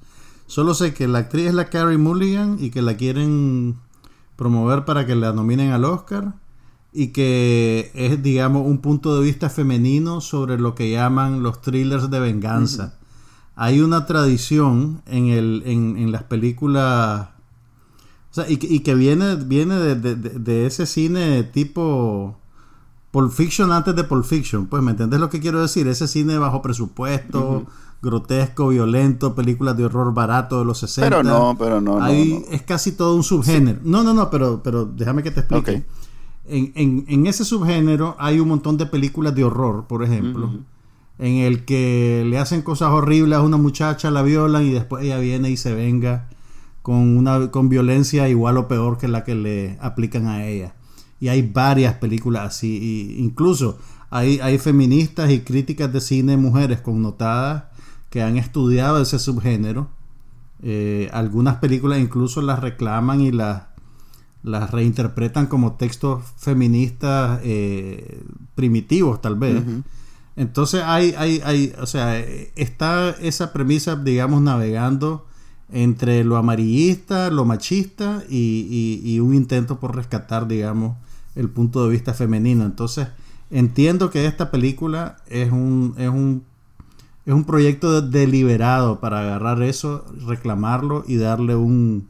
Solo 0.46 0.72
sé 0.72 0.94
que 0.94 1.06
la 1.06 1.18
actriz 1.18 1.48
es 1.48 1.54
la 1.54 1.66
Carrie 1.68 1.98
Mulligan 1.98 2.56
y 2.60 2.70
que 2.70 2.80
la 2.80 2.96
quieren 2.96 3.76
promover 4.36 4.86
para 4.86 5.04
que 5.04 5.14
la 5.16 5.34
nominen 5.34 5.72
al 5.72 5.84
Oscar 5.84 6.32
y 6.92 7.08
que 7.08 7.90
es, 7.94 8.22
digamos, 8.22 8.66
un 8.66 8.78
punto 8.78 9.16
de 9.16 9.22
vista 9.24 9.48
femenino 9.50 10.20
sobre 10.20 10.58
lo 10.58 10.74
que 10.74 10.90
llaman 10.90 11.42
los 11.42 11.60
thrillers 11.62 12.10
de 12.10 12.20
venganza. 12.20 12.94
Hay 13.56 13.80
una 13.80 14.06
tradición 14.06 15.02
en, 15.06 15.26
el, 15.26 15.62
en, 15.66 15.96
en 15.98 16.12
las 16.12 16.22
películas 16.24 17.28
o 18.30 18.34
sea, 18.34 18.48
y, 18.48 18.56
que- 18.58 18.68
y 18.68 18.80
que 18.80 18.94
viene, 18.94 19.34
viene 19.36 19.74
de, 19.76 19.96
de- 19.96 20.14
de- 20.14 20.66
ese 20.66 20.86
cine 20.86 21.42
tipo 21.42 22.38
Pulp 23.10 23.32
Fiction 23.32 23.72
antes 23.72 23.94
de 23.96 24.04
Pulp 24.04 24.24
Fiction. 24.24 24.66
Pues, 24.66 24.82
¿me 24.82 24.92
entendés 24.92 25.18
lo 25.20 25.28
que 25.28 25.40
quiero 25.40 25.60
decir? 25.60 25.88
Ese 25.88 26.06
cine 26.06 26.38
bajo 26.38 26.62
presupuesto, 26.62 27.66
grotesco, 28.02 28.68
violento, 28.68 29.34
películas 29.34 29.76
de 29.76 29.84
horror 29.84 30.14
barato 30.14 30.60
de 30.60 30.64
los 30.64 30.78
60. 30.78 31.08
Pero 31.08 31.22
no, 31.22 31.56
pero 31.58 31.80
no, 31.80 31.98
no, 31.98 32.02
Ahí 32.04 32.40
no. 32.46 32.54
es 32.54 32.62
casi 32.62 32.92
todo 32.92 33.14
un 33.16 33.24
subgénero. 33.24 33.80
No, 33.82 34.02
no, 34.04 34.14
no, 34.14 34.30
pero, 34.30 34.62
pero 34.62 34.84
déjame 34.86 35.22
que 35.24 35.32
te 35.32 35.40
explique. 35.40 35.84
En, 36.50 36.72
en- 36.74 37.04
en 37.08 37.26
ese 37.26 37.44
subgénero 37.44 38.16
hay 38.18 38.40
un 38.40 38.48
montón 38.48 38.76
de 38.76 38.86
películas 38.86 39.34
de 39.34 39.44
horror, 39.44 39.86
por 39.86 40.02
ejemplo, 40.02 40.50
en 41.18 41.34
el 41.36 41.64
que 41.64 42.24
le 42.26 42.38
hacen 42.38 42.62
cosas 42.62 42.90
horribles 42.90 43.38
a 43.38 43.42
una 43.42 43.56
muchacha, 43.56 44.10
la 44.10 44.22
violan 44.22 44.64
y 44.64 44.70
después 44.70 45.04
ella 45.04 45.18
viene 45.18 45.50
y 45.50 45.56
se 45.56 45.74
venga 45.74 46.28
con 46.82 47.16
una 47.16 47.50
con 47.50 47.68
violencia 47.68 48.28
igual 48.28 48.56
o 48.56 48.66
peor 48.68 48.96
que 48.98 49.06
la 49.08 49.22
que 49.24 49.34
le 49.34 49.76
aplican 49.80 50.26
a 50.26 50.46
ella. 50.46 50.74
Y 51.20 51.28
hay 51.28 51.42
varias 51.42 51.94
películas 51.94 52.46
así, 52.46 52.78
y 52.80 53.22
incluso 53.22 53.78
hay, 54.08 54.40
hay 54.40 54.56
feministas 54.58 55.30
y 55.30 55.40
críticas 55.40 55.92
de 55.92 56.00
cine 56.00 56.36
mujeres 56.38 56.80
connotadas 56.80 57.64
que 58.08 58.22
han 58.22 58.38
estudiado 58.38 59.00
ese 59.02 59.18
subgénero. 59.18 59.88
Eh, 60.62 61.08
algunas 61.12 61.56
películas 61.56 62.00
incluso 62.00 62.42
las 62.42 62.58
reclaman 62.60 63.20
y 63.20 63.30
las 63.32 63.62
las 64.42 64.70
reinterpretan 64.70 65.46
como 65.46 65.72
textos 65.74 66.22
feministas 66.36 67.40
eh, 67.44 68.22
primitivos 68.54 69.20
tal 69.20 69.34
vez. 69.36 69.62
Entonces 70.36 70.82
hay, 70.84 71.14
hay, 71.18 71.40
hay, 71.44 71.72
o 71.80 71.86
sea, 71.86 72.18
está 72.18 73.10
esa 73.20 73.52
premisa, 73.52 73.96
digamos, 73.96 74.40
navegando 74.40 75.26
entre 75.72 76.24
lo 76.24 76.36
amarillista, 76.36 77.30
lo 77.30 77.44
machista 77.44 78.22
y, 78.28 79.00
y- 79.04 79.12
y 79.14 79.20
un 79.20 79.34
intento 79.34 79.78
por 79.78 79.94
rescatar, 79.94 80.48
digamos, 80.48 80.96
el 81.34 81.48
punto 81.50 81.84
de 81.84 81.90
vista 81.90 82.14
femenino. 82.14 82.64
Entonces, 82.64 83.08
entiendo 83.50 84.10
que 84.10 84.26
esta 84.26 84.50
película 84.50 85.18
es 85.28 85.52
un, 85.52 85.94
es 85.98 86.08
un, 86.08 86.42
es 87.26 87.34
un 87.34 87.44
proyecto 87.44 88.00
deliberado 88.02 88.98
para 89.00 89.20
agarrar 89.20 89.62
eso, 89.62 90.04
reclamarlo 90.26 91.04
y 91.06 91.16
darle 91.16 91.54
un, 91.54 92.08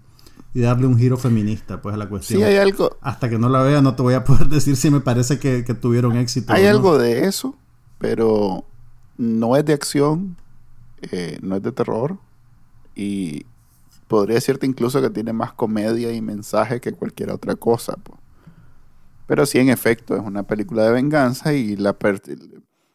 y 0.53 0.61
darle 0.61 0.87
un 0.87 0.99
giro 0.99 1.17
feminista, 1.17 1.81
pues 1.81 1.95
a 1.95 1.99
la 1.99 2.09
cuestión. 2.09 2.41
Sí, 2.41 2.45
hay 2.45 2.57
algo, 2.57 2.97
Hasta 3.01 3.29
que 3.31 3.39
no 3.39 3.49
la 3.49 3.63
vea 3.63 3.81
no 3.83 3.95
te 3.95 4.03
voy 4.03 4.15
a 4.15 4.25
poder 4.25 4.49
decir 4.49 4.77
si 4.77 4.91
me 4.91 5.01
parece 5.01 5.39
que, 5.39 5.65
que 5.65 5.75
tuvieron 5.75 6.17
éxito. 6.17 6.53
hay 6.53 6.67
o 6.67 6.71
no. 6.71 6.71
algo 6.71 6.99
de 6.99 7.25
eso, 7.27 7.57
pero 7.99 8.65
no 9.17 9.57
es 9.57 9.65
de 9.65 9.73
acción, 9.75 10.37
eh, 11.13 11.39
no 11.43 11.57
es 11.57 11.63
de 11.63 11.73
terror 11.73 12.19
y 12.95 13.47
podría 14.09 14.35
decirte 14.37 14.67
incluso 14.67 15.01
que 15.01 15.11
tiene 15.11 15.33
más 15.33 15.53
comedia 15.53 16.13
y 16.13 16.21
mensaje 16.21 16.81
que 16.81 16.93
cualquier 16.93 17.31
otra 17.31 17.55
cosa. 17.55 17.95
po. 17.97 18.19
Pero 19.27 19.47
sí, 19.47 19.59
en 19.59 19.69
efecto, 19.69 20.17
es 20.17 20.23
una 20.23 20.43
película 20.43 20.85
de 20.85 20.91
venganza 20.93 21.53
y, 21.55 21.77
la 21.77 21.93
per- 21.93 22.21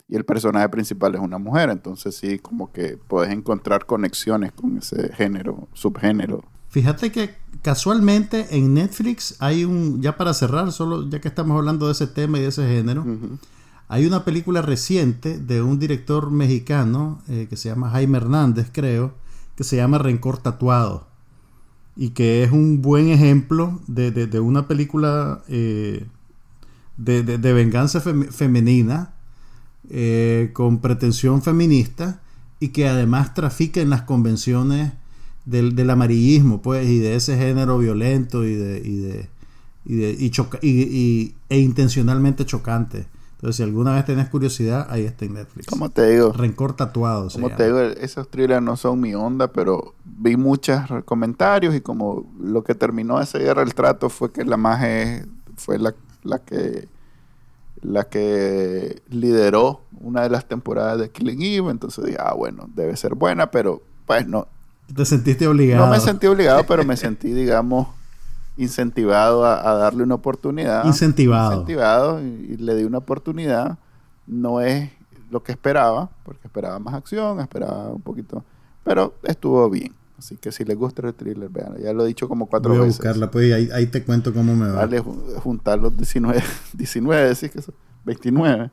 y 0.10 0.16
el 0.16 0.26
personaje 0.26 0.68
principal 0.70 1.16
es 1.16 1.22
una 1.22 1.38
mujer, 1.38 1.70
entonces 1.70 2.16
sí, 2.18 2.40
como 2.40 2.72
que 2.74 2.98
puedes 2.98 3.32
encontrar 3.32 3.86
conexiones 3.86 4.52
con 4.52 4.78
ese 4.78 5.14
género, 5.14 5.70
subgénero. 5.74 6.44
Fíjate 6.76 7.10
que 7.10 7.34
casualmente 7.62 8.48
en 8.58 8.74
Netflix 8.74 9.38
hay 9.40 9.64
un, 9.64 10.02
ya 10.02 10.18
para 10.18 10.34
cerrar, 10.34 10.74
solo 10.74 11.08
ya 11.10 11.22
que 11.22 11.30
estamos 11.30 11.56
hablando 11.58 11.86
de 11.86 11.94
ese 11.94 12.06
tema 12.06 12.38
y 12.38 12.42
de 12.42 12.48
ese 12.50 12.68
género, 12.68 13.06
hay 13.88 14.06
una 14.06 14.26
película 14.26 14.62
reciente 14.62 15.40
de 15.40 15.62
un 15.62 15.80
director 15.80 16.32
mexicano 16.32 17.22
eh, 17.30 17.48
que 17.50 17.56
se 17.56 17.70
llama 17.70 17.92
Jaime 17.92 18.18
Hernández, 18.18 18.72
creo, 18.74 19.14
que 19.56 19.64
se 19.64 19.78
llama 19.78 20.00
Rencor 20.00 20.40
Tatuado. 20.40 21.08
Y 21.96 22.10
que 22.10 22.44
es 22.44 22.52
un 22.52 22.82
buen 22.82 23.08
ejemplo 23.08 23.80
de, 23.88 24.12
de- 24.12 24.28
de 24.28 24.42
una 24.42 24.68
película 24.68 25.44
eh, 25.48 26.06
de, 26.98 27.24
de- 27.24 27.38
de 27.38 27.54
venganza 27.54 28.02
fem- 28.04 28.30
femenina 28.34 29.14
eh, 29.90 30.50
con 30.52 30.80
pretensión 30.80 31.42
feminista 31.42 32.22
y 32.60 32.68
que 32.70 32.90
además 32.90 33.34
trafica 33.34 33.80
en 33.80 33.92
las 33.92 34.02
convenciones 34.02 34.92
del, 35.46 35.76
del 35.76 35.90
amarillismo, 35.90 36.62
pues, 36.62 36.88
y 36.88 37.00
de 37.00 37.16
ese 37.16 37.38
género 37.38 37.78
violento 37.78 38.44
y 38.46 38.56
de, 38.56 38.80
y 38.84 38.98
de, 38.98 39.30
y 39.86 39.96
de 39.96 40.16
y 40.20 40.30
choca- 40.32 40.60
y- 40.62 40.70
y- 40.82 41.36
e 41.50 41.60
intencionalmente 41.60 42.46
chocante. 42.46 43.08
Entonces, 43.36 43.58
si 43.58 43.64
alguna 43.64 43.94
vez 43.94 44.06
tenés 44.06 44.30
curiosidad, 44.30 44.88
ahí 44.90 45.04
está 45.04 45.26
en 45.26 45.34
Netflix. 45.36 45.68
Como 45.68 45.90
te 45.90 46.10
digo, 46.10 46.32
Rencor 46.32 46.76
tatuado. 46.76 47.30
como 47.30 47.48
llama. 47.50 47.58
te 47.58 47.66
digo, 47.66 47.80
esos 47.82 48.30
thrillers 48.30 48.64
no 48.64 48.76
son 48.78 49.00
mi 49.00 49.14
onda, 49.14 49.52
pero 49.52 49.94
vi 50.04 50.36
muchos 50.38 50.80
comentarios 51.04 51.76
y 51.76 51.82
como 51.82 52.26
lo 52.42 52.64
que 52.64 52.74
terminó 52.74 53.22
ese 53.22 53.38
guerra 53.40 53.62
el 53.62 53.76
trato 53.76 54.10
fue 54.10 54.32
que 54.32 54.46
la 54.46 54.58
maje 54.58 55.26
fue 55.58 55.78
la, 55.78 55.94
la 56.24 56.40
que 56.40 56.88
la 57.82 58.06
que 58.06 59.02
lideró 59.10 59.82
una 60.00 60.24
de 60.24 60.30
las 60.30 60.48
temporadas 60.48 60.98
de 61.00 61.10
Killing 61.12 61.42
Eve, 61.44 61.70
entonces 61.72 62.04
dije, 62.06 62.18
ah, 62.20 62.34
bueno, 62.34 62.68
debe 62.74 62.96
ser 62.98 63.14
buena, 63.14 63.52
pero 63.52 63.84
pues 64.08 64.26
no, 64.28 64.48
Te 64.94 65.06
sentiste 65.06 65.48
obligado. 65.48 65.86
no 65.86 65.92
me 65.92 66.00
sentí 66.00 66.28
obligado, 66.28 66.66
pero 66.66 66.84
me 66.86 66.96
sentí, 66.98 67.32
digamos, 67.34 67.88
incentivado 68.58 69.46
a, 69.46 69.70
a 69.70 69.76
darle 69.76 70.04
una 70.04 70.16
oportunidad. 70.16 70.86
Incentivado. 70.86 71.52
Incentivado 71.54 72.22
y, 72.22 72.26
y 72.54 72.58
le 72.58 72.76
di 72.76 72.84
una 72.84 73.00
oportunidad. 73.00 73.78
No 74.28 74.62
es 74.62 74.90
lo 75.30 75.44
que 75.44 75.52
esperaba, 75.52 76.10
porque 76.24 76.48
esperaba 76.48 76.80
más 76.80 76.94
acción, 76.94 77.40
esperaba 77.40 77.90
un 77.90 78.02
poquito, 78.02 78.44
pero 78.84 79.16
estuvo 79.24 79.70
bien. 79.70 79.94
Así 80.18 80.38
que 80.38 80.52
si 80.52 80.64
les 80.64 80.78
gusta 80.78 81.06
el 81.06 81.14
thriller, 81.14 81.50
vean, 81.50 81.76
ya 81.78 81.92
lo 81.92 82.04
he 82.06 82.08
dicho 82.08 82.30
como 82.30 82.46
cuatro 82.46 82.70
Voy 82.72 82.78
a 82.80 82.82
veces. 82.86 82.98
buscarla, 83.00 83.30
pues, 83.30 83.48
y 83.50 83.52
ahí, 83.54 83.70
ahí 83.74 83.86
te 83.88 84.02
cuento 84.04 84.34
cómo 84.34 84.56
me 84.56 84.68
va. 84.70 84.78
Dale, 84.78 85.02
ju- 85.04 85.36
juntar 85.42 85.78
los 85.80 85.96
19, 85.98 86.42
19, 86.74 87.28
decís 87.36 87.52
que 87.52 87.62
son 87.62 87.76
29. 88.06 88.72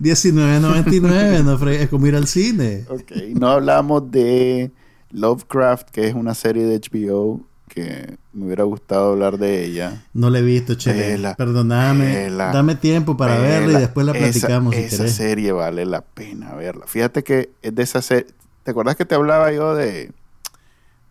19.99, 0.00 1.44
no 1.44 1.68
es 1.70 1.88
como 1.88 2.06
ir 2.06 2.16
al 2.16 2.26
cine. 2.26 2.84
Ok, 2.88 3.12
no 3.34 3.48
hablamos 3.48 4.10
de 4.10 4.70
Lovecraft, 5.10 5.90
que 5.90 6.08
es 6.08 6.14
una 6.14 6.34
serie 6.34 6.64
de 6.64 6.78
HBO 6.80 7.40
que 7.68 8.16
me 8.32 8.46
hubiera 8.46 8.64
gustado 8.64 9.12
hablar 9.12 9.38
de 9.38 9.64
ella. 9.64 10.04
No 10.12 10.28
la 10.30 10.40
he 10.40 10.42
visto, 10.42 10.74
Chele. 10.74 11.34
Perdóname. 11.36 12.28
Dame 12.52 12.74
tiempo 12.74 13.16
para 13.16 13.38
verla 13.38 13.78
y 13.78 13.80
después 13.82 14.06
la 14.06 14.12
esa- 14.12 14.20
platicamos 14.30 14.74
si 14.74 14.80
Esa, 14.82 15.08
serie 15.08 15.52
vale 15.52 15.84
la 15.86 16.00
pena 16.00 16.54
verla. 16.54 16.86
Fíjate 16.86 17.22
que 17.22 17.50
es 17.62 17.74
de 17.74 17.82
esa 17.82 18.02
serie. 18.02 18.26
¿Te 18.64 18.72
acuerdas 18.72 18.96
que 18.96 19.04
te 19.04 19.14
hablaba 19.14 19.52
yo 19.52 19.74
de, 19.76 20.10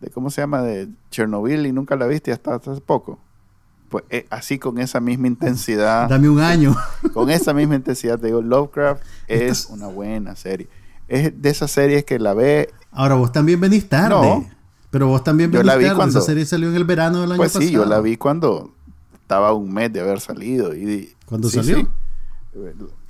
de 0.00 0.10
cómo 0.10 0.30
se 0.30 0.42
llama? 0.42 0.62
De 0.62 0.88
Chernobyl 1.10 1.64
y 1.66 1.72
nunca 1.72 1.96
la 1.96 2.06
viste 2.06 2.30
hasta 2.32 2.56
hace 2.56 2.80
poco. 2.80 3.18
Pues 3.90 4.04
eh, 4.08 4.26
así 4.30 4.58
con 4.58 4.78
esa 4.78 5.00
misma 5.00 5.26
intensidad. 5.26 6.08
Dame 6.08 6.28
un 6.30 6.40
año. 6.40 6.74
con 7.12 7.28
esa 7.28 7.52
misma 7.52 7.74
intensidad 7.74 8.18
te 8.18 8.28
digo, 8.28 8.40
Lovecraft 8.40 9.02
es 9.28 9.66
una 9.66 9.88
buena 9.88 10.34
serie. 10.36 10.68
Es 11.08 11.42
de 11.42 11.50
esas 11.50 11.70
series 11.70 12.04
que 12.04 12.18
la 12.18 12.32
ve 12.34 12.70
Ahora, 12.92 13.16
vos 13.16 13.30
también 13.32 13.60
venís 13.60 13.88
tarde. 13.88 14.14
No. 14.14 14.48
Pero 14.90 15.06
vos 15.08 15.22
también 15.22 15.50
Yo 15.52 15.58
venís 15.58 15.66
la 15.66 15.76
vi 15.76 15.84
tarde. 15.84 15.96
cuando- 15.96 16.18
Esa 16.18 16.26
serie 16.26 16.46
salió 16.46 16.68
en 16.70 16.74
el 16.76 16.84
verano 16.84 17.20
del 17.20 17.32
año 17.32 17.36
Pues 17.36 17.50
pasado. 17.52 17.66
sí, 17.68 17.72
yo 17.72 17.84
la 17.84 18.00
vi 18.00 18.16
cuando 18.16 18.72
estaba 19.20 19.52
un 19.52 19.72
mes 19.72 19.92
de 19.92 20.00
haber 20.00 20.20
salido. 20.20 20.74
Y, 20.74 21.12
¿Cuándo 21.26 21.48
sí, 21.50 21.56
salió? 21.58 21.76
sí. 21.78 21.86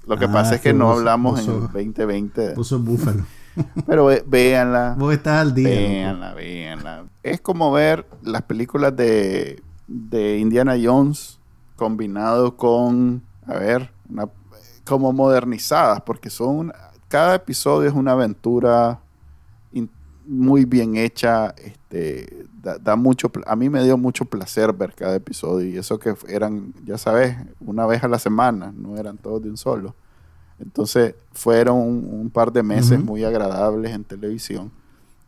Lo 0.06 0.18
que 0.18 0.24
Ah, 0.26 0.32
pasa 0.32 0.54
es 0.56 0.60
que 0.60 0.70
que 0.70 0.74
no 0.74 0.86
vos- 0.86 0.98
hablamos 0.98 1.32
vos 1.32 1.40
en 1.40 1.46
sos- 1.46 1.54
el 1.56 1.72
2020. 1.72 2.50
Puso 2.52 2.78
Búfalo. 2.78 3.24
Pero 3.86 4.06
ve- 4.06 4.24
véanla. 4.26 4.94
vos 4.98 5.12
estás 5.14 5.40
al 5.40 5.54
día. 5.54 5.68
loco. 5.68 5.80
Véanla, 5.80 6.34
véanla. 6.34 7.04
Es 7.22 7.40
como 7.40 7.70
ver 7.72 8.06
las 8.22 8.42
películas 8.42 8.94
de, 8.96 9.62
de 9.90 10.38
Indiana 10.38 10.76
Jones 10.80 11.38
combinado 11.76 12.56
con, 12.56 13.22
a 13.46 13.54
ver, 13.54 13.90
una- 14.08 14.28
como 14.86 15.12
modernizadas, 15.12 16.00
porque 16.02 16.30
son, 16.30 16.72
cada 17.08 17.34
episodio 17.34 17.88
es 17.88 17.94
una 17.94 18.12
aventura 18.12 19.00
in- 19.72 19.90
muy 20.26 20.64
bien 20.64 20.96
hecha, 20.96 21.48
este, 21.58 22.46
da, 22.62 22.78
da 22.78 22.94
mucho, 22.94 23.30
a 23.46 23.56
mí 23.56 23.68
me 23.68 23.82
dio 23.82 23.96
mucho 23.98 24.24
placer 24.24 24.72
ver 24.72 24.94
cada 24.94 25.16
episodio 25.16 25.68
y 25.68 25.76
eso 25.76 25.98
que 25.98 26.14
eran, 26.28 26.72
ya 26.84 26.96
sabes, 26.98 27.36
una 27.60 27.84
vez 27.86 28.04
a 28.04 28.08
la 28.08 28.18
semana, 28.18 28.72
no 28.76 28.96
eran 28.96 29.16
todos 29.18 29.42
de 29.42 29.50
un 29.50 29.56
solo. 29.56 29.94
Entonces 30.60 31.14
fueron 31.32 31.78
un, 31.78 32.08
un 32.12 32.30
par 32.30 32.52
de 32.52 32.62
meses 32.62 33.02
muy 33.02 33.24
agradables 33.24 33.92
en 33.92 34.04
televisión. 34.04 34.70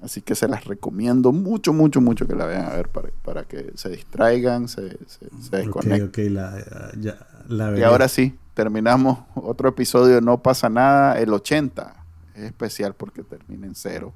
Así 0.03 0.20
que 0.20 0.34
se 0.34 0.48
las 0.48 0.64
recomiendo 0.64 1.30
mucho, 1.32 1.72
mucho, 1.72 2.00
mucho 2.00 2.26
que 2.26 2.34
la 2.34 2.44
vean 2.46 2.66
a 2.66 2.70
ver 2.74 2.88
para, 2.88 3.11
para 3.24 3.44
que 3.44 3.70
se 3.76 3.88
distraigan, 3.88 4.66
se, 4.68 4.90
se, 5.07 5.18
se 5.18 5.26
Ok, 5.26 5.53
desconecten. 5.53 6.09
ok, 6.09 6.18
la, 6.32 6.92
ya, 6.98 7.18
la 7.48 7.78
Y 7.78 7.82
ahora 7.84 8.09
sí, 8.09 8.36
terminamos 8.55 9.20
otro 9.36 9.68
episodio 9.68 10.16
de 10.16 10.20
No 10.20 10.42
pasa 10.42 10.68
nada, 10.68 11.18
el 11.20 11.32
80. 11.32 11.94
Es 12.34 12.42
especial 12.44 12.94
porque 12.94 13.22
termina 13.22 13.66
en 13.66 13.74
cero. 13.76 14.12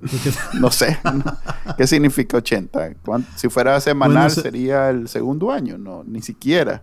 Porque- 0.00 0.32
no 0.60 0.70
sé, 0.70 0.98
¿qué 1.76 1.86
significa 1.86 2.36
80? 2.38 2.94
¿Cuán- 3.04 3.26
Si 3.36 3.48
fuera 3.48 3.78
semanal 3.80 4.14
Bueno, 4.28 4.30
se- 4.30 4.42
sería 4.42 4.88
el 4.90 5.08
segundo 5.08 5.50
año, 5.50 5.76
no, 5.76 6.04
ni 6.04 6.22
siquiera. 6.22 6.82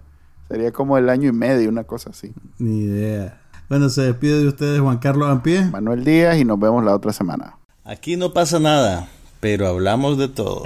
Sería 0.49 0.71
como 0.71 0.97
el 0.97 1.09
año 1.09 1.27
y 1.29 1.33
medio, 1.33 1.67
una 1.69 1.83
cosa 1.83 2.11
así. 2.11 2.33
Ni 2.59 2.81
idea. 2.83 3.41
Bueno, 3.69 3.89
se 3.89 4.01
despide 4.01 4.39
de 4.39 4.47
ustedes 4.47 4.79
Juan 4.79 4.97
Carlos 4.97 5.29
Ampie. 5.29 5.65
Manuel 5.65 6.05
Díaz 6.05 6.37
y 6.37 6.45
nos 6.45 6.57
vemos 6.57 6.85
la 6.85 6.95
otra 6.95 7.11
semana. 7.11 7.57
Aquí 7.83 8.15
no 8.15 8.31
pasa 8.31 8.59
nada, 8.59 9.09
pero 9.41 9.67
hablamos 9.67 10.17
de 10.17 10.29
todo. 10.29 10.63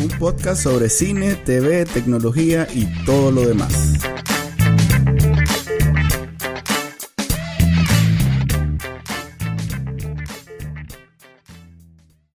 Un 0.00 0.08
podcast 0.18 0.62
sobre 0.62 0.88
cine, 0.88 1.34
TV, 1.34 1.84
tecnología 1.84 2.66
y 2.72 2.86
todo 3.04 3.30
lo 3.30 3.42
demás. 3.46 3.93